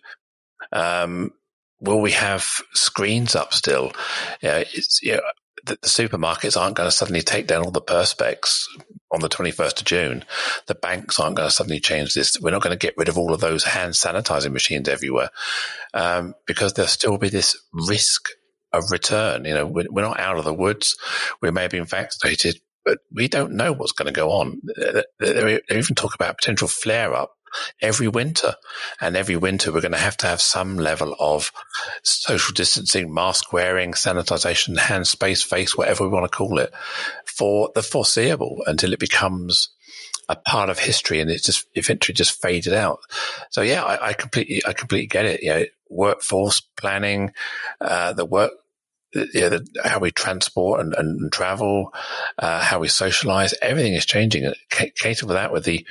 Um, 0.72 1.32
will 1.80 2.00
we 2.00 2.12
have 2.12 2.44
screens 2.74 3.34
up 3.34 3.54
still? 3.54 3.92
The, 4.40 5.22
the, 5.64 5.76
supermarkets 5.88 6.60
aren't 6.60 6.76
going 6.76 6.88
to 6.88 6.96
suddenly 6.96 7.22
take 7.22 7.46
down 7.46 7.64
all 7.64 7.70
the 7.70 7.80
perspex 7.80 8.64
on 9.10 9.20
the 9.20 9.28
21st 9.28 9.80
of 9.80 9.84
June. 9.84 10.24
The 10.66 10.74
banks 10.74 11.18
aren't 11.18 11.36
going 11.36 11.48
to 11.48 11.54
suddenly 11.54 11.80
change 11.80 12.14
this. 12.14 12.38
We're 12.40 12.50
not 12.50 12.62
going 12.62 12.76
to 12.78 12.86
get 12.86 12.96
rid 12.96 13.08
of 13.08 13.18
all 13.18 13.32
of 13.32 13.40
those 13.40 13.64
hand 13.64 13.94
sanitizing 13.94 14.52
machines 14.52 14.88
everywhere 14.88 15.30
um, 15.94 16.34
because 16.46 16.72
there'll 16.72 16.88
still 16.88 17.18
be 17.18 17.28
this 17.28 17.56
risk 17.72 18.28
of 18.72 18.90
return. 18.90 19.44
You 19.44 19.54
know, 19.54 19.66
we're, 19.66 19.86
we're 19.90 20.02
not 20.02 20.20
out 20.20 20.38
of 20.38 20.44
the 20.44 20.54
woods. 20.54 20.96
We 21.40 21.50
may 21.50 21.62
have 21.62 21.70
been 21.70 21.84
vaccinated, 21.84 22.60
but 22.84 22.98
we 23.12 23.28
don't 23.28 23.52
know 23.52 23.72
what's 23.72 23.92
going 23.92 24.06
to 24.06 24.12
go 24.12 24.30
on. 24.32 24.60
They 25.18 25.60
even 25.70 25.94
talk 25.94 26.14
about 26.14 26.38
potential 26.38 26.68
flare 26.68 27.14
up 27.14 27.32
every 27.80 28.08
winter. 28.08 28.54
And 29.00 29.16
every 29.16 29.36
winter, 29.36 29.72
we're 29.72 29.80
going 29.80 29.92
to 29.92 29.98
have 29.98 30.16
to 30.18 30.26
have 30.26 30.40
some 30.40 30.76
level 30.76 31.14
of 31.18 31.52
social 32.02 32.54
distancing, 32.54 33.12
mask 33.12 33.52
wearing, 33.52 33.92
sanitization, 33.92 34.78
hand 34.78 35.06
space, 35.06 35.42
face, 35.42 35.76
whatever 35.76 36.04
we 36.04 36.10
want 36.10 36.30
to 36.30 36.36
call 36.36 36.58
it, 36.58 36.72
for 37.24 37.70
the 37.74 37.82
foreseeable 37.82 38.62
until 38.66 38.92
it 38.92 38.98
becomes 38.98 39.70
a 40.28 40.36
part 40.36 40.68
of 40.68 40.78
history 40.78 41.20
and 41.20 41.30
it 41.30 41.42
just 41.42 41.66
eventually 41.74 42.14
just 42.14 42.40
faded 42.40 42.74
out. 42.74 43.00
So 43.50 43.62
yeah, 43.62 43.82
I, 43.82 44.08
I 44.08 44.12
completely, 44.12 44.60
I 44.66 44.72
completely 44.72 45.06
get 45.06 45.24
it. 45.24 45.42
You 45.42 45.50
know, 45.50 45.64
workforce 45.88 46.60
planning, 46.60 47.32
uh, 47.80 48.12
the 48.12 48.26
work, 48.26 48.52
you 49.14 49.40
know, 49.40 49.48
the, 49.48 49.66
how 49.84 49.98
we 49.98 50.10
transport 50.10 50.80
and, 50.80 50.94
and 50.94 51.32
travel, 51.32 51.94
uh, 52.38 52.60
how 52.60 52.78
we 52.78 52.88
socialize, 52.88 53.54
everything 53.62 53.94
is 53.94 54.04
changing. 54.04 54.52
Cater 54.70 55.26
with 55.26 55.36
that 55.36 55.52
with 55.52 55.64
the 55.64 55.86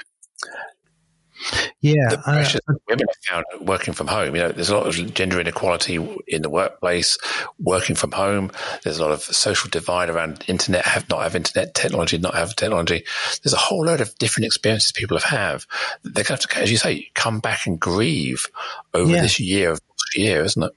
yeah, 1.82 2.10
the 2.10 2.18
pressures 2.18 2.62
uh, 2.70 2.74
women 2.88 3.06
have 3.08 3.46
found 3.46 3.68
working 3.68 3.94
from 3.94 4.08
home. 4.08 4.36
You 4.36 4.42
know, 4.44 4.52
there's 4.52 4.70
a 4.70 4.78
lot 4.78 4.88
of 4.88 5.14
gender 5.14 5.40
inequality 5.40 5.96
in 6.28 6.42
the 6.42 6.50
workplace. 6.50 7.18
Working 7.60 7.96
from 7.96 8.12
home, 8.12 8.52
there's 8.84 9.00
a 9.00 9.04
lot 9.04 9.12
of 9.12 9.22
social 9.22 9.70
divide 9.70 10.10
around 10.10 10.44
internet. 10.48 10.86
Have 10.86 11.10
not 11.10 11.24
have 11.24 11.36
internet 11.36 11.74
technology, 11.74 12.18
not 12.18 12.36
have 12.36 12.56
technology. 12.56 13.04
There's 13.44 13.54
a 13.54 13.58
whole 13.58 13.86
load 13.86 14.02
of 14.02 14.16
different 14.18 14.46
experiences 14.46 14.92
people 14.92 15.18
have. 15.20 15.38
have. 15.38 15.68
They're 16.04 16.24
going 16.24 16.40
to, 16.40 16.60
as 16.60 16.72
you 16.72 16.78
say, 16.78 17.10
come 17.14 17.40
back 17.40 17.66
and 17.68 17.80
grieve 17.80 18.48
over 18.94 19.12
yeah. 19.12 19.22
this 19.22 19.40
year 19.40 19.72
of 19.72 19.82
year, 20.16 20.44
isn't 20.44 20.64
it? 20.64 20.72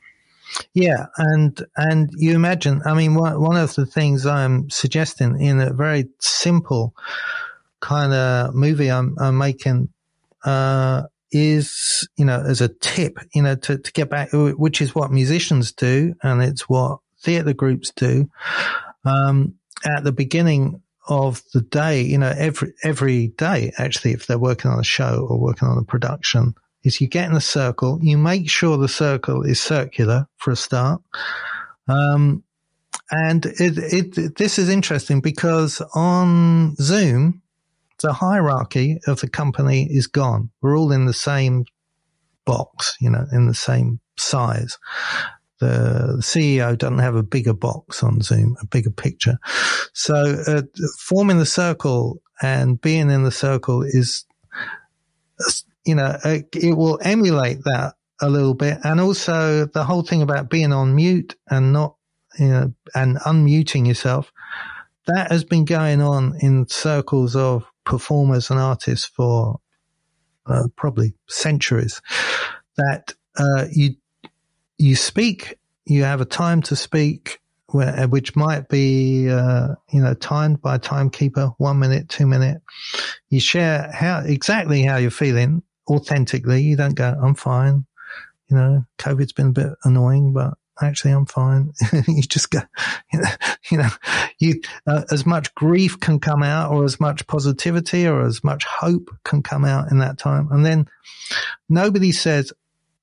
Yeah, 0.74 1.06
and 1.16 1.64
and 1.76 2.10
you 2.16 2.34
imagine. 2.34 2.82
I 2.84 2.94
mean, 2.94 3.14
one 3.14 3.40
one 3.40 3.56
of 3.56 3.74
the 3.74 3.86
things 3.86 4.26
I'm 4.26 4.68
suggesting 4.68 5.40
in 5.40 5.60
a 5.60 5.72
very 5.72 6.08
simple 6.18 6.94
kind 7.80 8.12
of 8.12 8.54
movie 8.54 8.90
I'm, 8.90 9.16
I'm 9.18 9.38
making 9.38 9.88
uh, 10.44 11.02
is, 11.32 12.08
you 12.16 12.24
know, 12.24 12.40
as 12.40 12.60
a 12.60 12.68
tip, 12.68 13.18
you 13.34 13.42
know, 13.42 13.54
to, 13.54 13.78
to 13.78 13.92
get 13.92 14.10
back, 14.10 14.30
which 14.32 14.80
is 14.80 14.94
what 14.94 15.12
musicians 15.12 15.72
do 15.72 16.14
and 16.22 16.42
it's 16.42 16.68
what 16.68 16.98
theatre 17.20 17.52
groups 17.52 17.92
do. 17.94 18.28
Um, 19.04 19.54
at 19.84 20.04
the 20.04 20.12
beginning 20.12 20.82
of 21.08 21.42
the 21.54 21.60
day, 21.60 22.02
you 22.02 22.18
know, 22.18 22.32
every, 22.36 22.74
every 22.84 23.28
day, 23.28 23.72
actually, 23.78 24.12
if 24.12 24.26
they're 24.26 24.38
working 24.38 24.70
on 24.70 24.78
a 24.78 24.84
show 24.84 25.26
or 25.28 25.38
working 25.38 25.68
on 25.68 25.78
a 25.78 25.84
production, 25.84 26.54
is 26.82 27.00
you 27.00 27.08
get 27.08 27.28
in 27.28 27.36
a 27.36 27.40
circle, 27.40 27.98
you 28.02 28.16
make 28.16 28.48
sure 28.48 28.76
the 28.76 28.88
circle 28.88 29.42
is 29.42 29.60
circular 29.60 30.26
for 30.36 30.50
a 30.50 30.56
start. 30.56 31.02
Um, 31.88 32.42
and 33.10 33.44
it, 33.44 34.14
it, 34.16 34.36
this 34.36 34.58
is 34.58 34.68
interesting 34.68 35.20
because 35.20 35.82
on 35.94 36.76
Zoom, 36.76 37.42
the 38.02 38.12
hierarchy 38.12 38.98
of 39.06 39.20
the 39.20 39.28
company 39.28 39.88
is 39.90 40.06
gone. 40.06 40.50
We're 40.60 40.78
all 40.78 40.92
in 40.92 41.06
the 41.06 41.12
same 41.12 41.64
box, 42.44 42.96
you 43.00 43.10
know, 43.10 43.26
in 43.32 43.46
the 43.46 43.54
same 43.54 44.00
size. 44.18 44.78
The 45.60 46.16
CEO 46.20 46.76
doesn't 46.76 47.00
have 47.00 47.16
a 47.16 47.22
bigger 47.22 47.52
box 47.52 48.02
on 48.02 48.22
Zoom, 48.22 48.56
a 48.62 48.66
bigger 48.66 48.90
picture. 48.90 49.38
So 49.92 50.42
uh, 50.46 50.62
forming 50.98 51.38
the 51.38 51.46
circle 51.46 52.22
and 52.40 52.80
being 52.80 53.10
in 53.10 53.24
the 53.24 53.30
circle 53.30 53.82
is, 53.82 54.24
you 55.84 55.94
know, 55.94 56.16
it 56.24 56.76
will 56.76 56.98
emulate 57.02 57.62
that 57.64 57.94
a 58.22 58.30
little 58.30 58.54
bit. 58.54 58.78
And 58.84 59.00
also 59.00 59.66
the 59.66 59.84
whole 59.84 60.02
thing 60.02 60.22
about 60.22 60.48
being 60.48 60.72
on 60.72 60.94
mute 60.94 61.36
and 61.50 61.72
not, 61.74 61.96
you 62.38 62.48
know, 62.48 62.74
and 62.94 63.18
unmuting 63.18 63.86
yourself. 63.86 64.32
That 65.06 65.30
has 65.30 65.44
been 65.44 65.64
going 65.64 66.00
on 66.00 66.36
in 66.40 66.68
circles 66.68 67.36
of 67.36 67.69
performers 67.84 68.50
and 68.50 68.58
artists 68.60 69.06
for 69.06 69.60
uh, 70.46 70.64
probably 70.76 71.14
centuries. 71.28 72.00
That 72.76 73.14
uh, 73.36 73.66
you 73.70 73.96
you 74.78 74.96
speak, 74.96 75.58
you 75.84 76.04
have 76.04 76.20
a 76.20 76.24
time 76.26 76.62
to 76.62 76.76
speak, 76.76 77.40
where, 77.66 78.06
which 78.08 78.36
might 78.36 78.68
be 78.68 79.28
uh, 79.28 79.68
you 79.92 80.02
know 80.02 80.14
timed 80.14 80.62
by 80.62 80.76
a 80.76 80.78
timekeeper, 80.78 81.50
one 81.58 81.78
minute, 81.78 82.08
two 82.08 82.26
minute. 82.26 82.62
You 83.28 83.40
share 83.40 83.90
how 83.92 84.20
exactly 84.24 84.82
how 84.82 84.96
you're 84.96 85.10
feeling 85.10 85.62
authentically. 85.88 86.62
You 86.62 86.76
don't 86.76 86.94
go, 86.94 87.14
"I'm 87.22 87.34
fine," 87.34 87.84
you 88.50 88.56
know, 88.56 88.84
COVID's 88.98 89.32
been 89.32 89.48
a 89.48 89.52
bit 89.52 89.68
annoying, 89.84 90.32
but 90.32 90.54
actually 90.82 91.12
I'm 91.12 91.26
fine. 91.26 91.72
you 92.08 92.22
just 92.22 92.50
go, 92.50 92.60
you 93.70 93.78
know, 93.78 93.88
you, 94.38 94.60
uh, 94.86 95.02
as 95.10 95.26
much 95.26 95.54
grief 95.54 95.98
can 96.00 96.20
come 96.20 96.42
out 96.42 96.72
or 96.72 96.84
as 96.84 97.00
much 97.00 97.26
positivity 97.26 98.06
or 98.06 98.22
as 98.22 98.42
much 98.44 98.64
hope 98.64 99.10
can 99.24 99.42
come 99.42 99.64
out 99.64 99.90
in 99.90 99.98
that 99.98 100.18
time. 100.18 100.48
And 100.50 100.64
then 100.64 100.86
nobody 101.68 102.12
says, 102.12 102.52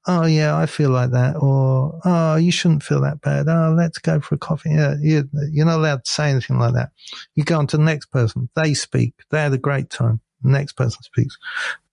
Oh 0.09 0.25
yeah, 0.25 0.55
I 0.57 0.67
feel 0.67 0.89
like 0.89 1.11
that. 1.11 1.35
Or, 1.35 1.99
Oh, 2.05 2.35
you 2.37 2.51
shouldn't 2.51 2.83
feel 2.83 3.01
that 3.01 3.19
bad. 3.21 3.47
Oh, 3.49 3.73
let's 3.77 3.97
go 3.97 4.21
for 4.21 4.35
a 4.35 4.37
coffee. 4.37 4.69
Yeah, 4.69 4.95
you, 5.01 5.27
you're 5.51 5.65
not 5.65 5.79
allowed 5.79 6.05
to 6.05 6.11
say 6.11 6.29
anything 6.29 6.59
like 6.59 6.75
that. 6.75 6.91
You 7.35 7.43
go 7.43 7.59
on 7.59 7.67
to 7.67 7.77
the 7.77 7.83
next 7.83 8.05
person. 8.07 8.49
They 8.55 8.73
speak. 8.73 9.13
They 9.31 9.39
had 9.39 9.53
a 9.53 9.57
great 9.57 9.89
time. 9.89 10.21
Next 10.43 10.73
person 10.73 11.01
speaks 11.03 11.37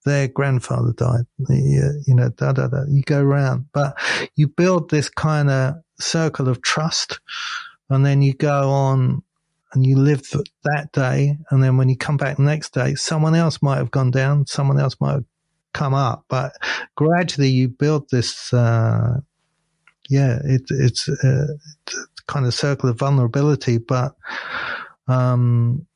their 0.05 0.29
grandfather 0.29 0.93
died. 0.93 1.25
You, 1.49 2.03
you 2.07 2.15
know, 2.15 2.31
da 2.31 2.53
da 2.53 2.69
da. 2.69 2.85
You 2.89 3.03
go 3.03 3.21
around, 3.23 3.67
but 3.73 3.97
you 4.37 4.49
build 4.49 4.91
this 4.91 5.09
kind 5.09 5.51
of 5.51 5.75
circle 6.01 6.49
of 6.49 6.63
trust, 6.63 7.21
and 7.91 8.05
then 8.05 8.23
you 8.23 8.35
go 8.35 8.71
on 8.71 9.23
and 9.73 9.85
you 9.85 9.97
live 9.97 10.23
that 10.63 10.93
day, 10.93 11.37
and 11.51 11.63
then 11.63 11.77
when 11.77 11.89
you 11.89 11.97
come 11.97 12.17
back 12.17 12.37
the 12.37 12.43
next 12.43 12.73
day, 12.75 12.95
someone 12.95 13.35
else 13.35 13.61
might 13.61 13.79
have 13.79 13.91
gone 13.91 14.11
down, 14.11 14.47
someone 14.47 14.79
else 14.79 14.97
might 15.01 15.15
have 15.15 15.25
come 15.73 15.95
up, 15.95 16.25
but 16.29 16.53
gradually 16.95 17.49
you 17.49 17.69
build 17.69 18.09
this. 18.11 18.53
Uh, 18.53 19.21
yeah, 20.11 20.39
it, 20.45 20.63
it's, 20.69 21.09
uh, 21.09 21.47
kind 22.27 22.47
of 22.47 22.55
circle 22.55 22.89
of 22.89 22.99
vulnerability, 22.99 23.79
but 23.79 24.15
um, 25.09 25.87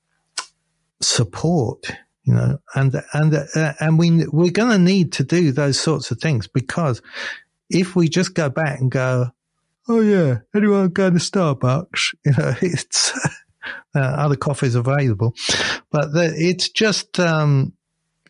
support 1.01 1.91
you 2.29 2.35
know, 2.35 2.59
and 2.75 3.03
and 3.15 3.35
uh, 3.35 3.73
and 3.81 3.99
we 3.99 4.27
we're 4.27 4.51
going 4.51 4.71
to 4.71 4.79
need 4.79 5.13
to 5.15 5.25
do 5.25 5.51
those 5.51 5.81
sorts 5.81 6.11
of 6.11 6.21
things 6.21 6.47
because 6.47 7.01
if 7.71 7.97
we 7.97 8.07
just 8.07 8.35
go 8.35 8.51
back 8.51 8.81
and 8.81 8.91
go, 8.91 9.31
oh 9.89 10.01
yeah, 10.03 10.41
anyone 10.55 10.91
go 10.91 11.09
to 11.09 11.17
Starbucks, 11.17 12.15
you 12.27 12.33
know, 12.33 12.55
it's 12.61 13.19
uh, 13.97 13.99
other 13.99 14.37
coffees 14.37 14.75
available, 14.75 15.35
but 15.91 16.13
the, 16.13 16.31
it's 16.37 16.69
just 16.69 17.19
um, 17.19 17.73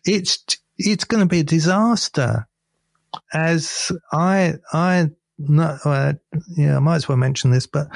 it's 0.05 0.45
it's 0.77 1.03
going 1.03 1.21
to 1.21 1.27
be 1.27 1.41
a 1.41 1.43
disaster. 1.43 2.47
As 3.33 3.91
I 4.13 4.55
I 4.71 5.09
no, 5.37 5.77
uh, 5.83 6.13
yeah, 6.55 6.77
I 6.77 6.79
might 6.79 6.95
as 6.95 7.09
well 7.09 7.17
mention 7.17 7.51
this, 7.51 7.67
but 7.67 7.87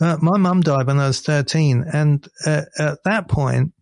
uh, 0.00 0.18
my 0.22 0.36
mum 0.36 0.60
died 0.60 0.86
when 0.86 0.98
I 0.98 1.06
was 1.06 1.20
13. 1.20 1.84
And 1.92 2.26
uh, 2.44 2.62
at 2.78 3.04
that 3.04 3.28
point, 3.28 3.72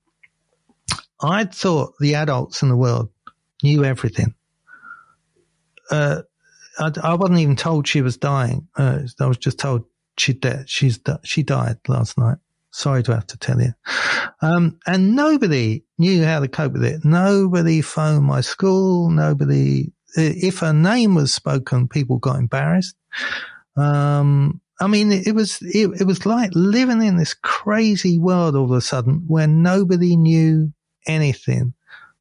I 1.21 1.45
thought 1.45 1.95
the 1.99 2.14
adults 2.14 2.62
in 2.62 2.69
the 2.69 2.77
world 2.77 3.11
knew 3.62 3.85
everything. 3.85 4.35
Uh, 5.91 6.23
I, 6.79 6.93
I, 7.03 7.14
wasn't 7.14 7.39
even 7.39 7.57
told 7.57 7.87
she 7.87 8.03
was 8.03 8.17
dying. 8.17 8.69
Uh, 8.77 9.01
I 9.21 9.27
was 9.27 9.39
just 9.39 9.59
told 9.59 9.85
she 10.19 10.33
dead. 10.33 10.69
She's 10.69 10.99
she 11.25 11.43
died 11.43 11.79
last 11.89 12.19
night. 12.19 12.39
Sorry 12.71 13.03
to 13.05 13.14
have 13.14 13.27
to 13.29 13.39
tell 13.39 13.61
you. 13.61 13.73
Um, 14.43 14.79
and 14.87 15.17
nobody 15.17 15.85
knew 15.99 16.25
how 16.25 16.41
to 16.41 16.49
cope 16.49 16.73
with 16.73 16.85
it. 16.85 17.05
Nobody 17.05 17.81
phoned 17.81 18.25
my 18.25 18.41
school. 18.41 19.11
Nobody. 19.11 19.93
If 20.17 20.59
her 20.59 20.73
name 20.73 21.14
was 21.14 21.33
spoken, 21.33 21.89
people 21.89 22.19
got 22.19 22.39
embarrassed. 22.39 22.97
Um, 23.77 24.61
I 24.81 24.89
mean, 24.89 25.12
it, 25.12 25.29
it 25.29 25.35
was 25.35 25.59
it, 25.62 26.01
it 26.01 26.05
was 26.05 26.27
like 26.27 26.51
living 26.55 27.03
in 27.03 27.17
this 27.17 27.35
crazy 27.35 28.19
world 28.19 28.57
all 28.57 28.64
of 28.64 28.71
a 28.73 28.81
sudden 28.81 29.25
where 29.27 29.47
nobody 29.47 30.17
knew 30.17 30.73
anything. 31.07 31.75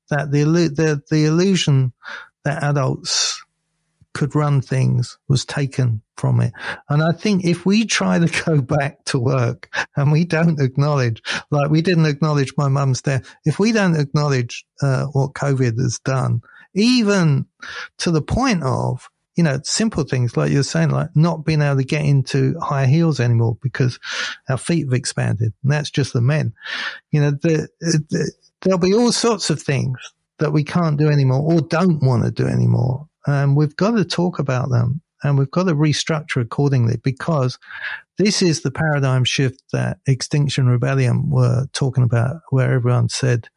That 0.09 0.31
the, 0.31 0.43
the, 0.43 1.01
the 1.09 1.25
illusion 1.25 1.91
that 2.43 2.63
adults 2.63 3.43
could 4.15 4.33
run 4.33 4.61
things 4.61 5.17
was 5.27 5.45
taken 5.45 6.01
from 6.15 6.39
it. 6.39 6.53
And 6.89 7.03
I 7.03 7.11
think 7.11 7.43
if 7.43 7.65
we 7.65 7.85
try 7.85 8.17
to 8.17 8.43
go 8.45 8.61
back 8.77 9.03
to 9.05 9.19
work 9.19 9.69
and 9.95 10.11
we 10.11 10.23
don't 10.23 10.59
acknowledge, 10.59 11.21
like 11.51 11.69
we 11.69 11.81
didn't 11.81 12.05
acknowledge 12.05 12.53
my 12.57 12.69
mum's 12.69 13.01
death, 13.01 13.35
if 13.43 13.59
we 13.59 13.73
don't 13.73 13.99
acknowledge 13.99 14.65
uh, 14.81 15.05
what 15.07 15.33
COVID 15.33 15.77
has 15.79 15.99
done, 15.99 16.41
even 16.73 17.45
to 17.97 18.11
the 18.11 18.21
point 18.21 18.63
of, 18.63 19.09
you 19.35 19.43
know, 19.43 19.59
simple 19.63 20.05
things 20.05 20.37
like 20.37 20.49
you're 20.49 20.63
saying, 20.63 20.91
like 20.91 21.09
not 21.13 21.43
being 21.43 21.61
able 21.61 21.75
to 21.75 21.83
get 21.83 22.05
into 22.05 22.57
high 22.61 22.85
heels 22.85 23.19
anymore 23.19 23.57
because 23.61 23.99
our 24.47 24.57
feet 24.57 24.85
have 24.85 24.93
expanded. 24.93 25.53
And 25.61 25.71
that's 25.73 25.91
just 25.91 26.13
the 26.13 26.21
men. 26.21 26.53
You 27.11 27.19
know, 27.19 27.31
the, 27.31 27.67
the 27.81 28.31
there'll 28.65 28.79
be 28.79 28.93
all 28.93 29.11
sorts 29.11 29.49
of 29.49 29.61
things 29.61 29.97
that 30.39 30.51
we 30.51 30.63
can't 30.63 30.97
do 30.97 31.07
anymore 31.07 31.39
or 31.39 31.61
don't 31.61 32.03
want 32.03 32.25
to 32.25 32.31
do 32.31 32.47
anymore. 32.47 33.07
And 33.25 33.55
we've 33.55 33.75
got 33.75 33.91
to 33.91 34.03
talk 34.03 34.39
about 34.39 34.69
them 34.69 35.01
and 35.23 35.37
we've 35.37 35.51
got 35.51 35.63
to 35.63 35.75
restructure 35.75 36.41
accordingly 36.41 36.97
because 37.03 37.57
this 38.17 38.41
is 38.41 38.61
the 38.61 38.71
paradigm 38.71 39.23
shift 39.23 39.61
that 39.71 39.99
Extinction 40.07 40.67
Rebellion 40.67 41.29
were 41.29 41.67
talking 41.73 42.03
about, 42.03 42.37
where 42.49 42.73
everyone 42.73 43.09
said, 43.09 43.49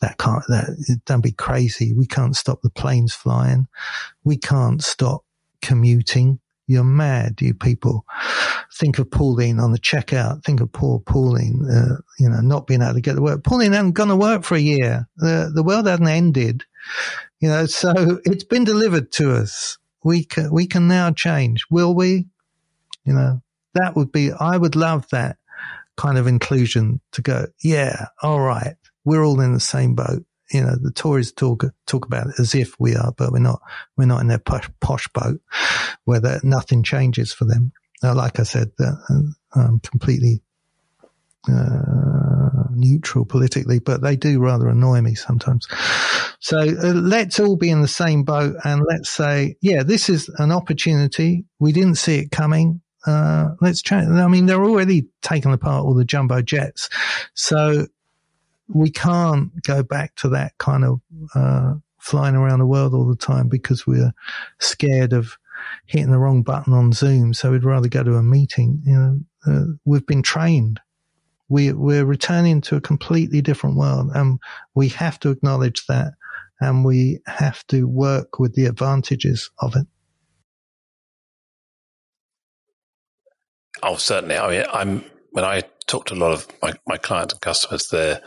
that 0.00 0.18
can't, 0.18 0.42
that, 0.48 1.00
don't 1.06 1.22
be 1.22 1.32
crazy. 1.32 1.94
We 1.94 2.06
can't 2.06 2.36
stop 2.36 2.60
the 2.62 2.70
planes 2.70 3.14
flying. 3.14 3.68
We 4.22 4.36
can't 4.36 4.82
stop 4.82 5.24
commuting. 5.62 6.40
You're 6.66 6.84
mad, 6.84 7.40
you 7.40 7.54
people. 7.54 8.04
Think 8.74 8.98
of 8.98 9.10
Pauline 9.10 9.60
on 9.60 9.72
the 9.72 9.78
checkout. 9.78 10.44
Think 10.44 10.60
of 10.60 10.72
poor 10.72 10.98
Pauline, 10.98 11.64
uh, 11.70 11.96
you 12.18 12.28
know, 12.28 12.40
not 12.40 12.66
being 12.66 12.82
able 12.82 12.94
to 12.94 13.00
get 13.00 13.14
the 13.14 13.22
work. 13.22 13.44
Pauline 13.44 13.72
hasn't 13.72 13.94
gone 13.94 14.08
to 14.08 14.16
work 14.16 14.44
for 14.44 14.54
a 14.54 14.60
year. 14.60 15.08
The, 15.16 15.52
the 15.54 15.62
world 15.62 15.86
hasn't 15.86 16.08
ended, 16.08 16.64
you 17.40 17.48
know, 17.48 17.66
so 17.66 17.92
it's 18.24 18.44
been 18.44 18.64
delivered 18.64 19.12
to 19.12 19.32
us. 19.32 19.78
We 20.02 20.24
can, 20.24 20.52
we 20.52 20.66
can 20.66 20.88
now 20.88 21.12
change. 21.12 21.64
Will 21.70 21.94
we? 21.94 22.26
You 23.04 23.12
know, 23.12 23.42
that 23.74 23.94
would 23.94 24.10
be, 24.10 24.32
I 24.32 24.56
would 24.56 24.76
love 24.76 25.06
that 25.10 25.36
kind 25.96 26.18
of 26.18 26.26
inclusion 26.26 27.00
to 27.12 27.22
go, 27.22 27.46
yeah, 27.62 28.06
all 28.22 28.40
right. 28.40 28.76
We're 29.04 29.24
all 29.24 29.40
in 29.40 29.52
the 29.52 29.60
same 29.60 29.94
boat 29.94 30.24
you 30.50 30.62
know, 30.62 30.76
the 30.80 30.92
Tories 30.92 31.32
talk 31.32 31.64
talk 31.86 32.06
about 32.06 32.26
it 32.26 32.34
as 32.38 32.54
if 32.54 32.78
we 32.78 32.94
are, 32.94 33.12
but 33.16 33.32
we're 33.32 33.38
not. 33.38 33.60
We're 33.96 34.06
not 34.06 34.20
in 34.20 34.28
their 34.28 34.38
posh, 34.38 34.68
posh 34.80 35.08
boat 35.08 35.40
where 36.04 36.20
nothing 36.42 36.82
changes 36.82 37.32
for 37.32 37.44
them. 37.44 37.72
Now, 38.02 38.14
like 38.14 38.38
I 38.38 38.42
said, 38.42 38.70
uh, 38.78 39.68
completely 39.82 40.42
uh, 41.48 42.64
neutral 42.70 43.24
politically, 43.24 43.78
but 43.78 44.02
they 44.02 44.16
do 44.16 44.40
rather 44.40 44.68
annoy 44.68 45.00
me 45.00 45.14
sometimes. 45.14 45.66
So 46.40 46.58
uh, 46.58 46.92
let's 46.92 47.40
all 47.40 47.56
be 47.56 47.70
in 47.70 47.82
the 47.82 47.88
same 47.88 48.24
boat 48.24 48.56
and 48.64 48.82
let's 48.86 49.10
say, 49.10 49.56
yeah, 49.60 49.82
this 49.82 50.08
is 50.08 50.28
an 50.38 50.52
opportunity. 50.52 51.44
We 51.58 51.72
didn't 51.72 51.96
see 51.96 52.18
it 52.18 52.30
coming. 52.30 52.82
Uh, 53.06 53.50
let's 53.60 53.82
change. 53.82 54.08
I 54.08 54.26
mean, 54.28 54.46
they're 54.46 54.64
already 54.64 55.08
taking 55.22 55.52
apart 55.52 55.84
all 55.84 55.94
the 55.94 56.04
jumbo 56.04 56.42
jets. 56.42 56.88
So 57.34 57.86
we 58.68 58.90
can't 58.90 59.50
go 59.62 59.82
back 59.82 60.14
to 60.16 60.28
that 60.30 60.56
kind 60.58 60.84
of 60.84 61.00
uh, 61.34 61.74
flying 61.98 62.34
around 62.34 62.58
the 62.58 62.66
world 62.66 62.94
all 62.94 63.06
the 63.06 63.16
time 63.16 63.48
because 63.48 63.86
we're 63.86 64.12
scared 64.60 65.12
of 65.12 65.36
hitting 65.86 66.10
the 66.10 66.18
wrong 66.18 66.42
button 66.42 66.72
on 66.72 66.92
Zoom. 66.92 67.34
So 67.34 67.50
we'd 67.50 67.64
rather 67.64 67.88
go 67.88 68.02
to 68.02 68.16
a 68.16 68.22
meeting. 68.22 68.82
You 68.84 68.94
know, 68.94 69.20
uh, 69.46 69.64
we've 69.84 70.06
been 70.06 70.22
trained. 70.22 70.80
We 71.48 71.72
we're 71.72 72.06
returning 72.06 72.62
to 72.62 72.76
a 72.76 72.80
completely 72.80 73.42
different 73.42 73.76
world, 73.76 74.10
and 74.14 74.38
we 74.74 74.88
have 74.88 75.20
to 75.20 75.30
acknowledge 75.30 75.86
that, 75.86 76.14
and 76.60 76.84
we 76.84 77.20
have 77.26 77.66
to 77.66 77.86
work 77.86 78.38
with 78.38 78.54
the 78.54 78.64
advantages 78.64 79.50
of 79.60 79.76
it. 79.76 79.86
Oh, 83.82 83.96
certainly. 83.96 84.38
I 84.38 84.48
mean, 84.48 84.66
I'm 84.72 85.04
when 85.32 85.44
I 85.44 85.64
talk 85.86 86.06
to 86.06 86.14
a 86.14 86.16
lot 86.16 86.32
of 86.32 86.46
my, 86.62 86.72
my 86.86 86.96
clients 86.96 87.34
and 87.34 87.40
customers, 87.40 87.88
they're 87.88 88.20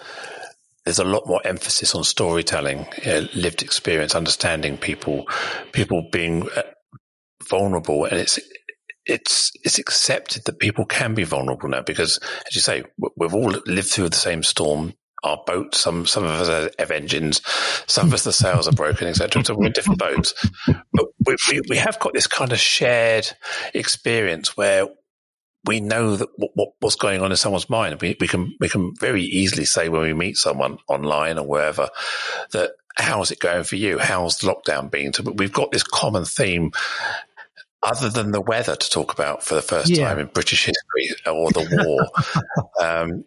there's 0.87 0.99
a 0.99 1.03
lot 1.03 1.27
more 1.27 1.41
emphasis 1.43 1.93
on 1.93 2.05
storytelling, 2.05 2.85
you 3.03 3.11
know, 3.11 3.27
lived 3.35 3.61
experience, 3.61 4.15
understanding 4.15 4.77
people, 4.77 5.27
people 5.73 6.07
being 6.13 6.47
uh, 6.55 6.61
vulnerable, 7.49 8.05
and 8.05 8.17
it's 8.17 8.39
it's 9.05 9.51
it's 9.63 9.79
accepted 9.79 10.45
that 10.45 10.59
people 10.59 10.85
can 10.85 11.13
be 11.13 11.25
vulnerable 11.25 11.67
now 11.67 11.81
because, 11.81 12.19
as 12.47 12.55
you 12.55 12.61
say, 12.61 12.83
we've 13.17 13.33
all 13.33 13.53
lived 13.65 13.89
through 13.89 14.09
the 14.09 14.15
same 14.15 14.43
storm. 14.43 14.93
Our 15.23 15.39
boat, 15.45 15.75
some 15.75 16.05
some 16.05 16.23
of 16.23 16.29
us 16.29 16.71
have 16.79 16.91
engines, 16.91 17.41
some 17.87 18.07
of 18.07 18.13
us 18.13 18.23
the 18.23 18.31
sails 18.31 18.69
are 18.69 18.73
broken, 18.73 19.09
etc. 19.09 19.43
So 19.43 19.55
we're 19.55 19.65
in 19.65 19.71
different 19.73 19.99
boats, 19.99 20.33
but 20.93 21.05
we, 21.25 21.35
we, 21.49 21.61
we 21.69 21.77
have 21.77 21.99
got 21.99 22.13
this 22.13 22.27
kind 22.27 22.53
of 22.53 22.59
shared 22.59 23.27
experience 23.73 24.55
where 24.55 24.87
we 25.67 25.81
know 25.81 26.15
that 26.15 26.29
what, 26.37 26.69
what's 26.79 26.95
going 26.95 27.21
on 27.21 27.31
in 27.31 27.37
someone's 27.37 27.69
mind. 27.69 28.01
We, 28.01 28.15
we 28.19 28.27
can 28.27 28.55
we 28.59 28.69
can 28.69 28.95
very 28.95 29.23
easily 29.23 29.65
say 29.65 29.89
when 29.89 30.01
we 30.01 30.13
meet 30.13 30.37
someone 30.37 30.79
online 30.87 31.37
or 31.37 31.45
wherever 31.45 31.89
that 32.51 32.71
how's 32.95 33.31
it 33.31 33.39
going 33.39 33.63
for 33.63 33.75
you? 33.75 33.99
How's 33.99 34.39
lockdown 34.39 34.89
been? 34.89 35.13
So 35.13 35.23
we've 35.23 35.53
got 35.53 35.71
this 35.71 35.83
common 35.83 36.25
theme. 36.25 36.71
Other 37.83 38.09
than 38.09 38.31
the 38.31 38.41
weather 38.41 38.75
to 38.75 38.89
talk 38.89 39.13
about 39.13 39.43
for 39.43 39.53
the 39.53 39.61
first 39.61 39.89
yeah. 39.89 40.09
time 40.09 40.17
in 40.17 40.25
British 40.27 40.65
history 40.65 41.15
or 41.27 41.51
the 41.51 41.85
war, 41.85 42.83
um, 42.83 43.23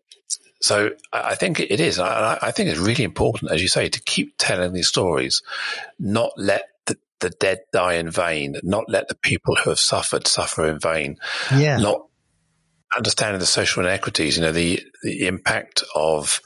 so 0.60 0.90
I 1.12 1.36
think 1.36 1.60
it 1.60 1.80
is. 1.80 2.00
I 2.00 2.50
think 2.50 2.68
it's 2.68 2.80
really 2.80 3.04
important, 3.04 3.52
as 3.52 3.62
you 3.62 3.68
say, 3.68 3.88
to 3.88 4.00
keep 4.02 4.34
telling 4.38 4.72
these 4.72 4.88
stories, 4.88 5.42
not 6.00 6.32
let 6.36 6.64
the, 6.86 6.98
the 7.20 7.30
dead 7.30 7.60
die 7.72 7.94
in 7.94 8.10
vain, 8.10 8.56
not 8.64 8.84
let 8.88 9.08
the 9.08 9.14
people 9.14 9.54
who 9.54 9.70
have 9.70 9.78
suffered 9.78 10.26
suffer 10.26 10.66
in 10.66 10.80
vain, 10.80 11.16
yeah. 11.56 11.78
not 11.78 12.09
understanding 12.96 13.38
the 13.38 13.46
social 13.46 13.84
inequities, 13.84 14.36
you 14.36 14.42
know, 14.42 14.52
the, 14.52 14.80
the 15.02 15.26
impact 15.26 15.84
of 15.94 16.40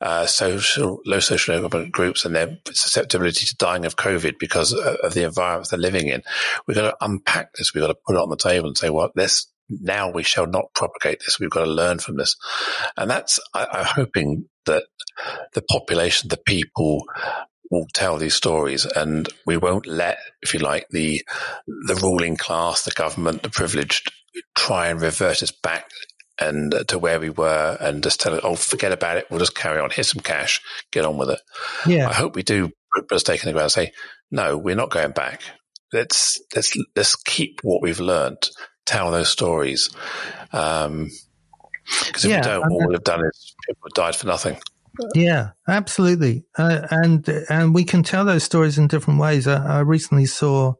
uh, 0.00 0.26
social, 0.26 1.00
low 1.04 1.20
social 1.20 1.54
economic 1.54 1.92
groups 1.92 2.24
and 2.24 2.34
their 2.34 2.58
susceptibility 2.66 3.46
to 3.46 3.56
dying 3.56 3.84
of 3.84 3.96
COVID 3.96 4.38
because 4.38 4.72
of 4.72 5.14
the 5.14 5.24
environments 5.24 5.70
they're 5.70 5.78
living 5.78 6.08
in. 6.08 6.22
We've 6.66 6.76
got 6.76 6.90
to 6.90 6.96
unpack 7.04 7.52
this. 7.54 7.74
We've 7.74 7.82
got 7.82 7.88
to 7.88 7.98
put 8.06 8.16
it 8.16 8.22
on 8.22 8.30
the 8.30 8.36
table 8.36 8.68
and 8.68 8.78
say, 8.78 8.90
well, 8.90 9.10
this 9.14 9.48
now 9.68 10.10
we 10.10 10.22
shall 10.22 10.46
not 10.46 10.74
propagate 10.74 11.20
this. 11.20 11.38
We've 11.38 11.50
got 11.50 11.64
to 11.64 11.70
learn 11.70 11.98
from 11.98 12.16
this. 12.16 12.36
And 12.96 13.10
that's, 13.10 13.40
I, 13.54 13.66
I'm 13.72 13.84
hoping 13.84 14.48
that 14.66 14.84
the 15.54 15.62
population, 15.62 16.28
the 16.28 16.36
people 16.36 17.04
will 17.70 17.86
tell 17.92 18.18
these 18.18 18.34
stories 18.34 18.84
and 18.84 19.28
we 19.46 19.56
won't 19.56 19.86
let, 19.86 20.18
if 20.42 20.52
you 20.52 20.60
like, 20.60 20.88
the, 20.90 21.22
the 21.66 21.98
ruling 22.02 22.36
class, 22.36 22.84
the 22.84 22.90
government, 22.90 23.42
the 23.42 23.50
privileged 23.50 24.12
try 24.54 24.88
and 24.88 25.00
revert 25.00 25.42
us 25.42 25.50
back 25.50 25.90
and 26.38 26.74
uh, 26.74 26.84
to 26.84 26.98
where 26.98 27.20
we 27.20 27.30
were 27.30 27.76
and 27.80 28.02
just 28.02 28.20
tell 28.20 28.34
it, 28.34 28.44
oh, 28.44 28.54
forget 28.54 28.92
about 28.92 29.16
it. 29.16 29.26
We'll 29.30 29.40
just 29.40 29.54
carry 29.54 29.80
on. 29.80 29.90
Here's 29.90 30.08
some 30.08 30.22
cash. 30.22 30.60
Get 30.90 31.04
on 31.04 31.18
with 31.18 31.30
it. 31.30 31.40
Yeah. 31.86 32.08
I 32.08 32.12
hope 32.12 32.34
we 32.34 32.42
do 32.42 32.70
put 32.94 33.12
a 33.12 33.20
stake 33.20 33.42
in 33.42 33.46
the 33.46 33.52
ground 33.52 33.64
and 33.64 33.72
say, 33.72 33.92
no, 34.30 34.56
we're 34.56 34.76
not 34.76 34.90
going 34.90 35.12
back. 35.12 35.42
Let's, 35.92 36.40
let's, 36.54 36.76
let's 36.96 37.16
keep 37.16 37.60
what 37.62 37.82
we've 37.82 38.00
learned, 38.00 38.48
tell 38.86 39.10
those 39.10 39.28
stories. 39.28 39.90
Um, 40.52 41.10
because 42.06 42.24
if 42.24 42.30
yeah, 42.30 42.38
we 42.38 42.42
don't, 42.42 42.70
all 42.70 42.88
we've 42.88 43.04
done 43.04 43.20
is 43.26 43.54
people 43.66 43.82
have 43.88 43.94
died 43.94 44.16
for 44.16 44.26
nothing. 44.26 44.56
Yeah, 45.14 45.50
absolutely, 45.66 46.44
uh, 46.58 46.86
and 46.90 47.26
and 47.48 47.74
we 47.74 47.84
can 47.84 48.02
tell 48.02 48.24
those 48.24 48.44
stories 48.44 48.78
in 48.78 48.88
different 48.88 49.20
ways. 49.20 49.46
I, 49.46 49.78
I, 49.78 49.80
recently 49.80 50.26
saw, 50.26 50.74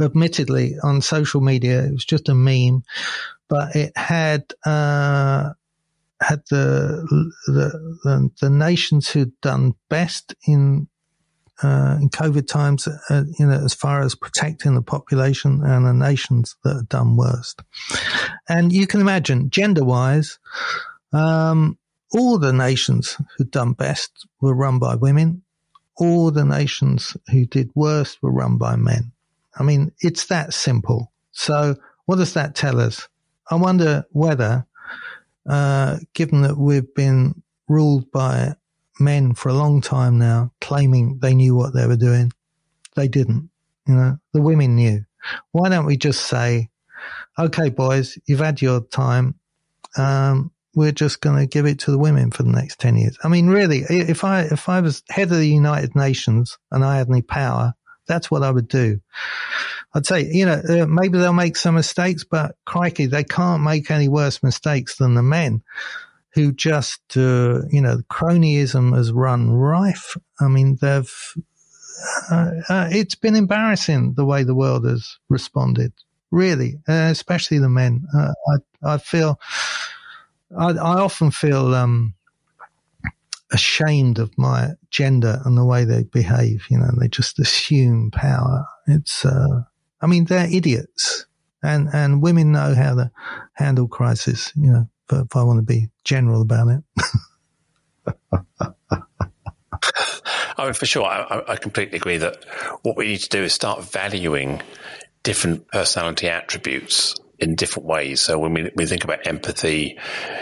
admittedly, 0.00 0.74
on 0.82 1.00
social 1.02 1.40
media, 1.40 1.84
it 1.84 1.92
was 1.92 2.04
just 2.04 2.28
a 2.28 2.34
meme, 2.34 2.82
but 3.48 3.76
it 3.76 3.92
had 3.96 4.52
uh, 4.66 5.50
had 6.20 6.42
the, 6.50 7.06
the 7.46 7.98
the 8.04 8.30
the 8.40 8.50
nations 8.50 9.08
who'd 9.08 9.40
done 9.40 9.74
best 9.88 10.34
in 10.46 10.88
uh, 11.62 11.98
in 12.00 12.08
COVID 12.08 12.46
times, 12.46 12.88
uh, 12.88 13.24
you 13.38 13.46
know, 13.46 13.60
as 13.64 13.74
far 13.74 14.00
as 14.00 14.14
protecting 14.14 14.74
the 14.74 14.82
population 14.82 15.62
and 15.64 15.86
the 15.86 15.92
nations 15.92 16.56
that 16.64 16.74
have 16.74 16.88
done 16.88 17.16
worst. 17.16 17.62
And 18.48 18.72
you 18.72 18.86
can 18.86 19.00
imagine, 19.00 19.50
gender 19.50 19.84
wise, 19.84 20.38
um, 21.12 21.78
all 22.12 22.38
the 22.38 22.52
nations 22.52 23.16
who'd 23.36 23.50
done 23.50 23.72
best 23.72 24.26
were 24.40 24.54
run 24.54 24.78
by 24.78 24.94
women. 24.94 25.42
All 25.96 26.30
the 26.30 26.44
nations 26.44 27.16
who 27.30 27.44
did 27.44 27.70
worst 27.74 28.22
were 28.22 28.32
run 28.32 28.56
by 28.56 28.76
men. 28.76 29.12
I 29.58 29.62
mean, 29.62 29.92
it's 30.00 30.26
that 30.26 30.54
simple. 30.54 31.12
So 31.32 31.76
what 32.06 32.16
does 32.16 32.34
that 32.34 32.54
tell 32.54 32.80
us? 32.80 33.08
I 33.50 33.56
wonder 33.56 34.06
whether, 34.10 34.66
uh, 35.48 35.98
given 36.14 36.42
that 36.42 36.56
we've 36.56 36.94
been 36.94 37.42
ruled 37.68 38.10
by 38.12 38.54
men 39.00 39.34
for 39.34 39.48
a 39.48 39.54
long 39.54 39.80
time 39.80 40.18
now, 40.18 40.52
claiming 40.60 41.18
they 41.20 41.34
knew 41.34 41.54
what 41.54 41.74
they 41.74 41.86
were 41.86 41.96
doing, 41.96 42.32
they 42.94 43.08
didn't. 43.08 43.50
You 43.86 43.94
know, 43.94 44.18
the 44.32 44.42
women 44.42 44.76
knew. 44.76 45.04
Why 45.52 45.68
don't 45.68 45.86
we 45.86 45.96
just 45.96 46.26
say, 46.26 46.68
okay, 47.38 47.70
boys, 47.70 48.18
you've 48.26 48.40
had 48.40 48.62
your 48.62 48.80
time. 48.80 49.34
Um, 49.96 50.50
we're 50.78 50.92
just 50.92 51.20
going 51.20 51.36
to 51.36 51.46
give 51.46 51.66
it 51.66 51.80
to 51.80 51.90
the 51.90 51.98
women 51.98 52.30
for 52.30 52.44
the 52.44 52.52
next 52.52 52.78
10 52.78 52.96
years. 52.96 53.18
I 53.24 53.28
mean, 53.28 53.48
really, 53.48 53.80
if 53.90 54.22
I, 54.22 54.42
if 54.42 54.68
I 54.68 54.80
was 54.80 55.02
head 55.10 55.32
of 55.32 55.38
the 55.38 55.48
United 55.48 55.96
Nations 55.96 56.56
and 56.70 56.84
I 56.84 56.98
had 56.98 57.10
any 57.10 57.20
power, 57.20 57.74
that's 58.06 58.30
what 58.30 58.44
I 58.44 58.52
would 58.52 58.68
do. 58.68 59.00
I'd 59.92 60.06
say, 60.06 60.28
you 60.30 60.46
know, 60.46 60.62
uh, 60.68 60.86
maybe 60.86 61.18
they'll 61.18 61.32
make 61.32 61.56
some 61.56 61.74
mistakes, 61.74 62.22
but 62.22 62.54
crikey, 62.64 63.06
they 63.06 63.24
can't 63.24 63.64
make 63.64 63.90
any 63.90 64.06
worse 64.06 64.40
mistakes 64.40 64.98
than 64.98 65.14
the 65.14 65.22
men 65.22 65.64
who 66.34 66.52
just, 66.52 67.00
uh, 67.16 67.62
you 67.70 67.82
know, 67.82 67.98
cronyism 68.08 68.96
has 68.96 69.10
run 69.10 69.50
rife. 69.50 70.16
I 70.40 70.46
mean, 70.46 70.78
they've, 70.80 71.12
uh, 72.30 72.50
uh, 72.68 72.88
it's 72.92 73.16
been 73.16 73.34
embarrassing 73.34 74.14
the 74.14 74.24
way 74.24 74.44
the 74.44 74.54
world 74.54 74.86
has 74.86 75.18
responded, 75.28 75.92
really, 76.30 76.78
uh, 76.88 77.08
especially 77.10 77.58
the 77.58 77.68
men. 77.68 78.06
Uh, 78.16 78.32
I, 78.84 78.94
I 78.94 78.98
feel, 78.98 79.40
I, 80.56 80.70
I 80.70 81.00
often 81.00 81.30
feel 81.30 81.74
um, 81.74 82.14
ashamed 83.52 84.18
of 84.18 84.36
my 84.38 84.70
gender 84.90 85.40
and 85.44 85.56
the 85.56 85.64
way 85.64 85.84
they 85.84 86.04
behave. 86.04 86.64
You 86.70 86.78
know, 86.78 86.90
they 86.98 87.08
just 87.08 87.38
assume 87.38 88.10
power. 88.10 88.66
It's, 88.86 89.24
uh, 89.24 89.62
I 90.00 90.06
mean, 90.06 90.24
they're 90.24 90.48
idiots, 90.50 91.26
and 91.62 91.88
and 91.92 92.22
women 92.22 92.52
know 92.52 92.74
how 92.74 92.94
to 92.94 93.10
handle 93.54 93.88
crisis. 93.88 94.52
You 94.56 94.70
know, 94.72 94.88
if, 95.10 95.26
if 95.26 95.36
I 95.36 95.42
want 95.42 95.58
to 95.58 95.62
be 95.62 95.88
general 96.04 96.42
about 96.42 96.68
it. 96.68 96.84
I 100.56 100.64
mean, 100.64 100.72
for 100.72 100.86
sure, 100.86 101.04
I, 101.04 101.42
I 101.46 101.56
completely 101.56 101.96
agree 101.98 102.18
that 102.18 102.44
what 102.82 102.96
we 102.96 103.06
need 103.06 103.20
to 103.20 103.28
do 103.28 103.44
is 103.44 103.52
start 103.52 103.84
valuing 103.84 104.60
different 105.22 105.68
personality 105.68 106.28
attributes 106.28 107.14
in 107.38 107.54
different 107.54 107.88
ways. 107.88 108.20
So 108.20 108.38
when 108.38 108.54
we, 108.54 108.70
we 108.74 108.86
think 108.86 109.04
about 109.04 109.26
empathy, 109.26 109.98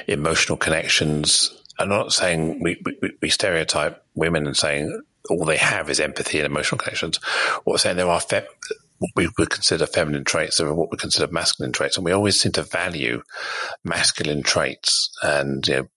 emotional 0.06 0.56
connections, 0.56 1.52
I'm 1.78 1.88
not 1.88 2.12
saying 2.12 2.62
we, 2.62 2.80
we, 2.84 3.12
we 3.20 3.28
stereotype 3.28 4.02
women 4.14 4.46
and 4.46 4.56
saying 4.56 5.02
all 5.28 5.44
they 5.44 5.56
have 5.56 5.90
is 5.90 6.00
empathy 6.00 6.38
and 6.38 6.46
emotional 6.46 6.78
connections. 6.78 7.18
What 7.64 7.74
we're 7.74 7.78
saying 7.78 7.96
there 7.96 8.08
are 8.08 8.20
fe- 8.20 8.46
what 8.98 9.10
we 9.14 9.28
would 9.38 9.50
consider 9.50 9.86
feminine 9.86 10.24
traits 10.24 10.60
or 10.60 10.74
what 10.74 10.90
we 10.90 10.96
consider 10.96 11.30
masculine 11.30 11.72
traits. 11.72 11.96
And 11.96 12.04
we 12.04 12.12
always 12.12 12.40
seem 12.40 12.52
to 12.52 12.62
value 12.62 13.22
masculine 13.84 14.42
traits 14.42 15.10
and, 15.22 15.66
you 15.66 15.74
know, 15.74 15.88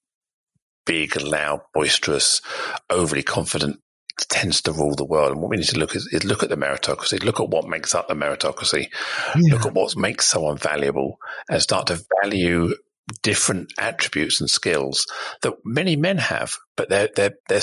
big, 0.86 1.22
loud, 1.22 1.62
boisterous, 1.74 2.42
overly 2.90 3.24
confident 3.24 3.80
tends 4.28 4.62
to 4.62 4.72
rule 4.72 4.96
the 4.96 5.06
world. 5.06 5.32
And 5.32 5.42
what 5.42 5.50
we 5.50 5.58
need 5.58 5.68
to 5.68 5.80
look 5.80 5.96
is, 5.96 6.08
is 6.12 6.24
look 6.24 6.44
at 6.44 6.50
the 6.50 6.58
meritocracy, 6.58 7.24
look 7.24 7.40
at 7.40 7.50
what 7.50 7.68
makes 7.68 7.96
up 7.96 8.08
the 8.08 8.14
meritocracy, 8.16 8.88
yeah. 9.36 9.54
look 9.54 9.66
at 9.66 9.74
what 9.74 9.96
makes 9.96 10.28
someone 10.28 10.58
valuable, 10.58 11.20
and 11.50 11.62
start 11.62 11.88
to 11.88 12.02
value 12.22 12.74
different 13.22 13.74
attributes 13.78 14.40
and 14.40 14.50
skills 14.50 15.08
that 15.42 15.54
many 15.66 15.96
men 15.96 16.18
have, 16.18 16.58
but 16.76 16.90
they're 16.90 17.10
they're 17.16 17.36
they're 17.48 17.62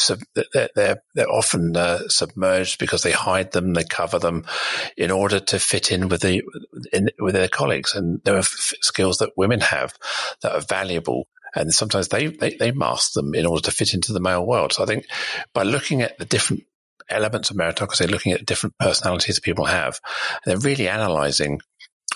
they're 0.52 0.68
they're, 0.74 1.02
they're 1.14 1.30
often 1.30 1.76
uh, 1.76 2.09
submerged 2.09 2.78
because 2.78 3.02
they 3.02 3.12
hide 3.12 3.52
them, 3.52 3.72
they 3.72 3.84
cover 3.84 4.18
them 4.18 4.44
in 4.96 5.11
order 5.11 5.40
to 5.40 5.59
fit 5.59 5.92
in 5.92 6.09
with 6.09 6.22
the 6.22 6.42
in, 6.92 7.11
with 7.18 7.34
their 7.34 7.48
colleagues. 7.48 7.94
And 7.94 8.20
there 8.24 8.36
are 8.36 8.38
f- 8.38 8.72
skills 8.82 9.18
that 9.18 9.36
women 9.36 9.61
have 9.61 9.94
that 10.42 10.52
are 10.52 10.61
valuable 10.61 11.26
and 11.57 11.72
sometimes 11.72 12.09
they, 12.09 12.26
they, 12.26 12.54
they 12.54 12.70
mask 12.70 13.14
them 13.14 13.34
in 13.34 13.46
order 13.46 13.62
to 13.62 13.70
fit 13.70 13.94
into 13.94 14.12
the 14.12 14.20
male 14.20 14.46
world. 14.46 14.72
So 14.72 14.82
I 14.82 14.86
think 14.86 15.07
by 15.54 15.62
looking 15.62 16.02
at 16.02 16.18
the 16.18 16.24
different 16.24 16.64
elements 17.09 17.50
of 17.50 17.57
meritocracy, 17.57 18.11
looking 18.11 18.32
at 18.32 18.46
different 18.46 18.76
personalities 18.78 19.36
that 19.36 19.44
people 19.44 19.64
have, 19.64 20.00
they're 20.44 20.59
really 20.59 20.88
analyzing 20.88 21.61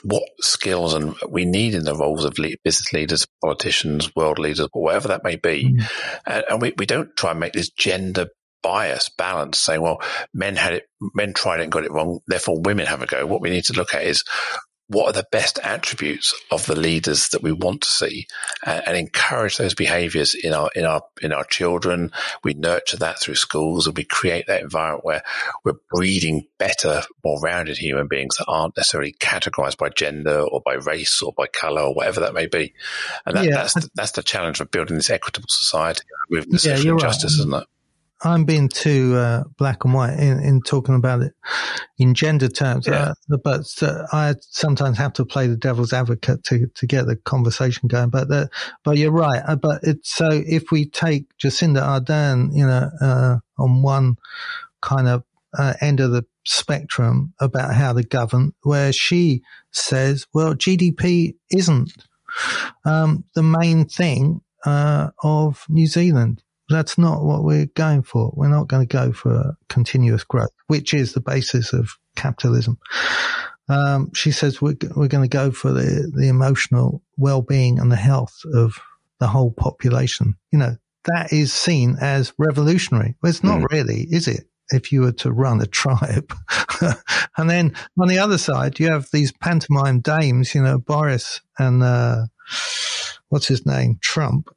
what 0.02 0.22
skills 0.40 0.94
and 0.94 1.14
we 1.28 1.44
need 1.44 1.74
in 1.74 1.84
the 1.84 1.94
roles 1.94 2.24
of 2.24 2.34
business 2.34 2.92
leaders, 2.92 3.26
politicians, 3.42 4.14
world 4.14 4.38
leaders, 4.38 4.68
whatever 4.72 5.08
that 5.08 5.24
may 5.24 5.36
be. 5.36 5.64
Mm. 5.64 5.90
And, 6.26 6.44
and 6.50 6.62
we, 6.62 6.72
we 6.76 6.86
don't 6.86 7.14
try 7.16 7.32
and 7.32 7.40
make 7.40 7.52
this 7.52 7.70
gender 7.70 8.28
bias 8.62 9.10
balance 9.10 9.58
saying, 9.58 9.80
well, 9.80 10.02
men 10.34 10.56
had 10.56 10.74
it, 10.74 10.86
men 11.14 11.32
tried 11.32 11.60
it 11.60 11.64
and 11.64 11.72
got 11.72 11.84
it 11.84 11.92
wrong. 11.92 12.20
Therefore 12.26 12.60
women 12.60 12.86
have 12.86 13.02
a 13.02 13.06
go. 13.06 13.26
What 13.26 13.40
we 13.40 13.50
need 13.50 13.64
to 13.64 13.74
look 13.74 13.94
at 13.94 14.04
is 14.04 14.24
what 14.90 15.06
are 15.06 15.12
the 15.12 15.28
best 15.30 15.60
attributes 15.62 16.34
of 16.50 16.66
the 16.66 16.74
leaders 16.74 17.28
that 17.28 17.42
we 17.42 17.52
want 17.52 17.82
to 17.82 17.90
see 17.90 18.26
and, 18.66 18.88
and, 18.88 18.96
encourage 18.96 19.56
those 19.56 19.72
behaviors 19.72 20.34
in 20.34 20.52
our 20.52 20.68
in 20.74 20.84
our 20.84 21.02
in 21.22 21.32
our 21.32 21.44
children 21.44 22.10
we 22.42 22.54
nurture 22.54 22.96
that 22.96 23.20
through 23.20 23.36
schools 23.36 23.86
and 23.86 23.96
we 23.96 24.02
create 24.02 24.48
that 24.48 24.62
environment 24.62 25.04
where 25.04 25.22
we're 25.64 25.78
breeding 25.92 26.44
better 26.58 27.02
more 27.24 27.40
rounded 27.40 27.78
human 27.78 28.08
beings 28.08 28.36
that 28.36 28.46
aren't 28.48 28.76
necessarily 28.76 29.12
categorized 29.20 29.78
by 29.78 29.88
gender 29.88 30.40
or 30.40 30.60
by 30.64 30.74
race 30.74 31.22
or 31.22 31.32
by 31.32 31.46
color 31.46 31.82
or 31.82 31.94
whatever 31.94 32.20
that 32.20 32.34
may 32.34 32.46
be 32.46 32.74
and 33.24 33.36
that, 33.36 33.44
yeah. 33.44 33.52
that's 33.52 33.74
the, 33.74 33.88
that's 33.94 34.12
the 34.12 34.22
challenge 34.22 34.60
of 34.60 34.70
building 34.72 34.96
this 34.96 35.10
equitable 35.10 35.48
society 35.48 36.02
with 36.28 36.46
yeah, 36.50 36.58
social 36.58 36.98
justice 36.98 37.38
right. 37.38 37.46
isn't 37.46 37.62
it 37.62 37.68
I'm 38.22 38.44
being 38.44 38.68
too 38.68 39.16
uh, 39.16 39.44
black 39.56 39.84
and 39.84 39.94
white 39.94 40.18
in, 40.18 40.40
in, 40.40 40.60
talking 40.60 40.94
about 40.94 41.22
it 41.22 41.32
in 41.98 42.12
gender 42.14 42.48
terms, 42.48 42.86
yeah. 42.86 43.12
uh, 43.32 43.36
but 43.42 43.64
uh, 43.82 44.06
I 44.12 44.34
sometimes 44.40 44.98
have 44.98 45.14
to 45.14 45.24
play 45.24 45.46
the 45.46 45.56
devil's 45.56 45.92
advocate 45.92 46.44
to, 46.44 46.66
to 46.66 46.86
get 46.86 47.06
the 47.06 47.16
conversation 47.16 47.88
going. 47.88 48.10
But 48.10 48.28
the, 48.28 48.50
but 48.84 48.98
you're 48.98 49.10
right. 49.10 49.42
Uh, 49.46 49.56
but 49.56 49.80
it's 49.82 50.14
so 50.14 50.28
if 50.30 50.70
we 50.70 50.86
take 50.86 51.26
Jacinda 51.38 51.80
Ardern, 51.82 52.54
you 52.54 52.66
know, 52.66 52.90
uh, 53.00 53.38
on 53.58 53.82
one 53.82 54.16
kind 54.82 55.08
of 55.08 55.24
uh, 55.58 55.74
end 55.80 56.00
of 56.00 56.10
the 56.10 56.24
spectrum 56.44 57.32
about 57.40 57.74
how 57.74 57.94
to 57.94 58.02
govern, 58.02 58.52
where 58.64 58.92
she 58.92 59.42
says, 59.70 60.26
"Well, 60.34 60.54
GDP 60.54 61.36
isn't 61.50 61.92
um, 62.84 63.24
the 63.34 63.42
main 63.42 63.86
thing 63.86 64.42
of 64.66 65.64
New 65.70 65.86
Zealand." 65.86 66.42
That's 66.70 66.96
not 66.96 67.24
what 67.24 67.42
we're 67.42 67.66
going 67.66 68.02
for. 68.02 68.32
We're 68.34 68.48
not 68.48 68.68
going 68.68 68.86
to 68.86 68.96
go 68.96 69.12
for 69.12 69.56
continuous 69.68 70.24
growth, 70.24 70.50
which 70.68 70.94
is 70.94 71.12
the 71.12 71.20
basis 71.20 71.72
of 71.72 71.90
capitalism. 72.16 72.78
Um, 73.68 74.12
she 74.14 74.30
says 74.30 74.60
we're, 74.60 74.76
we're 74.96 75.08
going 75.08 75.28
to 75.28 75.36
go 75.36 75.50
for 75.50 75.72
the, 75.72 76.10
the 76.14 76.28
emotional 76.28 77.02
well-being 77.16 77.78
and 77.78 77.90
the 77.90 77.96
health 77.96 78.34
of 78.54 78.78
the 79.18 79.26
whole 79.26 79.52
population. 79.52 80.34
You 80.50 80.58
know, 80.58 80.76
that 81.04 81.32
is 81.32 81.52
seen 81.52 81.96
as 82.00 82.32
revolutionary. 82.38 83.16
Well, 83.22 83.30
it's 83.30 83.44
not 83.44 83.60
mm. 83.60 83.70
really, 83.70 84.06
is 84.10 84.28
it? 84.28 84.46
If 84.72 84.92
you 84.92 85.00
were 85.02 85.12
to 85.12 85.32
run 85.32 85.60
a 85.60 85.66
tribe. 85.66 86.32
and 87.36 87.50
then 87.50 87.74
on 88.00 88.06
the 88.06 88.18
other 88.18 88.38
side, 88.38 88.78
you 88.78 88.90
have 88.92 89.08
these 89.12 89.32
pantomime 89.32 90.00
dames, 90.00 90.54
you 90.54 90.62
know, 90.62 90.78
Boris 90.78 91.40
and, 91.58 91.82
uh, 91.82 92.26
what's 93.28 93.48
his 93.48 93.66
name? 93.66 93.98
Trump, 94.00 94.48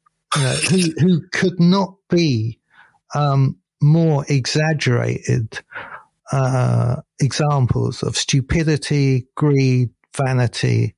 know, 0.41 0.55
who, 0.69 0.79
who 0.99 1.27
could 1.31 1.59
not 1.59 1.95
be 2.09 2.59
um, 3.13 3.57
more 3.81 4.25
exaggerated 4.27 5.59
uh, 6.31 6.95
examples 7.19 8.01
of 8.01 8.17
stupidity, 8.17 9.27
greed, 9.35 9.89
vanity, 10.17 10.95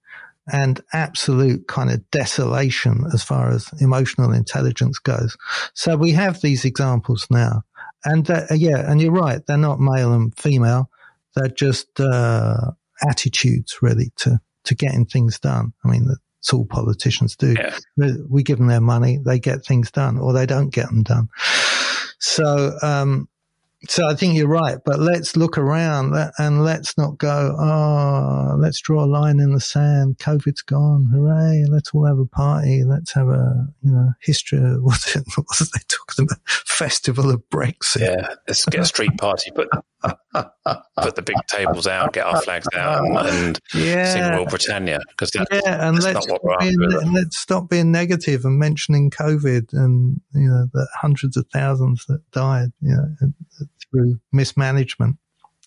and 0.47 0.79
absolute 0.93 1.67
kind 1.67 1.89
of 1.89 2.09
desolation 2.11 3.03
as 3.13 3.23
far 3.23 3.49
as 3.49 3.69
emotional 3.81 4.31
intelligence 4.31 4.99
goes. 4.99 5.35
So 5.73 5.97
we 5.97 6.11
have 6.11 6.41
these 6.41 6.65
examples 6.65 7.27
now. 7.29 7.63
And 8.03 8.29
uh, 8.29 8.43
yeah, 8.51 8.89
and 8.89 9.01
you're 9.01 9.11
right, 9.11 9.45
they're 9.45 9.57
not 9.57 9.79
male 9.79 10.13
and 10.13 10.37
female. 10.37 10.89
They're 11.35 11.47
just 11.47 11.99
uh, 11.99 12.71
attitudes 13.09 13.79
really 13.81 14.11
to, 14.17 14.39
to 14.65 14.75
getting 14.75 15.05
things 15.05 15.39
done. 15.39 15.73
I 15.83 15.89
mean, 15.89 16.07
it's 16.45 16.53
all 16.53 16.65
politicians 16.65 17.35
do. 17.35 17.55
Yeah. 17.57 17.75
We 18.29 18.43
give 18.43 18.59
them 18.59 18.67
their 18.67 18.79
money, 18.79 19.17
they 19.17 19.39
get 19.39 19.65
things 19.65 19.89
done, 19.89 20.19
or 20.19 20.31
they 20.31 20.45
don't 20.45 20.69
get 20.69 20.85
them 20.85 21.01
done. 21.01 21.27
So, 22.19 22.77
um, 22.83 23.27
so 23.87 24.07
I 24.07 24.15
think 24.15 24.35
you're 24.35 24.47
right, 24.47 24.77
but 24.83 24.99
let's 24.99 25.35
look 25.35 25.57
around 25.57 26.13
and 26.37 26.63
let's 26.63 26.97
not 26.97 27.17
go, 27.17 27.55
oh, 27.59 28.55
let's 28.57 28.81
draw 28.81 29.03
a 29.03 29.05
line 29.05 29.39
in 29.39 29.53
the 29.53 29.59
sand. 29.59 30.17
COVID's 30.17 30.61
gone. 30.61 31.09
Hooray. 31.13 31.65
Let's 31.69 31.91
all 31.93 32.05
have 32.05 32.19
a 32.19 32.25
party. 32.25 32.83
Let's 32.83 33.13
have 33.13 33.27
a, 33.27 33.67
you 33.81 33.91
know, 33.91 34.13
history. 34.21 34.59
What's 34.81 35.15
it, 35.15 35.23
what 35.35 35.47
was 35.47 35.69
they 35.69 35.81
talking 35.87 36.25
about? 36.25 36.39
Festival 36.47 37.31
of 37.31 37.43
Brexit. 37.49 38.01
Yeah. 38.01 38.35
Let's 38.47 38.65
get 38.65 38.81
a 38.81 38.85
street 38.85 39.17
party, 39.17 39.51
put, 39.51 39.69
put 40.03 41.15
the 41.15 41.21
big 41.23 41.37
tables 41.47 41.87
out, 41.87 42.13
get 42.13 42.25
our 42.25 42.41
flags 42.41 42.67
out 42.73 43.05
and, 43.05 43.17
and 43.17 43.59
yeah. 43.73 44.13
sing 44.13 44.31
Rule 44.35 44.45
Britannia. 44.45 44.99
Because 45.09 45.31
yeah, 45.35 45.87
and 45.87 46.01
let's, 46.01 46.27
not 46.27 46.41
what 46.43 46.59
being, 46.59 46.77
let's 47.13 47.37
stop 47.37 47.69
being 47.69 47.91
negative 47.91 48.45
and 48.45 48.59
mentioning 48.59 49.09
COVID 49.09 49.73
and, 49.73 50.21
you 50.33 50.49
know, 50.49 50.67
the 50.73 50.87
hundreds 50.93 51.37
of 51.37 51.45
thousands 51.53 52.05
that 52.07 52.21
died, 52.31 52.69
you 52.81 52.95
know, 52.95 53.31
through 53.95 54.19
mismanagement. 54.31 55.17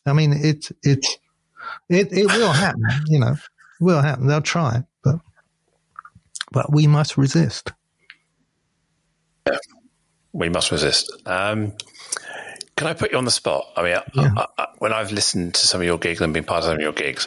I 0.06 0.12
mean, 0.12 0.32
it 0.32 0.68
it 0.82 1.06
it 1.88 2.12
it 2.12 2.26
will 2.26 2.52
happen. 2.52 2.82
You 3.06 3.20
know, 3.20 3.32
it 3.32 3.40
will 3.80 4.00
happen. 4.00 4.26
They'll 4.26 4.40
try, 4.40 4.84
but 5.02 5.16
but 6.52 6.72
we 6.72 6.86
must 6.86 7.16
resist. 7.16 7.72
Yeah, 9.46 9.58
we 10.32 10.48
must 10.48 10.70
resist. 10.70 11.10
Um, 11.26 11.72
can 12.76 12.86
I 12.86 12.94
put 12.94 13.12
you 13.12 13.18
on 13.18 13.24
the 13.24 13.30
spot? 13.30 13.64
I 13.76 13.82
mean, 13.82 13.96
yeah. 14.14 14.30
I, 14.36 14.46
I, 14.56 14.66
when 14.78 14.92
I've 14.92 15.10
listened 15.10 15.54
to 15.54 15.66
some 15.66 15.80
of 15.80 15.86
your 15.86 15.98
gigs 15.98 16.20
and 16.20 16.32
been 16.32 16.44
part 16.44 16.58
of 16.58 16.64
some 16.64 16.74
of 16.74 16.80
your 16.80 16.92
gigs, 16.92 17.26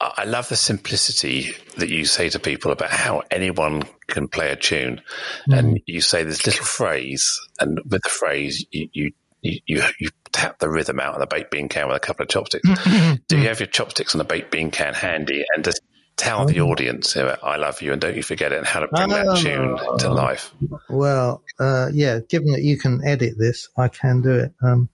I 0.00 0.24
love 0.24 0.48
the 0.48 0.56
simplicity 0.56 1.52
that 1.76 1.88
you 1.88 2.04
say 2.04 2.28
to 2.30 2.38
people 2.38 2.72
about 2.72 2.90
how 2.90 3.22
anyone 3.30 3.82
can 4.06 4.28
play 4.28 4.50
a 4.50 4.56
tune. 4.56 5.00
Mm. 5.48 5.58
And 5.58 5.80
you 5.86 6.00
say 6.00 6.24
this 6.24 6.46
little 6.46 6.64
phrase, 6.64 7.40
and 7.60 7.80
with 7.88 8.02
the 8.02 8.08
phrase, 8.08 8.64
you, 8.70 8.88
you 8.92 9.12
you, 9.44 9.60
you, 9.66 9.82
you 10.00 10.08
tap 10.32 10.58
the 10.58 10.68
rhythm 10.68 10.98
out 10.98 11.14
of 11.14 11.20
the 11.20 11.26
baked 11.26 11.50
bean 11.50 11.68
can 11.68 11.86
with 11.86 11.96
a 11.96 12.00
couple 12.00 12.24
of 12.24 12.28
chopsticks. 12.28 12.68
Do 13.28 13.38
you 13.38 13.48
have 13.48 13.60
your 13.60 13.66
chopsticks 13.66 14.14
and 14.14 14.20
the 14.20 14.24
baked 14.24 14.50
bean 14.50 14.70
can 14.70 14.94
handy 14.94 15.44
and 15.54 15.64
just 15.64 15.80
tell 16.16 16.42
oh. 16.42 16.46
the 16.46 16.60
audience, 16.60 17.16
I 17.16 17.56
love 17.56 17.82
you 17.82 17.92
and 17.92 18.00
don't 18.00 18.16
you 18.16 18.22
forget 18.22 18.52
it 18.52 18.58
and 18.58 18.66
how 18.66 18.80
to 18.80 18.88
bring 18.88 19.12
oh. 19.12 19.34
that 19.34 19.38
tune 19.38 19.98
to 19.98 20.12
life? 20.12 20.52
Well, 20.88 21.42
uh, 21.60 21.90
yeah, 21.92 22.20
given 22.28 22.52
that 22.52 22.62
you 22.62 22.78
can 22.78 23.04
edit 23.04 23.34
this, 23.38 23.68
I 23.76 23.88
can 23.88 24.22
do 24.22 24.32
it. 24.32 24.54
Um, 24.62 24.88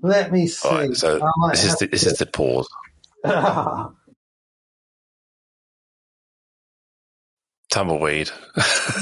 let 0.00 0.32
me 0.32 0.46
see. 0.46 0.68
Right, 0.68 0.94
so 0.94 1.20
this 1.50 1.64
is, 1.64 1.76
the, 1.76 1.86
this 1.86 2.06
is 2.06 2.18
the 2.18 2.26
pause. 2.26 2.68
tumbleweed. 7.70 8.30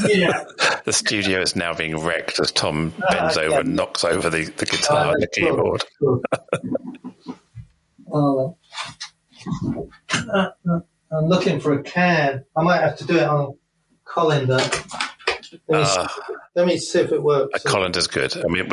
Yeah. 0.07 0.45
the 0.85 0.93
studio 0.93 1.41
is 1.41 1.57
now 1.57 1.75
being 1.75 1.97
wrecked 1.99 2.41
as 2.41 2.51
Tom 2.53 2.93
bends 3.11 3.37
uh, 3.37 3.43
over 3.43 3.51
yeah. 3.51 3.61
and 3.61 3.77
knocks 3.77 4.05
over 4.05 4.31
the, 4.31 4.45
the 4.45 4.67
guitar 4.67 5.07
uh, 5.07 5.13
and 5.13 5.23
the 5.23 5.29
keyboard. 5.29 5.85
oh, 8.13 8.57
uh, 10.11 10.51
I'm 11.13 11.27
looking 11.27 11.61
for 11.61 11.73
a 11.75 11.83
can. 11.83 12.45
I 12.57 12.63
might 12.63 12.81
have 12.81 12.97
to 12.99 13.07
do 13.07 13.17
it 13.17 13.25
on 13.25 13.51
a 13.51 13.53
colander. 14.05 14.61
Let 15.69 15.81
me, 15.81 15.85
uh, 15.87 16.09
let 16.57 16.67
me 16.67 16.79
see 16.79 17.01
if 17.01 17.13
it 17.13 17.23
works. 17.23 17.65
A 17.65 17.69
colander's 17.69 18.07
good. 18.07 18.37
I 18.37 18.49
mean, 18.49 18.69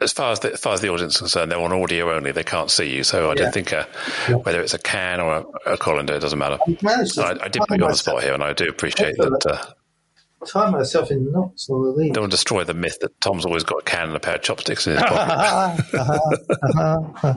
as 0.00 0.12
far 0.12 0.32
as 0.32 0.40
the, 0.40 0.52
as 0.52 0.60
far 0.60 0.74
as 0.74 0.80
the 0.80 0.88
audience 0.88 1.14
is 1.14 1.20
concerned, 1.20 1.50
they're 1.50 1.60
on 1.60 1.72
audio 1.72 2.14
only. 2.14 2.32
They 2.32 2.44
can't 2.44 2.70
see 2.70 2.94
you, 2.94 3.04
so 3.04 3.26
I 3.26 3.28
yeah. 3.30 3.34
don't 3.34 3.54
think 3.54 3.72
a, 3.72 3.88
yeah. 4.28 4.36
whether 4.36 4.60
it's 4.60 4.74
a 4.74 4.78
can 4.78 5.20
or 5.20 5.46
a, 5.66 5.72
a 5.72 5.76
colander, 5.76 6.14
it 6.14 6.20
doesn't 6.20 6.38
matter. 6.38 6.58
I, 6.66 7.38
I, 7.42 7.48
did 7.48 7.62
put 7.68 7.78
you 7.78 7.84
on 7.84 7.90
the 7.90 7.96
spot 7.96 8.22
here, 8.22 8.34
and 8.34 8.42
I 8.42 8.52
do 8.52 8.68
appreciate 8.68 9.16
that. 9.16 9.46
Uh, 9.46 10.46
tie 10.46 10.70
myself 10.70 11.10
in 11.10 11.30
knots 11.32 11.68
on 11.68 11.82
the 11.82 11.90
lead. 11.90 12.14
Don't 12.14 12.30
destroy 12.30 12.64
the 12.64 12.74
myth 12.74 12.98
that 13.00 13.20
Tom's 13.20 13.44
always 13.44 13.64
got 13.64 13.80
a 13.80 13.84
can 13.84 14.08
and 14.08 14.16
a 14.16 14.20
pair 14.20 14.36
of 14.36 14.42
chopsticks 14.42 14.86
in 14.86 14.94
his 14.94 15.02
pocket. 15.02 15.94
uh-huh, 15.94 17.00
uh-huh. 17.22 17.34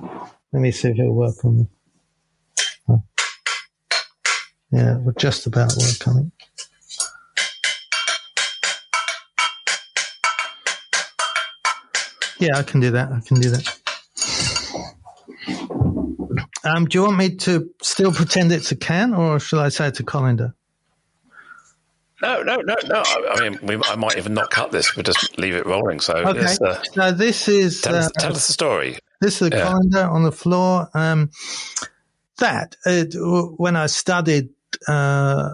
Let 0.52 0.62
me 0.62 0.72
see 0.72 0.90
if 0.90 1.00
it'll 1.00 1.14
work 1.14 1.44
on 1.44 1.58
the. 1.58 1.68
Yeah, 4.72 4.98
we're 4.98 5.14
just 5.14 5.48
about 5.48 5.74
work 5.78 6.08
on 6.08 6.18
it. 6.18 6.64
Yeah, 12.40 12.58
I 12.58 12.64
can 12.64 12.80
do 12.80 12.92
that. 12.92 13.12
I 13.12 13.20
can 13.22 13.40
do 13.40 13.50
that. 13.52 13.80
Um, 16.64 16.86
do 16.86 16.98
you 16.98 17.04
want 17.04 17.18
me 17.18 17.36
to 17.36 17.70
still 17.82 18.12
pretend 18.12 18.52
it's 18.52 18.72
a 18.72 18.76
can, 18.76 19.14
or 19.14 19.40
shall 19.40 19.60
I 19.60 19.70
say 19.70 19.88
it's 19.88 20.00
a 20.00 20.04
colander? 20.04 20.56
No, 22.22 22.42
no, 22.42 22.58
no, 22.58 22.76
no. 22.86 23.04
I 23.06 23.42
mean, 23.42 23.60
we, 23.62 23.76
I 23.86 23.96
might 23.96 24.18
even 24.18 24.34
not 24.34 24.50
cut 24.50 24.72
this. 24.72 24.96
We'll 24.96 25.04
just 25.04 25.38
leave 25.38 25.54
it 25.54 25.66
rolling. 25.66 26.00
So, 26.00 26.16
okay. 26.16 26.56
Uh, 26.66 26.82
now 26.96 27.12
this 27.12 27.48
is 27.48 27.82
tell, 27.82 27.96
us, 27.96 28.08
uh, 28.08 28.10
tell 28.18 28.32
us 28.32 28.48
the 28.48 28.54
story. 28.54 28.98
This 29.22 29.42
is 29.42 29.50
a 29.50 29.56
yeah. 29.56 29.64
colander 29.64 30.06
on 30.10 30.24
the 30.24 30.32
floor. 30.32 30.90
Um, 30.94 31.30
that 32.40 32.76
uh, 32.86 33.04
when 33.58 33.76
I 33.76 33.86
studied 33.86 34.50
uh, 34.88 35.50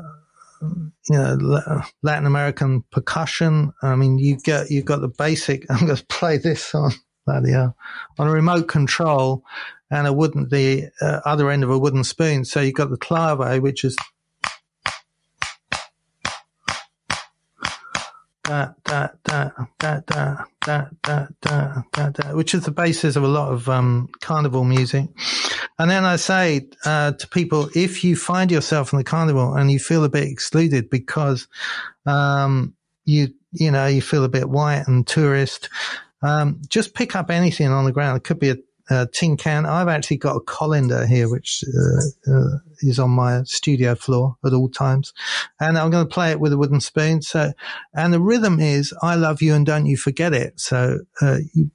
you 0.62 1.18
know, 1.18 1.82
Latin 2.04 2.26
American 2.26 2.84
percussion. 2.92 3.74
I 3.82 3.96
mean, 3.96 4.20
you 4.20 4.38
get, 4.38 4.70
you've 4.70 4.86
got 4.86 5.02
the 5.02 5.08
basic, 5.08 5.66
I'm 5.70 5.86
going 5.86 5.98
to 5.98 6.06
play 6.06 6.38
this 6.38 6.74
on, 6.76 6.92
on 7.28 7.46
a 8.20 8.32
remote 8.32 8.68
control 8.68 9.44
and 9.90 10.08
a 10.08 10.14
wooden, 10.14 10.48
the 10.50 10.90
uh, 11.02 11.20
other 11.26 11.50
end 11.50 11.64
of 11.64 11.70
a 11.70 11.78
wooden 11.78 12.04
spoon. 12.04 12.46
So 12.46 12.62
you've 12.62 12.76
got 12.76 12.90
the 12.90 12.98
clave, 12.98 13.62
which 13.62 13.84
is 13.84 13.98
which 22.34 22.54
is 22.54 22.64
the 22.64 22.72
basis 22.72 23.16
of 23.16 23.24
a 23.24 23.28
lot 23.28 23.52
of 23.52 23.70
um, 23.70 24.10
carnival 24.22 24.64
music. 24.64 25.10
And 25.78 25.90
then 25.90 26.06
I 26.06 26.16
say 26.16 26.68
uh, 26.86 27.14
to 27.14 27.28
people, 27.28 27.70
if 27.76 28.04
you 28.04 28.16
find 28.16 28.52
yourself 28.52 28.94
in 28.94 28.98
the 28.98 29.04
carnival 29.04 29.56
and 29.56 29.72
you 29.72 29.80
feel 29.80 30.04
a 30.04 30.10
bit 30.10 30.28
excluded 30.28 30.90
because 30.90 31.48
um, 32.06 32.76
you 33.06 33.30
you 33.52 33.72
know 33.72 33.88
you 33.88 34.02
feel 34.02 34.24
a 34.24 34.30
bit 34.30 34.50
white 34.50 34.88
and 34.88 35.06
tourist, 35.06 35.70
um, 36.22 36.62
just 36.68 36.94
pick 36.94 37.16
up 37.16 37.32
anything 37.32 37.68
on 37.68 37.86
the 37.86 37.92
ground. 37.92 38.18
It 38.18 38.24
could 38.24 38.40
be 38.40 38.50
a 38.50 38.58
uh, 38.92 39.06
tin 39.14 39.38
can. 39.38 39.66
I've 39.66 39.88
actually 39.88 40.18
got 40.18 40.36
a 40.36 40.42
colander 40.42 41.06
here, 41.06 41.30
which 41.30 41.64
uh, 41.66 42.32
uh, 42.32 42.58
is 42.82 43.00
on 43.00 43.12
my 43.12 43.44
studio 43.44 43.96
floor 43.96 44.36
at 44.46 44.54
all 44.54 44.70
times, 44.70 45.14
and 45.60 45.78
I'm 45.78 45.90
going 45.92 46.06
to 46.06 46.14
play 46.14 46.32
it 46.32 46.40
with 46.40 46.52
a 46.52 46.58
wooden 46.58 46.82
spoon. 46.82 47.22
So, 47.22 47.54
and 47.94 48.14
the 48.14 48.20
rhythm 48.20 48.60
is 48.60 48.94
"I 49.02 49.16
love 49.16 49.42
you 49.42 49.54
and 49.54 49.66
don't 49.66 49.86
you 49.86 49.96
forget 49.96 50.34
it." 50.34 50.60
So, 50.60 51.00
uh, 51.22 51.38
you, 51.54 51.72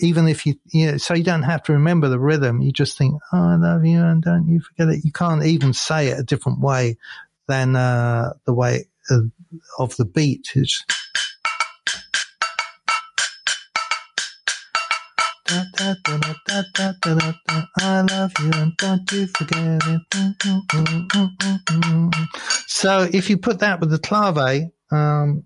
even 0.00 0.28
if 0.28 0.46
you, 0.46 0.54
you 0.72 0.92
know, 0.92 0.96
so 0.96 1.14
you 1.14 1.24
don't 1.24 1.42
have 1.42 1.62
to 1.64 1.72
remember 1.74 2.08
the 2.08 2.18
rhythm. 2.18 2.62
You 2.62 2.72
just 2.72 2.96
think, 2.96 3.14
"Oh, 3.32 3.38
I 3.38 3.56
love 3.56 3.84
you 3.84 4.00
and 4.00 4.22
don't 4.22 4.48
you 4.48 4.60
forget 4.60 4.88
it." 4.88 5.04
You 5.04 5.12
can't 5.12 5.44
even 5.44 5.74
say 5.74 6.08
it 6.08 6.18
a 6.18 6.24
different 6.24 6.60
way 6.60 6.96
than 7.48 7.76
uh, 7.76 8.32
the 8.46 8.54
way 8.54 8.86
of, 9.10 9.30
of 9.78 9.96
the 9.96 10.04
beat. 10.04 10.48
It's, 10.54 10.84
I 17.78 18.02
love 18.10 18.32
you 18.40 18.50
and 18.54 18.76
don't 18.76 19.12
you 19.12 19.26
forget 19.28 19.80
it. 19.86 20.02
So 22.66 23.08
if 23.12 23.30
you 23.30 23.38
put 23.38 23.60
that 23.60 23.80
with 23.80 23.90
the 23.90 23.98
clave, 23.98 24.70
um, 24.90 25.44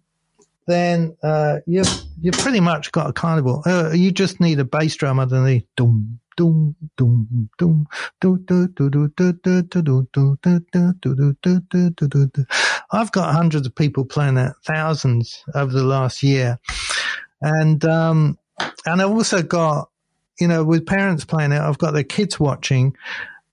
then 0.66 1.16
uh, 1.22 1.56
you've 1.66 2.02
you've 2.20 2.38
pretty 2.38 2.60
much 2.60 2.92
got 2.92 3.10
a 3.10 3.12
carnival. 3.12 3.62
Uh, 3.66 3.90
you 3.92 4.10
just 4.10 4.40
need 4.40 4.58
a 4.60 4.64
bass 4.64 4.96
drum 4.96 5.20
underneath. 5.20 5.64
Doom, 5.76 6.18
doom, 6.36 6.76
doom, 6.96 7.50
doom, 7.58 7.86
do 8.20 8.38
do 8.38 8.68
do 8.68 8.88
do 8.88 9.08
do 9.08 9.32
do 9.32 9.62
do 9.62 9.82
do 9.82 10.06
do 10.12 10.66
do 10.72 10.94
do 11.02 11.34
do 11.42 11.60
do 11.70 11.90
do 11.90 12.08
do 12.08 12.26
do. 12.26 12.44
I've 12.92 13.12
got 13.12 13.34
hundreds 13.34 13.66
of 13.66 13.74
people 13.74 14.04
playing 14.04 14.34
that, 14.36 14.54
thousands 14.64 15.44
over 15.54 15.72
the 15.72 15.84
last 15.84 16.22
year, 16.22 16.58
and 17.42 17.84
um, 17.84 18.38
and 18.86 19.02
I've 19.02 19.10
also 19.10 19.42
got 19.42 19.90
you 20.40 20.48
know, 20.48 20.64
with 20.64 20.86
parents 20.86 21.24
playing 21.24 21.52
it, 21.52 21.60
I've 21.60 21.78
got 21.78 21.92
their 21.92 22.02
kids 22.02 22.40
watching, 22.40 22.96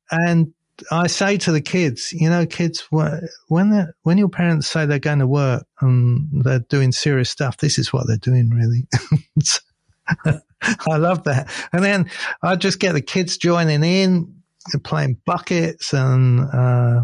and 0.10 0.54
I 0.92 1.08
say 1.08 1.38
to 1.38 1.52
the 1.52 1.62
kids, 1.62 2.14
you 2.14 2.30
know, 2.30 2.46
kids, 2.46 2.88
when 2.90 3.94
when 4.04 4.18
your 4.18 4.30
parents 4.30 4.68
say 4.68 4.86
they're 4.86 5.00
going 5.00 5.20
to 5.20 5.28
work 5.28 5.66
and 5.82 6.44
they're 6.44 6.60
doing 6.60 6.92
serious 6.92 7.30
stuff, 7.30 7.58
this 7.58 7.78
is 7.78 7.92
what 7.92 8.08
they're 8.08 8.18
doing, 8.18 8.50
really. 8.50 8.88
I 10.90 10.98
love 10.98 11.26
that. 11.26 11.52
And 11.74 11.84
then 11.84 12.10
I 12.42 12.56
just 12.56 12.80
get 12.80 12.94
the 12.94 13.02
kids 13.02 13.38
joining 13.38 13.84
in, 13.84 14.34
playing 14.84 15.18
buckets 15.26 15.94
and 15.94 16.40
uh, 16.54 17.04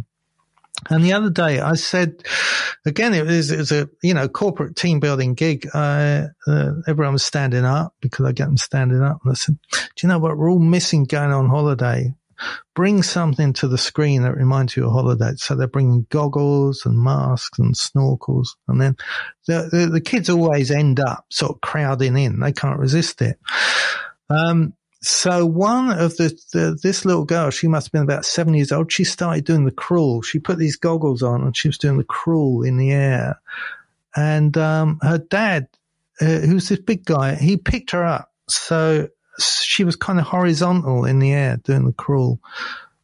and 0.89 1.03
the 1.03 1.13
other 1.13 1.29
day, 1.29 1.59
I 1.59 1.73
said, 1.75 2.23
again, 2.85 3.13
it 3.13 3.25
was, 3.25 3.51
it 3.51 3.57
was 3.57 3.71
a 3.71 3.89
you 4.01 4.13
know 4.13 4.27
corporate 4.27 4.75
team 4.75 4.99
building 4.99 5.33
gig. 5.33 5.67
Uh, 5.73 6.27
everyone 6.87 7.13
was 7.13 7.25
standing 7.25 7.65
up 7.65 7.95
because 8.01 8.25
I 8.25 8.31
get 8.31 8.45
them 8.45 8.57
standing 8.57 9.01
up, 9.01 9.19
and 9.23 9.31
I 9.31 9.35
said, 9.35 9.57
"Do 9.71 9.79
you 10.01 10.09
know 10.09 10.19
what? 10.19 10.37
We're 10.37 10.51
all 10.51 10.59
missing 10.59 11.05
going 11.05 11.31
on 11.31 11.49
holiday. 11.49 12.13
Bring 12.75 13.03
something 13.03 13.53
to 13.53 13.67
the 13.67 13.77
screen 13.77 14.23
that 14.23 14.35
reminds 14.35 14.75
you 14.75 14.85
of 14.85 14.91
holiday." 14.91 15.33
So 15.37 15.55
they're 15.55 15.67
bringing 15.67 16.07
goggles 16.09 16.85
and 16.85 16.97
masks 16.97 17.59
and 17.59 17.75
snorkels, 17.75 18.49
and 18.67 18.81
then 18.81 18.97
the, 19.47 19.69
the, 19.71 19.89
the 19.93 20.01
kids 20.01 20.29
always 20.29 20.71
end 20.71 20.99
up 20.99 21.25
sort 21.29 21.53
of 21.53 21.61
crowding 21.61 22.17
in. 22.17 22.39
They 22.39 22.51
can't 22.51 22.79
resist 22.79 23.21
it. 23.21 23.39
Um, 24.29 24.73
so 25.03 25.45
one 25.45 25.91
of 25.91 26.15
the, 26.17 26.29
the, 26.53 26.77
this 26.81 27.03
little 27.03 27.25
girl, 27.25 27.49
she 27.49 27.67
must 27.67 27.87
have 27.87 27.91
been 27.91 28.03
about 28.03 28.25
seven 28.25 28.53
years 28.53 28.71
old. 28.71 28.91
She 28.91 29.03
started 29.03 29.43
doing 29.43 29.65
the 29.65 29.71
crawl. 29.71 30.21
She 30.21 30.39
put 30.39 30.57
these 30.57 30.77
goggles 30.77 31.21
on 31.21 31.41
and 31.41 31.55
she 31.55 31.67
was 31.67 31.77
doing 31.77 31.97
the 31.97 32.03
crawl 32.05 32.63
in 32.63 32.77
the 32.77 32.91
air. 32.91 33.41
And 34.15 34.57
um, 34.57 34.99
her 35.01 35.17
dad, 35.17 35.67
uh, 36.21 36.39
who's 36.39 36.69
this 36.69 36.79
big 36.79 37.03
guy, 37.03 37.35
he 37.35 37.57
picked 37.57 37.91
her 37.91 38.05
up. 38.05 38.31
So 38.47 39.09
she 39.39 39.83
was 39.83 39.95
kind 39.95 40.19
of 40.19 40.25
horizontal 40.25 41.05
in 41.05 41.19
the 41.19 41.33
air 41.33 41.57
doing 41.57 41.85
the 41.85 41.93
crawl, 41.93 42.39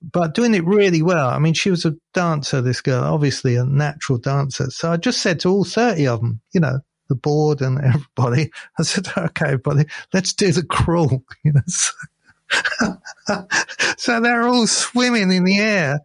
but 0.02 0.36
doing 0.36 0.54
it 0.54 0.66
really 0.66 1.02
well. 1.02 1.28
I 1.28 1.40
mean, 1.40 1.54
she 1.54 1.72
was 1.72 1.86
a 1.86 1.96
dancer. 2.14 2.62
This 2.62 2.82
girl, 2.82 3.04
obviously 3.04 3.56
a 3.56 3.66
natural 3.66 4.20
dancer. 4.20 4.70
So 4.70 4.92
I 4.92 4.98
just 4.98 5.22
said 5.22 5.40
to 5.42 5.50
all 5.50 5.64
thirty 5.64 6.08
of 6.08 6.20
them, 6.20 6.40
you 6.54 6.62
know, 6.62 6.80
the 7.10 7.16
board 7.16 7.62
and 7.62 7.80
everybody. 7.84 8.52
I 8.80 8.84
said, 8.84 9.08
okay, 9.18 9.56
buddy, 9.56 9.86
let's 10.14 10.34
do 10.34 10.52
the 10.52 10.64
crawl. 10.64 11.24
You 11.44 11.54
know, 11.54 11.62
so, 11.68 11.94
so 13.98 14.22
they're 14.22 14.48
all 14.48 14.68
swimming 14.68 15.32
in 15.32 15.44
the 15.44 15.60
air 15.60 16.00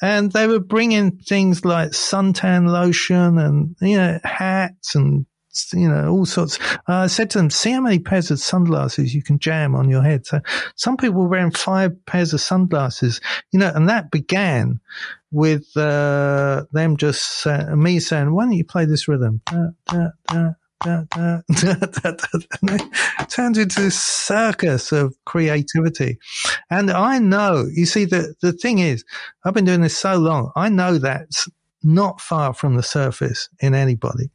and 0.00 0.32
they 0.32 0.46
were 0.46 0.60
bringing 0.60 1.12
things 1.18 1.64
like 1.64 1.90
suntan 1.90 2.68
lotion 2.68 3.38
and, 3.38 3.76
you 3.80 3.96
know, 3.96 4.18
hats 4.24 4.94
and 4.94 5.26
you 5.72 5.88
know, 5.88 6.08
all 6.08 6.26
sorts. 6.26 6.58
Uh, 6.88 6.94
I 6.94 7.06
said 7.06 7.30
to 7.30 7.38
them, 7.38 7.50
see 7.50 7.72
how 7.72 7.80
many 7.80 7.98
pairs 7.98 8.30
of 8.30 8.38
sunglasses 8.38 9.14
you 9.14 9.22
can 9.22 9.38
jam 9.38 9.74
on 9.74 9.88
your 9.88 10.02
head. 10.02 10.26
So 10.26 10.40
some 10.76 10.96
people 10.96 11.22
were 11.22 11.28
wearing 11.28 11.50
five 11.50 11.92
pairs 12.06 12.32
of 12.32 12.40
sunglasses, 12.40 13.20
you 13.52 13.58
know, 13.58 13.72
and 13.74 13.88
that 13.88 14.10
began 14.10 14.80
with 15.32 15.76
uh, 15.76 16.64
them 16.72 16.96
just 16.96 17.46
uh, 17.46 17.76
me 17.76 18.00
saying, 18.00 18.32
why 18.32 18.44
don't 18.44 18.52
you 18.52 18.64
play 18.64 18.84
this 18.84 19.08
rhythm? 19.08 19.40
Da, 19.46 19.68
da, 19.86 20.08
da. 20.28 20.50
Turns 23.28 23.58
into 23.58 23.82
this 23.82 24.00
circus 24.00 24.92
of 24.92 25.14
creativity. 25.26 26.18
And 26.70 26.90
I 26.90 27.18
know, 27.18 27.66
you 27.70 27.84
see, 27.84 28.06
the, 28.06 28.34
the 28.40 28.52
thing 28.52 28.78
is, 28.78 29.04
I've 29.44 29.52
been 29.52 29.66
doing 29.66 29.82
this 29.82 29.98
so 29.98 30.16
long, 30.16 30.52
I 30.56 30.70
know 30.70 30.96
that's 30.96 31.48
not 31.82 32.20
far 32.20 32.54
from 32.54 32.76
the 32.76 32.82
surface 32.82 33.50
in 33.60 33.74
anybody. 33.74 34.30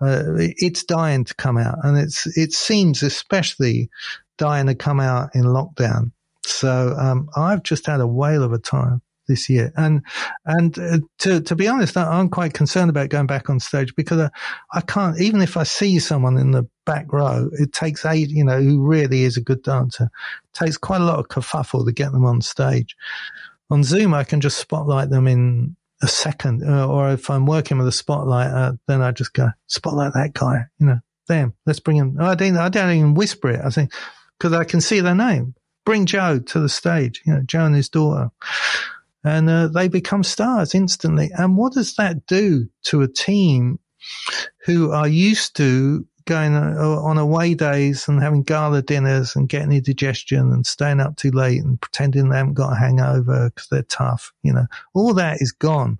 Uh, 0.00 0.22
it's 0.36 0.84
dying 0.84 1.24
to 1.24 1.34
come 1.34 1.56
out, 1.56 1.78
and 1.82 1.96
it's 1.98 2.26
it 2.36 2.52
seems 2.52 3.02
especially 3.02 3.88
dying 4.36 4.66
to 4.66 4.74
come 4.74 5.00
out 5.00 5.30
in 5.34 5.44
lockdown. 5.44 6.12
So 6.44 6.94
um, 6.98 7.28
I've 7.36 7.62
just 7.62 7.86
had 7.86 8.00
a 8.00 8.06
whale 8.06 8.42
of 8.42 8.52
a 8.52 8.58
time 8.58 9.02
this 9.26 9.48
year, 9.48 9.72
and 9.76 10.02
and 10.44 10.78
uh, 10.78 10.98
to 11.20 11.40
to 11.40 11.54
be 11.56 11.66
honest, 11.66 11.96
I'm 11.96 12.28
quite 12.28 12.54
concerned 12.54 12.90
about 12.90 13.08
going 13.08 13.26
back 13.26 13.50
on 13.50 13.58
stage 13.58 13.94
because 13.96 14.20
I, 14.20 14.30
I 14.72 14.80
can't 14.82 15.20
even 15.20 15.40
if 15.40 15.56
I 15.56 15.64
see 15.64 15.98
someone 15.98 16.36
in 16.36 16.52
the 16.52 16.68
back 16.84 17.12
row, 17.12 17.48
it 17.52 17.72
takes 17.72 18.04
eight, 18.04 18.28
you 18.28 18.44
know, 18.44 18.60
who 18.60 18.82
really 18.82 19.22
is 19.24 19.36
a 19.36 19.42
good 19.42 19.62
dancer, 19.62 20.04
it 20.04 20.58
takes 20.58 20.76
quite 20.76 21.00
a 21.00 21.04
lot 21.04 21.18
of 21.18 21.28
kerfuffle 21.28 21.84
to 21.84 21.92
get 21.92 22.12
them 22.12 22.24
on 22.24 22.40
stage. 22.40 22.96
On 23.70 23.82
Zoom, 23.82 24.14
I 24.14 24.24
can 24.24 24.40
just 24.40 24.58
spotlight 24.58 25.10
them 25.10 25.26
in 25.26 25.76
a 26.02 26.08
second, 26.08 26.62
uh, 26.62 26.86
or 26.86 27.10
if 27.10 27.30
I'm 27.30 27.46
working 27.46 27.78
with 27.78 27.88
a 27.88 27.92
spotlight, 27.92 28.50
uh, 28.50 28.72
then 28.86 29.02
I 29.02 29.12
just 29.12 29.32
go 29.32 29.48
spotlight 29.66 30.12
that 30.14 30.34
guy. 30.34 30.64
You 30.78 30.86
know, 30.86 31.00
damn, 31.28 31.54
let's 31.64 31.80
bring 31.80 31.96
him. 31.96 32.16
I 32.20 32.34
don't, 32.34 32.56
I 32.56 32.68
don't 32.68 32.94
even 32.94 33.14
whisper 33.14 33.50
it. 33.50 33.60
I 33.64 33.70
think 33.70 33.92
because 34.38 34.52
I 34.52 34.64
can 34.64 34.80
see 34.80 35.00
their 35.00 35.14
name. 35.14 35.54
Bring 35.84 36.06
Joe 36.06 36.40
to 36.40 36.60
the 36.60 36.68
stage. 36.68 37.22
You 37.24 37.34
know, 37.34 37.42
Joe 37.46 37.64
and 37.64 37.74
his 37.74 37.88
daughter, 37.88 38.30
and 39.24 39.48
uh, 39.48 39.68
they 39.68 39.88
become 39.88 40.24
stars 40.24 40.74
instantly. 40.74 41.30
And 41.36 41.56
what 41.56 41.72
does 41.72 41.94
that 41.96 42.26
do 42.26 42.68
to 42.86 43.02
a 43.02 43.08
team 43.08 43.78
who 44.64 44.92
are 44.92 45.08
used 45.08 45.56
to 45.56 46.06
going 46.26 46.54
uh, 46.54 47.00
on 47.02 47.18
away 47.18 47.54
days 47.54 48.06
and 48.08 48.22
having 48.22 48.42
gala 48.42 48.82
dinners 48.82 49.34
and 49.34 49.48
getting 49.48 49.72
indigestion 49.72 50.52
and 50.52 50.66
staying 50.66 51.00
up 51.00 51.16
too 51.16 51.30
late 51.30 51.62
and 51.62 51.80
pretending 51.80 52.28
they 52.28 52.36
haven't 52.36 52.54
got 52.54 52.72
a 52.72 52.76
hangover 52.76 53.50
because 53.50 53.68
they're 53.68 53.82
tough. 53.82 54.32
You 54.42 54.52
know, 54.52 54.66
all 54.94 55.14
that 55.14 55.40
is 55.40 55.52
gone. 55.52 55.98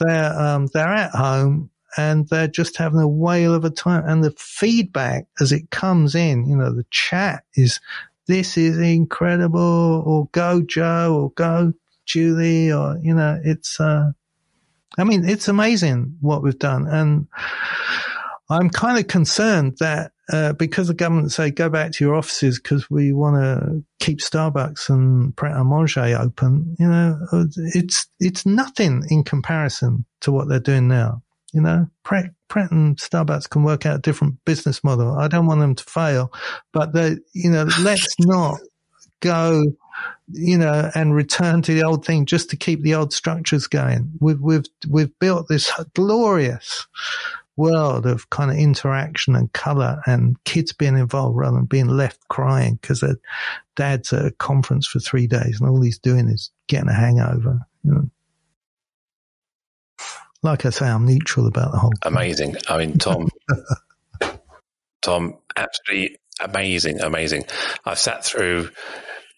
They're 0.00 0.38
um, 0.38 0.68
they're 0.72 0.88
at 0.88 1.12
home 1.12 1.70
and 1.96 2.28
they're 2.28 2.48
just 2.48 2.76
having 2.76 3.00
a 3.00 3.08
whale 3.08 3.54
of 3.54 3.64
a 3.64 3.70
time. 3.70 4.04
And 4.06 4.24
the 4.24 4.32
feedback 4.32 5.26
as 5.40 5.52
it 5.52 5.70
comes 5.70 6.14
in, 6.14 6.46
you 6.46 6.56
know, 6.56 6.74
the 6.74 6.86
chat 6.90 7.44
is 7.54 7.80
this 8.26 8.56
is 8.56 8.78
incredible, 8.78 10.02
or 10.06 10.28
go 10.32 10.62
Joe, 10.62 11.14
or 11.14 11.30
go 11.32 11.74
Julie, 12.06 12.72
or 12.72 12.98
you 13.02 13.14
know, 13.14 13.40
it's. 13.44 13.78
Uh, 13.78 14.12
I 14.96 15.02
mean, 15.04 15.28
it's 15.28 15.48
amazing 15.48 16.18
what 16.20 16.42
we've 16.42 16.58
done, 16.58 16.86
and 16.86 17.26
I'm 18.50 18.70
kind 18.70 18.98
of 18.98 19.06
concerned 19.06 19.78
that 19.80 20.12
uh, 20.30 20.52
because 20.54 20.88
the 20.88 20.94
government 20.94 21.32
say 21.32 21.50
go 21.50 21.68
back 21.68 21.92
to 21.92 22.04
your 22.04 22.14
offices 22.14 22.58
because 22.58 22.90
we 22.90 23.12
want 23.12 23.36
to 23.36 23.84
keep 24.00 24.18
Starbucks 24.18 24.88
and 24.88 25.36
Pret 25.36 25.56
a 25.56 25.64
Manger 25.64 26.18
open, 26.18 26.76
you 26.78 26.88
know, 26.88 27.18
it's 27.56 28.06
it's 28.20 28.46
nothing 28.46 29.04
in 29.10 29.24
comparison 29.24 30.04
to 30.20 30.32
what 30.32 30.48
they're 30.48 30.60
doing 30.60 30.88
now. 30.88 31.22
You 31.52 31.60
know, 31.60 31.86
Pret, 32.02 32.30
Pret 32.48 32.72
and 32.72 32.96
Starbucks 32.96 33.48
can 33.48 33.62
work 33.62 33.86
out 33.86 33.98
a 33.98 34.02
different 34.02 34.44
business 34.44 34.82
model. 34.82 35.16
I 35.16 35.28
don't 35.28 35.46
want 35.46 35.60
them 35.60 35.76
to 35.76 35.84
fail, 35.84 36.32
but 36.72 36.92
they, 36.92 37.16
you 37.32 37.50
know, 37.50 37.66
let's 37.80 38.14
not 38.20 38.58
go 39.20 39.64
you 40.32 40.56
know, 40.58 40.90
and 40.94 41.14
return 41.14 41.62
to 41.62 41.74
the 41.74 41.84
old 41.84 42.04
thing 42.04 42.26
just 42.26 42.50
to 42.50 42.56
keep 42.56 42.82
the 42.82 42.94
old 42.94 43.12
structures 43.12 43.66
going. 43.66 44.12
We've 44.20 44.40
we've 44.40 44.64
we've 44.88 45.18
built 45.18 45.48
this 45.48 45.70
glorious 45.94 46.86
world 47.56 48.06
of 48.06 48.28
kind 48.30 48.50
of 48.50 48.56
interaction 48.56 49.36
and 49.36 49.52
color 49.52 50.00
and 50.06 50.42
kids 50.44 50.72
being 50.72 50.96
involved 50.96 51.36
rather 51.36 51.56
than 51.56 51.66
being 51.66 51.88
left 51.88 52.26
crying 52.28 52.78
because 52.80 53.00
their 53.00 53.16
dad's 53.76 54.12
at 54.12 54.26
a 54.26 54.30
conference 54.32 54.86
for 54.86 54.98
three 54.98 55.26
days 55.26 55.60
and 55.60 55.68
all 55.68 55.80
he's 55.80 55.98
doing 55.98 56.28
is 56.28 56.50
getting 56.66 56.88
a 56.88 56.94
hangover. 56.94 57.60
You 57.84 57.90
know? 57.90 58.10
Like 60.42 60.66
I 60.66 60.70
say, 60.70 60.86
I'm 60.86 61.06
neutral 61.06 61.46
about 61.46 61.72
the 61.72 61.78
whole. 61.78 61.92
Amazing. 62.02 62.56
I 62.68 62.78
mean, 62.78 62.98
Tom, 62.98 63.28
Tom, 65.02 65.38
absolutely 65.56 66.18
amazing, 66.40 67.00
amazing. 67.00 67.44
I've 67.84 67.98
sat 67.98 68.24
through 68.24 68.70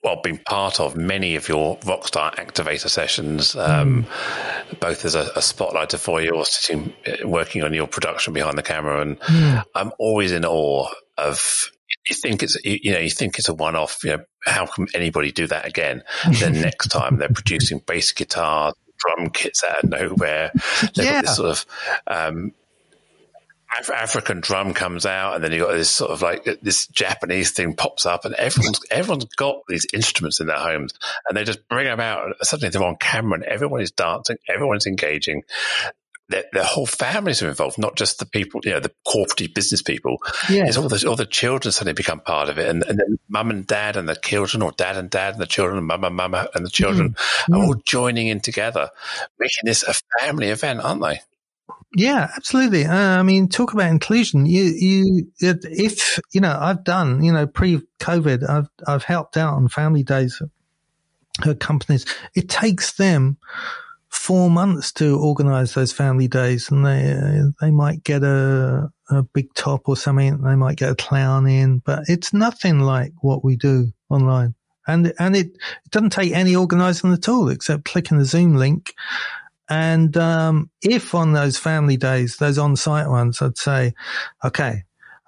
well, 0.07 0.21
been 0.23 0.39
part 0.39 0.79
of 0.79 0.97
many 0.97 1.35
of 1.35 1.49
your 1.49 1.77
Rockstar 1.79 2.33
activator 2.37 2.89
sessions, 2.89 3.57
um, 3.57 4.05
mm. 4.05 4.81
both 4.81 5.05
as 5.05 5.17
a, 5.17 5.23
a, 5.23 5.41
spotlighter 5.41 5.99
for 5.99 6.23
you 6.23 6.31
or 6.31 6.45
sitting 6.45 6.95
uh, 7.09 7.27
working 7.27 7.65
on 7.65 7.75
your 7.75 7.89
production 7.89 8.33
behind 8.33 8.57
the 8.57 8.63
camera. 8.63 9.03
And 9.03 9.19
mm. 9.19 9.65
I'm 9.75 9.93
always 9.99 10.31
in 10.31 10.45
awe 10.45 10.89
of. 11.19 11.73
You 12.09 12.15
think 12.15 12.45
it's 12.45 12.57
you 12.65 12.93
know 12.93 13.01
you 13.01 13.11
think 13.11 13.37
it's 13.37 13.49
a 13.49 13.55
one 13.55 13.75
off. 13.75 14.05
You 14.05 14.11
know 14.19 14.25
how 14.45 14.67
can 14.67 14.87
anybody 14.95 15.33
do 15.33 15.49
that 15.49 15.67
again? 15.67 16.05
then 16.39 16.53
next 16.61 16.89
time 16.89 17.17
they're 17.17 17.29
producing 17.29 17.81
bass 17.85 18.13
guitar, 18.13 18.75
drum 18.99 19.31
kits 19.31 19.65
out 19.65 19.83
of 19.83 19.91
nowhere. 19.91 20.53
They've 20.95 21.05
yeah. 21.05 21.13
got 21.15 21.25
this 21.25 21.37
sort 21.37 21.51
of 21.51 21.67
um, 22.07 22.53
Af- 23.81 23.91
African 23.91 24.41
drum 24.41 24.75
comes 24.75 25.07
out, 25.07 25.35
and 25.35 25.45
then 25.45 25.53
you 25.53 25.61
got 25.61 25.73
this 25.73 25.91
sort 25.91 26.11
of 26.11 26.23
like 26.23 26.45
this 26.63 26.87
Japanese 26.89 27.51
thing 27.51 27.75
pops 27.75 28.07
up, 28.07 28.25
and 28.25 28.35
everyone's 28.35 28.81
everyone's 28.91 29.25
got 29.25 29.63
these 29.69 29.87
instruments 29.93 30.41
in 30.41 30.47
their 30.47 30.59
homes, 30.59 30.93
and 31.29 31.37
they 31.37 31.45
just 31.45 31.69
bring 31.69 31.87
them 31.87 32.01
out. 32.01 32.25
And 32.25 32.35
suddenly 32.43 32.71
they're 32.71 32.83
on 32.83 32.97
camera, 32.97 33.35
and 33.35 33.45
everyone 33.45 33.81
is 33.81 33.91
dancing, 33.91 34.37
everyone's 34.49 34.87
engaging. 34.87 35.43
Their, 36.29 36.43
their 36.53 36.65
whole 36.65 36.87
families 36.87 37.41
are 37.41 37.49
involved, 37.49 37.79
not 37.79 37.95
just 37.95 38.19
the 38.19 38.27
people, 38.27 38.61
you 38.65 38.73
know, 38.73 38.81
the 38.81 38.91
corporate 39.05 39.55
business 39.55 39.81
people. 39.81 40.19
Yeah. 40.51 40.65
It's 40.67 40.77
all 40.77 40.89
the, 40.89 41.09
all 41.09 41.15
the 41.15 41.25
children 41.25 41.71
suddenly 41.71 41.93
become 41.93 42.19
part 42.19 42.49
of 42.49 42.59
it. 42.59 42.69
And, 42.69 42.83
and 42.83 42.99
then 42.99 43.19
mum 43.29 43.51
and 43.51 43.65
dad 43.65 43.97
and 43.97 44.09
the 44.09 44.17
children, 44.17 44.61
or 44.61 44.73
dad 44.73 44.97
and 44.97 45.09
dad 45.09 45.35
and 45.35 45.41
the 45.41 45.47
children, 45.47 45.79
and 45.79 45.87
mum 45.87 46.03
and 46.03 46.17
mum 46.17 46.35
and 46.35 46.67
the 46.67 46.71
children 46.71 47.15
mm. 47.49 47.57
are 47.57 47.65
all 47.65 47.77
joining 47.85 48.27
in 48.27 48.41
together, 48.41 48.91
making 49.39 49.63
this 49.67 49.85
a 49.85 49.95
family 50.19 50.49
event, 50.49 50.81
aren't 50.81 51.01
they? 51.01 51.21
Yeah, 51.99 52.29
absolutely. 52.37 52.85
Uh, 52.85 52.95
I 52.95 53.23
mean, 53.23 53.49
talk 53.49 53.73
about 53.73 53.91
inclusion. 53.91 54.45
You, 54.45 54.65
you, 54.65 55.33
if 55.41 56.21
you 56.31 56.43
know, 56.43 56.55
I've 56.61 56.85
done, 56.85 57.25
you 57.25 57.33
know, 57.33 57.47
pre-COVID, 57.47 58.47
I've 58.47 58.69
I've 58.87 59.03
helped 59.03 59.39
out 59.39 59.55
on 59.55 59.69
family 59.69 60.03
days 60.03 60.43
at 61.47 61.59
companies. 61.59 62.05
It 62.35 62.51
takes 62.51 62.93
them 62.93 63.39
four 64.11 64.51
months 64.51 64.93
to 64.93 65.19
organise 65.19 65.73
those 65.73 65.95
family 65.95 66.29
days, 66.29 66.71
and 66.71 66.85
they 66.85 67.41
they 67.63 67.71
might 67.71 68.05
get 68.05 68.23
a 68.23 68.93
a 69.09 69.23
big 69.23 69.55
top 69.55 69.89
or 69.89 69.97
something. 69.97 70.43
They 70.43 70.55
might 70.55 70.77
get 70.77 70.91
a 70.91 70.97
clown 70.97 71.47
in, 71.47 71.79
but 71.79 72.01
it's 72.09 72.35
nothing 72.35 72.81
like 72.81 73.15
what 73.23 73.43
we 73.43 73.57
do 73.57 73.95
online. 74.11 74.55
And 74.87 75.15
and 75.19 75.35
it, 75.35 75.47
it 75.47 75.91
doesn't 75.93 76.11
take 76.11 76.33
any 76.35 76.57
organising 76.57 77.15
at 77.15 77.27
all, 77.27 77.49
except 77.49 77.87
clicking 77.87 78.19
the 78.19 78.27
Zoom 78.27 78.55
link 78.55 78.93
and 79.69 80.17
um, 80.17 80.71
if 80.83 81.15
on 81.15 81.33
those 81.33 81.59
family 81.59 81.97
days, 81.97 82.37
those 82.37 82.59
on 82.59 82.77
site 82.77 83.09
ones, 83.09 83.43
I'd 83.43 83.59
say, 83.59 83.95
okay, 84.45 84.85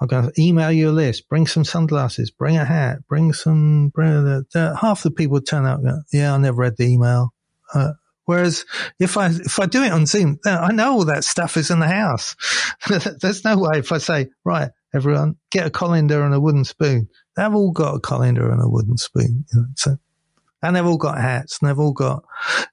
going 0.07 0.30
to 0.30 0.41
email 0.41 0.70
you 0.70 0.91
a 0.91 0.93
list, 0.93 1.28
bring 1.28 1.47
some 1.47 1.64
sunglasses, 1.64 2.30
bring 2.30 2.57
a 2.57 2.64
hat, 2.64 3.07
bring 3.09 3.32
some, 3.32 3.89
bring 3.89 4.45
half 4.55 5.03
the 5.03 5.11
people 5.11 5.34
would 5.34 5.47
turn 5.47 5.64
go, 5.64 6.03
yeah, 6.12 6.34
I 6.34 6.39
never 6.39 6.57
read 6.57 6.76
the 6.76 6.84
email. 6.84 7.34
Uh, 7.74 7.93
whereas 8.24 8.64
if 9.01 9.16
I, 9.16 9.26
if 9.26 9.59
I 9.59 9.66
do 9.66 9.82
it 9.82 9.93
on 9.93 10.07
Zoom, 10.07 10.39
I 10.45 10.72
know 10.72 10.93
all 10.93 11.05
that 11.07 11.24
stuff 11.24 11.57
is 11.57 11.70
in 11.70 11.80
the 11.80 11.89
house. 11.89 12.36
There's 13.20 13.45
no 13.45 13.59
way 13.59 13.78
if 13.78 13.91
I 13.91 13.99
say, 13.99 14.28
right, 14.45 14.70
everyone 14.95 15.36
get 15.51 15.66
a 15.66 15.70
colander 15.70 16.22
and 16.22 16.32
a 16.32 16.41
wooden 16.41 16.64
spoon. 16.64 17.09
They've 17.36 17.55
all 17.55 17.72
got 17.72 17.97
a 17.97 18.01
colander 18.01 18.51
and 18.51 18.62
a 18.62 18.68
wooden 18.68 18.99
spoon. 18.99 19.47
You 19.53 19.61
know, 19.61 19.66
so 19.74 19.97
and 20.63 20.75
they've 20.75 20.87
all 20.87 20.99
got 20.99 21.19
hats 21.19 21.59
and 21.61 21.69
they've 21.69 21.79
all 21.79 21.93
got, 21.93 22.25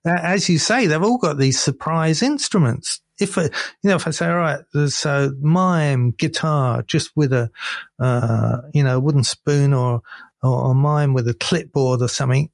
as 0.05 0.49
you 0.49 0.57
say, 0.57 0.87
they've 0.87 1.03
all 1.03 1.17
got 1.17 1.37
these 1.37 1.59
surprise 1.59 2.21
instruments. 2.21 3.01
If, 3.19 3.37
you 3.37 3.49
know, 3.83 3.95
if 3.95 4.07
I 4.07 4.11
say, 4.11 4.27
all 4.27 4.35
right, 4.35 4.59
so 4.87 5.31
mime, 5.39 6.11
guitar, 6.11 6.83
just 6.83 7.11
with 7.15 7.31
a, 7.31 7.49
uh, 7.99 8.57
you 8.73 8.83
know, 8.83 8.99
wooden 8.99 9.23
spoon 9.23 9.73
or, 9.73 10.01
or, 10.43 10.75
mime 10.75 11.13
with 11.13 11.27
a 11.27 11.33
clipboard 11.33 12.01
or 12.01 12.09
something, 12.09 12.49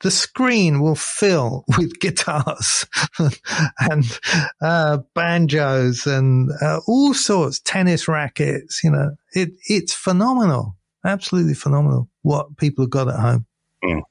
the 0.00 0.10
screen 0.10 0.80
will 0.80 0.94
fill 0.94 1.64
with 1.78 1.98
guitars 2.00 2.86
and 3.78 4.18
uh, 4.62 4.98
banjos 5.14 6.06
and 6.06 6.50
uh, 6.62 6.80
all 6.86 7.12
sorts, 7.12 7.60
tennis 7.60 8.08
rackets. 8.08 8.82
You 8.82 8.92
know, 8.92 9.10
it 9.34 9.50
it's 9.68 9.92
phenomenal, 9.92 10.76
absolutely 11.04 11.54
phenomenal 11.54 12.08
what 12.22 12.56
people 12.56 12.84
have 12.84 12.90
got 12.90 13.08
at 13.08 13.20
home. 13.20 13.46
Mm. 13.84 14.02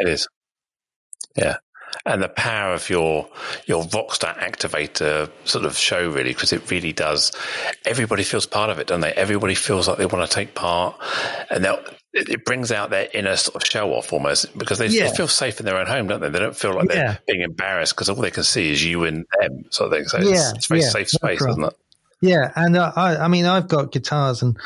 It 0.00 0.08
is. 0.08 0.28
Yeah. 1.36 1.56
And 2.06 2.22
the 2.22 2.28
power 2.28 2.72
of 2.72 2.88
your 2.88 3.28
your 3.66 3.82
Rockstar 3.84 4.36
activator 4.38 5.30
sort 5.44 5.64
of 5.64 5.76
show, 5.76 6.08
really, 6.08 6.30
because 6.32 6.52
it 6.52 6.70
really 6.70 6.92
does. 6.92 7.32
Everybody 7.84 8.22
feels 8.22 8.46
part 8.46 8.70
of 8.70 8.78
it, 8.78 8.86
don't 8.86 9.00
they? 9.00 9.12
Everybody 9.12 9.54
feels 9.54 9.88
like 9.88 9.98
they 9.98 10.06
want 10.06 10.28
to 10.28 10.34
take 10.34 10.54
part, 10.54 10.96
and 11.50 11.66
it 12.12 12.44
brings 12.44 12.72
out 12.72 12.90
their 12.90 13.08
inner 13.12 13.36
sort 13.36 13.56
of 13.56 13.68
show 13.68 13.92
off 13.92 14.12
almost 14.12 14.56
because 14.56 14.78
they, 14.78 14.86
yeah. 14.86 15.08
they, 15.08 15.16
feel 15.16 15.28
safe 15.28 15.60
in 15.60 15.66
their 15.66 15.78
own 15.78 15.86
home, 15.86 16.08
don't 16.08 16.20
they? 16.20 16.28
They 16.28 16.38
don't 16.38 16.56
feel 16.56 16.74
like 16.74 16.88
they're 16.88 17.18
being 17.26 17.42
embarrassed 17.42 17.94
because 17.94 18.08
all 18.08 18.16
they 18.16 18.30
can 18.30 18.44
see 18.44 18.70
is 18.70 18.84
you 18.84 19.04
and 19.04 19.26
them, 19.40 19.64
sort 19.70 19.92
of 19.92 19.98
thing. 19.98 20.08
So 20.08 20.18
yeah. 20.18 20.30
it's, 20.30 20.52
it's 20.54 20.66
very 20.66 20.80
yeah, 20.80 20.88
safe 20.88 21.08
space, 21.08 21.40
right. 21.40 21.50
isn't 21.50 21.64
it? 21.64 21.74
Yeah, 22.22 22.52
and 22.54 22.76
uh, 22.76 22.92
I, 22.94 23.16
I 23.16 23.28
mean, 23.28 23.46
I've 23.46 23.68
got 23.68 23.92
guitars 23.92 24.42
and 24.42 24.58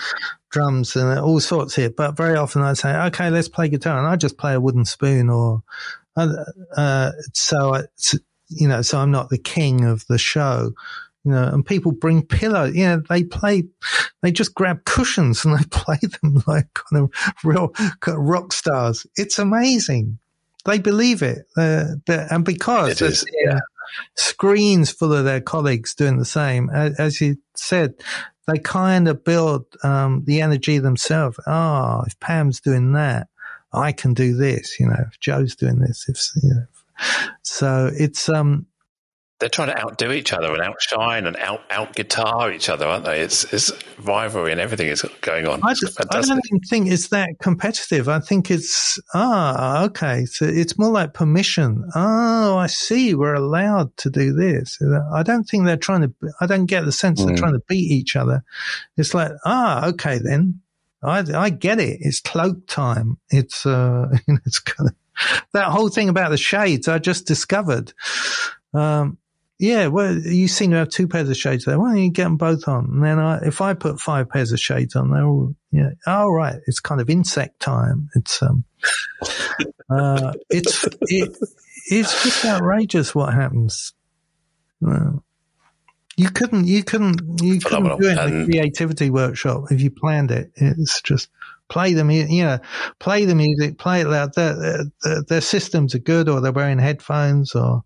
drums 0.55 0.95
and 0.95 1.19
all 1.19 1.41
sorts 1.41 1.75
here, 1.75 1.91
but 1.91 2.17
very 2.17 2.37
often 2.37 2.63
I 2.63 2.75
say, 2.75 2.95
okay, 3.07 3.29
let's 3.29 3.49
play 3.49 3.69
guitar, 3.69 3.99
and 3.99 4.07
I 4.07 4.15
just 4.15 4.39
play 4.39 4.55
a 4.55 4.61
wooden 4.61 4.85
spoon, 4.85 5.29
or 5.29 5.65
uh, 6.17 6.29
uh, 6.77 7.11
so 7.33 7.75
it's, 7.75 8.15
you 8.49 8.69
know, 8.69 8.81
so 8.81 9.01
I'm 9.01 9.11
not 9.11 9.31
the 9.31 9.39
king 9.39 9.85
of 9.85 10.07
the 10.07 10.17
show. 10.17 10.73
You 11.25 11.33
know, 11.33 11.43
and 11.43 11.65
people 11.65 11.91
bring 11.91 12.25
pillows. 12.25 12.77
You 12.77 12.85
know, 12.85 13.03
they 13.09 13.25
play, 13.25 13.65
they 14.23 14.31
just 14.31 14.55
grab 14.55 14.85
cushions 14.85 15.45
and 15.45 15.59
they 15.59 15.65
play 15.71 15.99
them 16.23 16.45
like 16.47 16.73
kind 16.75 17.03
of 17.03 17.35
real 17.43 17.75
rock 18.07 18.53
stars. 18.53 19.07
It's 19.17 19.39
amazing. 19.39 20.19
They 20.67 20.79
believe 20.79 21.23
it, 21.23 21.47
uh, 21.57 21.97
and 22.07 22.45
because 22.45 23.01
it 23.01 23.03
is, 23.03 23.27
yeah 23.45 23.59
screens 24.17 24.91
full 24.91 25.13
of 25.13 25.25
their 25.25 25.41
colleagues 25.41 25.95
doing 25.95 26.19
the 26.19 26.25
same. 26.25 26.71
As, 26.71 26.99
as 26.99 27.21
you 27.21 27.37
said, 27.55 27.95
they 28.47 28.59
kind 28.59 29.09
of 29.09 29.25
build 29.25 29.67
um, 29.83 30.23
the 30.27 30.41
energy 30.41 30.79
themselves. 30.79 31.39
Ah, 31.47 32.01
oh, 32.01 32.05
if 32.07 32.19
Pam's 32.21 32.61
doing 32.61 32.93
that, 32.93 33.29
I 33.73 33.93
can 33.93 34.15
do 34.15 34.37
this. 34.37 34.79
You 34.79 34.89
know, 34.89 35.05
if 35.07 35.19
Joe's 35.21 35.57
doing 35.57 35.79
this, 35.79 36.07
if 36.09 36.43
you 36.43 36.55
know. 36.55 36.67
So 37.43 37.91
it's 37.93 38.29
um, 38.29 38.67
they're 39.41 39.49
trying 39.49 39.69
to 39.69 39.79
outdo 39.79 40.13
each 40.13 40.33
other 40.33 40.53
and 40.53 40.63
outshine 40.63 41.27
and 41.27 41.37
out 41.37 41.63
out 41.71 41.95
guitar 41.95 42.53
each 42.53 42.69
other, 42.69 42.87
aren't 42.87 43.05
they? 43.05 43.21
It's 43.21 43.45
it's 43.53 43.73
rivalry 43.99 44.53
and 44.53 44.61
everything 44.61 44.87
is 44.87 45.03
going 45.23 45.47
on. 45.47 45.61
I, 45.65 45.75
I, 46.11 46.21
don't 46.21 46.41
even 46.47 46.61
think 46.69 46.91
it's 46.91 47.09
that 47.09 47.31
competitive. 47.43 48.09
I 48.09 48.21
think 48.21 48.51
it's 48.51 48.99
ah 49.13 49.85
okay. 49.85 50.25
So 50.27 50.47
it's 50.47 50.79
more 50.79 50.91
like 50.91 51.15
permission. 51.15 51.85
Oh, 51.97 52.57
I 52.57 52.69
see. 52.69 53.15
We're 53.15 53.35
allowed 53.35 53.97
to 53.99 54.11
do 54.11 54.33
this. 54.33 54.79
I 55.13 55.25
don't 55.25 55.45
think 55.45 55.65
they're 55.65 55.77
trying 55.77 56.03
to. 56.03 56.15
I 56.41 56.47
don't 56.47 56.67
get 56.67 56.85
the 56.85 56.93
sense 56.93 57.21
mm. 57.21 57.27
they're 57.27 57.37
trying 57.37 57.55
to 57.55 57.63
beat 57.69 57.91
each 57.91 58.15
other. 58.15 58.45
It's 58.97 59.15
like 59.15 59.33
ah 59.45 59.89
okay 59.89 60.19
then. 60.19 60.61
I 61.03 61.25
I 61.35 61.51
get 61.51 61.81
it. 61.81 61.99
It's 62.01 62.21
cloak 62.21 62.69
time. 62.69 63.19
It's 63.31 63.67
uh 63.67 64.07
it's 64.47 64.61
kind 64.61 64.91
of 64.91 64.95
that 65.53 65.73
whole 65.73 65.89
thing 65.89 66.09
about 66.09 66.31
the 66.31 66.37
shades 66.37 66.87
I 66.87 66.99
just 66.99 67.27
discovered. 67.27 67.93
Um, 68.73 69.19
yeah, 69.65 69.87
well, 69.87 70.15
you 70.15 70.47
seem 70.47 70.73
to 70.73 70.77
have 70.77 70.91
two 70.91 71.09
pairs 71.09 71.31
of 71.31 71.37
shades 71.39 71.65
there. 71.65 71.81
Why 71.81 71.95
don't 71.95 72.03
you 72.03 72.11
get 72.11 72.25
them 72.25 72.37
both 72.37 72.69
on? 72.69 72.85
And 72.85 73.03
then 73.03 73.19
I, 73.19 73.39
if 73.47 73.63
I 73.63 73.73
put 73.73 73.99
five 73.99 74.29
pairs 74.29 74.53
of 74.53 74.61
shades 74.61 74.95
on, 74.95 75.11
they're 75.11 75.25
all, 75.25 75.55
yeah. 75.73 75.91
Oh, 76.07 76.29
right. 76.31 76.57
It's 76.67 76.81
kind 76.81 77.01
of 77.01 77.09
insect 77.09 77.61
time. 77.61 78.11
It's, 78.15 78.43
um, 78.43 78.65
uh, 79.91 80.35
it's, 80.51 80.85
it, 81.03 81.37
it's 81.87 82.23
just 82.23 82.45
outrageous 82.45 83.15
what 83.15 83.33
happens. 83.33 83.95
Uh, 84.87 85.13
you 86.17 86.29
couldn't, 86.29 86.67
you 86.67 86.85
couldn't, 86.85 87.43
you 87.43 87.59
couldn't 87.59 88.01
do 88.01 88.09
it 88.09 88.19
in 88.19 88.41
the 88.41 88.45
creativity 88.45 89.09
workshop 89.09 89.65
if 89.71 89.81
you 89.81 89.91
planned 89.91 90.31
it. 90.31 90.53
It's 90.57 91.01
just 91.01 91.31
play 91.71 91.95
the 91.95 92.05
music, 92.05 92.31
you 92.31 92.45
know, 92.45 92.59
play 92.99 93.25
the 93.25 93.35
music, 93.35 93.79
play 93.79 94.03
it 94.03 94.09
loud. 94.09 94.35
Their, 94.35 94.85
their, 95.03 95.23
their 95.23 95.41
systems 95.41 95.95
are 95.95 96.01
good 96.01 96.29
or 96.29 96.43
they're 96.43 96.53
wearing 96.53 96.79
headphones 96.79 97.55
or, 97.55 97.83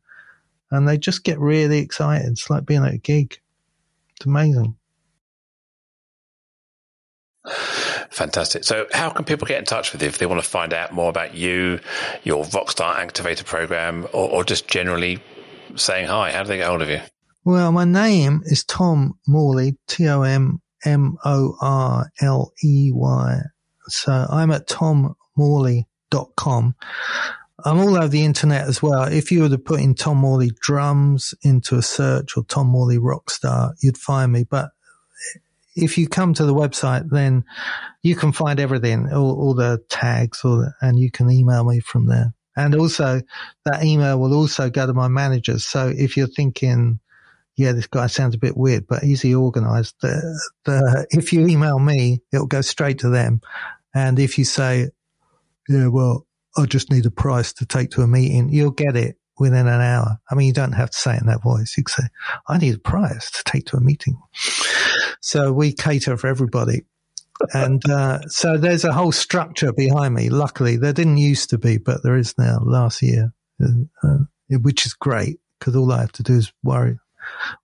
and 0.70 0.88
they 0.88 0.98
just 0.98 1.24
get 1.24 1.38
really 1.38 1.78
excited. 1.78 2.30
It's 2.30 2.50
like 2.50 2.66
being 2.66 2.84
at 2.84 2.94
a 2.94 2.98
gig. 2.98 3.38
It's 4.16 4.26
amazing. 4.26 4.76
Fantastic. 8.10 8.64
So, 8.64 8.86
how 8.92 9.10
can 9.10 9.24
people 9.24 9.46
get 9.46 9.58
in 9.58 9.64
touch 9.64 9.92
with 9.92 10.02
you 10.02 10.08
if 10.08 10.18
they 10.18 10.26
want 10.26 10.42
to 10.42 10.48
find 10.48 10.74
out 10.74 10.92
more 10.92 11.08
about 11.08 11.34
you, 11.34 11.78
your 12.24 12.44
Rockstar 12.44 12.96
Activator 12.96 13.44
program, 13.44 14.06
or, 14.12 14.30
or 14.30 14.44
just 14.44 14.66
generally 14.66 15.22
saying 15.76 16.08
hi? 16.08 16.32
How 16.32 16.42
do 16.42 16.48
they 16.48 16.56
get 16.58 16.68
hold 16.68 16.82
of 16.82 16.90
you? 16.90 17.00
Well, 17.44 17.72
my 17.72 17.84
name 17.84 18.42
is 18.44 18.64
Tom 18.64 19.18
Morley, 19.26 19.78
T 19.86 20.08
O 20.08 20.22
M 20.22 20.60
M 20.84 21.16
O 21.24 21.56
R 21.60 22.10
L 22.20 22.52
E 22.62 22.90
Y. 22.92 23.40
So 23.86 24.26
I'm 24.28 24.50
at 24.50 24.68
tommorley.com. 24.68 26.74
I'm 27.64 27.78
all 27.80 27.96
over 27.96 28.08
the 28.08 28.24
internet 28.24 28.68
as 28.68 28.80
well. 28.80 29.04
If 29.04 29.32
you 29.32 29.42
were 29.42 29.48
to 29.48 29.58
put 29.58 29.80
in 29.80 29.94
Tom 29.94 30.18
Morley 30.18 30.52
drums 30.60 31.34
into 31.42 31.76
a 31.76 31.82
search 31.82 32.36
or 32.36 32.44
Tom 32.44 32.68
Morley 32.68 32.98
rockstar, 32.98 33.72
you'd 33.82 33.98
find 33.98 34.30
me. 34.32 34.44
But 34.44 34.70
if 35.74 35.98
you 35.98 36.08
come 36.08 36.34
to 36.34 36.44
the 36.44 36.54
website, 36.54 37.10
then 37.10 37.44
you 38.02 38.14
can 38.14 38.32
find 38.32 38.60
everything, 38.60 39.12
all, 39.12 39.40
all 39.40 39.54
the 39.54 39.82
tags, 39.88 40.44
all 40.44 40.58
the, 40.58 40.72
and 40.80 40.98
you 40.98 41.10
can 41.10 41.30
email 41.30 41.64
me 41.64 41.80
from 41.80 42.06
there. 42.06 42.32
And 42.56 42.74
also, 42.74 43.22
that 43.64 43.84
email 43.84 44.18
will 44.20 44.34
also 44.34 44.70
go 44.70 44.86
to 44.86 44.94
my 44.94 45.08
managers. 45.08 45.64
So 45.64 45.88
if 45.88 46.16
you're 46.16 46.26
thinking, 46.26 47.00
yeah, 47.56 47.72
this 47.72 47.88
guy 47.88 48.06
sounds 48.06 48.36
a 48.36 48.38
bit 48.38 48.56
weird, 48.56 48.86
but 48.86 49.02
he 49.02 49.34
organized? 49.34 49.96
The, 50.00 50.40
the, 50.64 51.06
if 51.10 51.32
you 51.32 51.46
email 51.46 51.80
me, 51.80 52.22
it'll 52.32 52.46
go 52.46 52.60
straight 52.60 53.00
to 53.00 53.08
them. 53.08 53.40
And 53.94 54.18
if 54.20 54.38
you 54.38 54.44
say, 54.44 54.90
yeah, 55.68 55.88
well, 55.88 56.24
I 56.58 56.66
just 56.66 56.90
need 56.90 57.06
a 57.06 57.10
price 57.10 57.52
to 57.54 57.66
take 57.66 57.90
to 57.92 58.02
a 58.02 58.06
meeting, 58.08 58.50
you'll 58.52 58.70
get 58.72 58.96
it 58.96 59.16
within 59.38 59.68
an 59.68 59.80
hour. 59.80 60.18
I 60.30 60.34
mean, 60.34 60.48
you 60.48 60.52
don't 60.52 60.72
have 60.72 60.90
to 60.90 60.98
say 60.98 61.14
it 61.14 61.20
in 61.20 61.28
that 61.28 61.42
voice. 61.42 61.74
You 61.76 61.84
can 61.84 62.02
say, 62.02 62.08
I 62.48 62.58
need 62.58 62.74
a 62.74 62.78
price 62.78 63.30
to 63.30 63.44
take 63.44 63.66
to 63.66 63.76
a 63.76 63.80
meeting. 63.80 64.20
So 65.20 65.52
we 65.52 65.72
cater 65.72 66.16
for 66.16 66.26
everybody. 66.26 66.84
and 67.52 67.88
uh, 67.88 68.20
so 68.28 68.56
there's 68.56 68.84
a 68.84 68.92
whole 68.92 69.12
structure 69.12 69.72
behind 69.72 70.14
me. 70.14 70.28
Luckily, 70.28 70.76
there 70.76 70.92
didn't 70.92 71.18
used 71.18 71.50
to 71.50 71.58
be, 71.58 71.78
but 71.78 72.02
there 72.02 72.16
is 72.16 72.36
now. 72.36 72.58
Last 72.64 73.00
year, 73.00 73.32
uh, 73.62 74.18
which 74.50 74.86
is 74.86 74.94
great 74.94 75.38
because 75.58 75.76
all 75.76 75.92
I 75.92 76.00
have 76.00 76.12
to 76.12 76.22
do 76.24 76.34
is 76.34 76.52
worry 76.64 76.98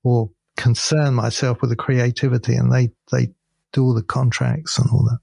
or 0.05 0.31
concern 0.57 1.15
myself 1.15 1.61
with 1.61 1.71
the 1.71 1.77
creativity, 1.77 2.55
and 2.55 2.73
they 2.73 2.91
they 3.11 3.33
do 3.73 3.85
all 3.85 3.95
the 3.95 4.03
contracts 4.03 4.79
and 4.79 4.89
all 4.91 5.11
that. 5.11 5.19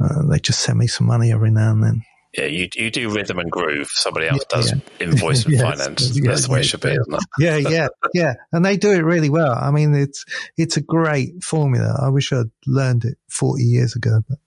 Uh, 0.00 0.26
they 0.28 0.38
just 0.38 0.60
send 0.60 0.78
me 0.78 0.86
some 0.86 1.06
money 1.06 1.32
every 1.32 1.50
now 1.50 1.72
and 1.72 1.82
then. 1.82 2.02
Yeah, 2.36 2.46
you 2.46 2.68
you 2.74 2.90
do 2.90 3.10
rhythm 3.10 3.38
and 3.38 3.50
groove. 3.50 3.88
Somebody 3.88 4.26
else 4.26 4.44
does 4.48 4.72
yeah. 4.72 5.06
invoice 5.06 5.44
and 5.44 5.54
yes, 5.54 5.62
finance. 5.62 6.20
That's 6.20 6.46
the 6.46 6.52
way 6.52 6.60
it 6.60 6.64
should 6.64 6.80
be, 6.80 6.90
isn't 6.90 7.14
it? 7.14 7.20
yeah, 7.38 7.56
yeah, 7.56 7.88
yeah. 8.12 8.34
And 8.52 8.64
they 8.64 8.76
do 8.76 8.90
it 8.90 9.04
really 9.04 9.30
well. 9.30 9.52
I 9.52 9.70
mean, 9.70 9.94
it's 9.94 10.24
it's 10.56 10.76
a 10.76 10.80
great 10.80 11.44
formula. 11.44 11.98
I 12.02 12.08
wish 12.08 12.32
I'd 12.32 12.50
learned 12.66 13.04
it 13.04 13.18
forty 13.30 13.62
years 13.62 13.94
ago, 13.94 14.20
but 14.28 14.38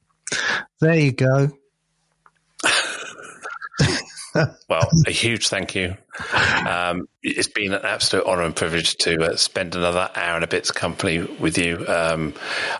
there 0.82 1.00
you 1.00 1.14
go. 1.14 1.50
Well, 4.70 4.90
a 5.06 5.12
huge 5.12 5.50
thank 5.50 5.76
you. 5.76 5.96
Um, 6.68 7.08
it's 7.24 7.48
been 7.48 7.74
an 7.74 7.84
absolute 7.84 8.26
honour 8.26 8.44
and 8.44 8.56
privilege 8.56 8.96
to 8.98 9.24
uh, 9.24 9.36
spend 9.36 9.76
another 9.76 10.10
hour 10.16 10.36
and 10.36 10.44
a 10.44 10.48
bit's 10.48 10.72
company 10.72 11.20
with 11.20 11.58
you. 11.58 11.86
Um, 11.88 12.34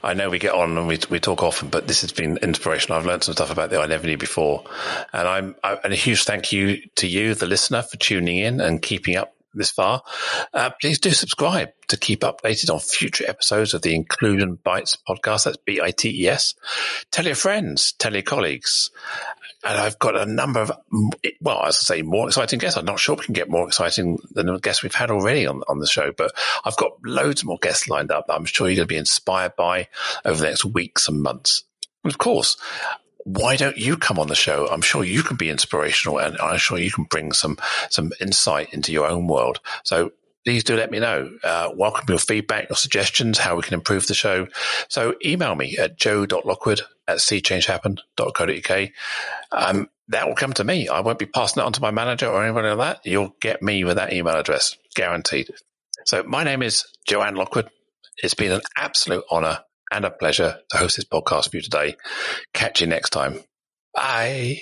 I 0.04 0.14
know 0.14 0.30
we 0.30 0.40
get 0.40 0.54
on 0.54 0.78
and 0.78 0.88
we, 0.88 1.00
we 1.10 1.20
talk 1.20 1.44
often, 1.44 1.70
but 1.70 1.88
this 1.88 2.02
has 2.02 2.12
been 2.12 2.38
inspirational. 2.38 2.98
I've 2.98 3.06
learned 3.06 3.24
some 3.24 3.34
stuff 3.34 3.52
about 3.52 3.70
the 3.70 3.80
I 3.80 3.86
Never 3.86 4.08
Knew 4.08 4.18
before, 4.18 4.64
and 5.14 5.28
I'm 5.28 5.56
I, 5.64 5.78
and 5.84 5.94
a 5.94 5.98
huge 5.98 6.24
thank 6.24 6.52
you 6.52 6.82
to 6.96 7.08
you, 7.08 7.36
the 7.36 7.48
listener, 7.48 7.82
for 7.82 7.98
tuning 7.98 8.38
in 8.38 8.62
and 8.62 8.82
keeping 8.82 9.16
up 9.16 9.34
this 9.58 9.72
far, 9.72 10.04
uh, 10.54 10.70
please 10.80 11.00
do 11.00 11.12
subscribe 11.12 11.70
to 11.88 11.98
keep 11.98 12.22
updated 12.22 12.72
on 12.72 12.80
future 12.80 13.26
episodes 13.28 13.74
of 13.74 13.82
the 13.82 13.96
Inclusion 13.96 14.56
Bites 14.56 14.98
podcast. 15.08 15.46
That's 15.46 15.58
B 15.58 15.82
I 15.82 15.92
T 15.92 16.24
E 16.24 16.28
S. 16.28 16.54
Tell 17.12 17.26
your 17.26 17.36
friends, 17.36 17.94
tell 17.94 18.14
your 18.14 18.22
colleagues. 18.22 18.92
And 19.64 19.78
I've 19.78 19.98
got 19.98 20.16
a 20.16 20.26
number 20.26 20.60
of, 20.60 20.72
well, 21.42 21.64
as 21.64 21.78
I 21.78 21.96
say, 21.96 22.02
more 22.04 22.28
exciting 22.28 22.60
guests. 22.60 22.78
I'm 22.78 22.86
not 22.86 23.00
sure 23.00 23.16
we 23.16 23.26
can 23.26 23.34
get 23.34 23.50
more 23.50 23.68
exciting 23.68 24.20
than 24.32 24.46
the 24.46 24.60
guests 24.60 24.84
we've 24.84 24.94
had 24.94 25.10
already 25.10 25.48
on, 25.48 25.64
on 25.68 25.80
the 25.80 25.88
show, 25.88 26.12
but 26.16 26.32
I've 26.64 26.78
got 26.78 26.92
loads 27.04 27.44
more 27.44 27.58
guests 27.60 27.90
lined 27.90 28.12
up 28.12 28.28
that 28.28 28.36
I'm 28.36 28.46
sure 28.46 28.68
you're 28.68 28.76
going 28.76 28.88
to 28.88 28.94
be 28.94 28.98
inspired 28.98 29.56
by 29.56 29.88
over 30.24 30.40
the 30.40 30.48
next 30.48 30.66
weeks 30.66 31.08
and 31.08 31.22
months. 31.22 31.64
And 32.04 32.14
of 32.14 32.20
course, 32.20 32.58
why 33.24 33.56
don't 33.56 33.78
you 33.78 33.98
come 33.98 34.20
on 34.20 34.28
the 34.28 34.36
show? 34.36 34.68
I'm 34.68 34.82
sure 34.82 35.04
you 35.04 35.24
can 35.24 35.38
be 35.38 35.50
inspirational 35.50 36.20
and 36.20 36.38
I'm 36.38 36.60
sure 36.60 36.78
you 36.78 36.92
can 36.92 37.06
bring 37.06 37.34
some, 37.34 37.58
some 37.90 38.14
insight 38.22 38.74
into 38.74 38.94
your 38.94 39.08
own 39.08 39.28
world. 39.28 39.60
So 39.84 40.12
please 40.46 40.64
do 40.64 40.76
let 40.76 40.92
me 40.92 41.00
know. 41.00 41.30
Uh, 41.44 41.72
welcome 41.76 42.06
your 42.08 42.20
feedback, 42.20 42.70
your 42.70 42.78
suggestions, 42.78 43.38
how 43.38 43.56
we 43.56 43.64
can 43.64 43.74
improve 43.74 44.08
the 44.08 44.14
show. 44.14 44.48
So 44.90 45.16
email 45.26 45.56
me 45.56 45.78
at 45.78 45.98
joe.lockwood 45.98 46.82
at 47.08 47.18
seechangehappen.co.uk. 47.18 48.90
Um, 49.52 49.90
that 50.10 50.28
will 50.28 50.36
come 50.36 50.54
to 50.54 50.64
me. 50.64 50.88
I 50.88 51.02
won't 51.02 51.20
be 51.20 51.26
passing 51.26 51.62
it 51.62 51.66
on 51.66 51.74
to 51.74 51.82
my 51.82 51.92
manager 51.92 52.28
or 52.28 52.44
anybody 52.44 52.70
like 52.70 52.78
that. 52.78 53.10
You'll 53.10 53.36
get 53.42 53.62
me 53.62 53.84
with 53.84 53.98
that 53.98 54.14
email 54.14 54.36
address, 54.36 54.78
guaranteed. 54.96 55.50
So 56.06 56.24
my 56.24 56.44
name 56.44 56.62
is 56.62 56.86
Joanne 57.08 57.36
Lockwood. 57.36 57.70
It's 58.24 58.34
been 58.34 58.52
an 58.52 58.62
absolute 58.78 59.26
honor 59.30 59.60
and 59.92 60.06
a 60.06 60.12
pleasure 60.12 60.60
to 60.70 60.78
host 60.78 60.96
this 60.96 61.06
podcast 61.06 61.52
for 61.52 61.58
you 61.58 61.62
today. 61.62 61.96
Catch 62.54 62.82
you 62.82 62.88
next 62.88 63.10
time. 63.12 63.40
Bye. 63.94 64.62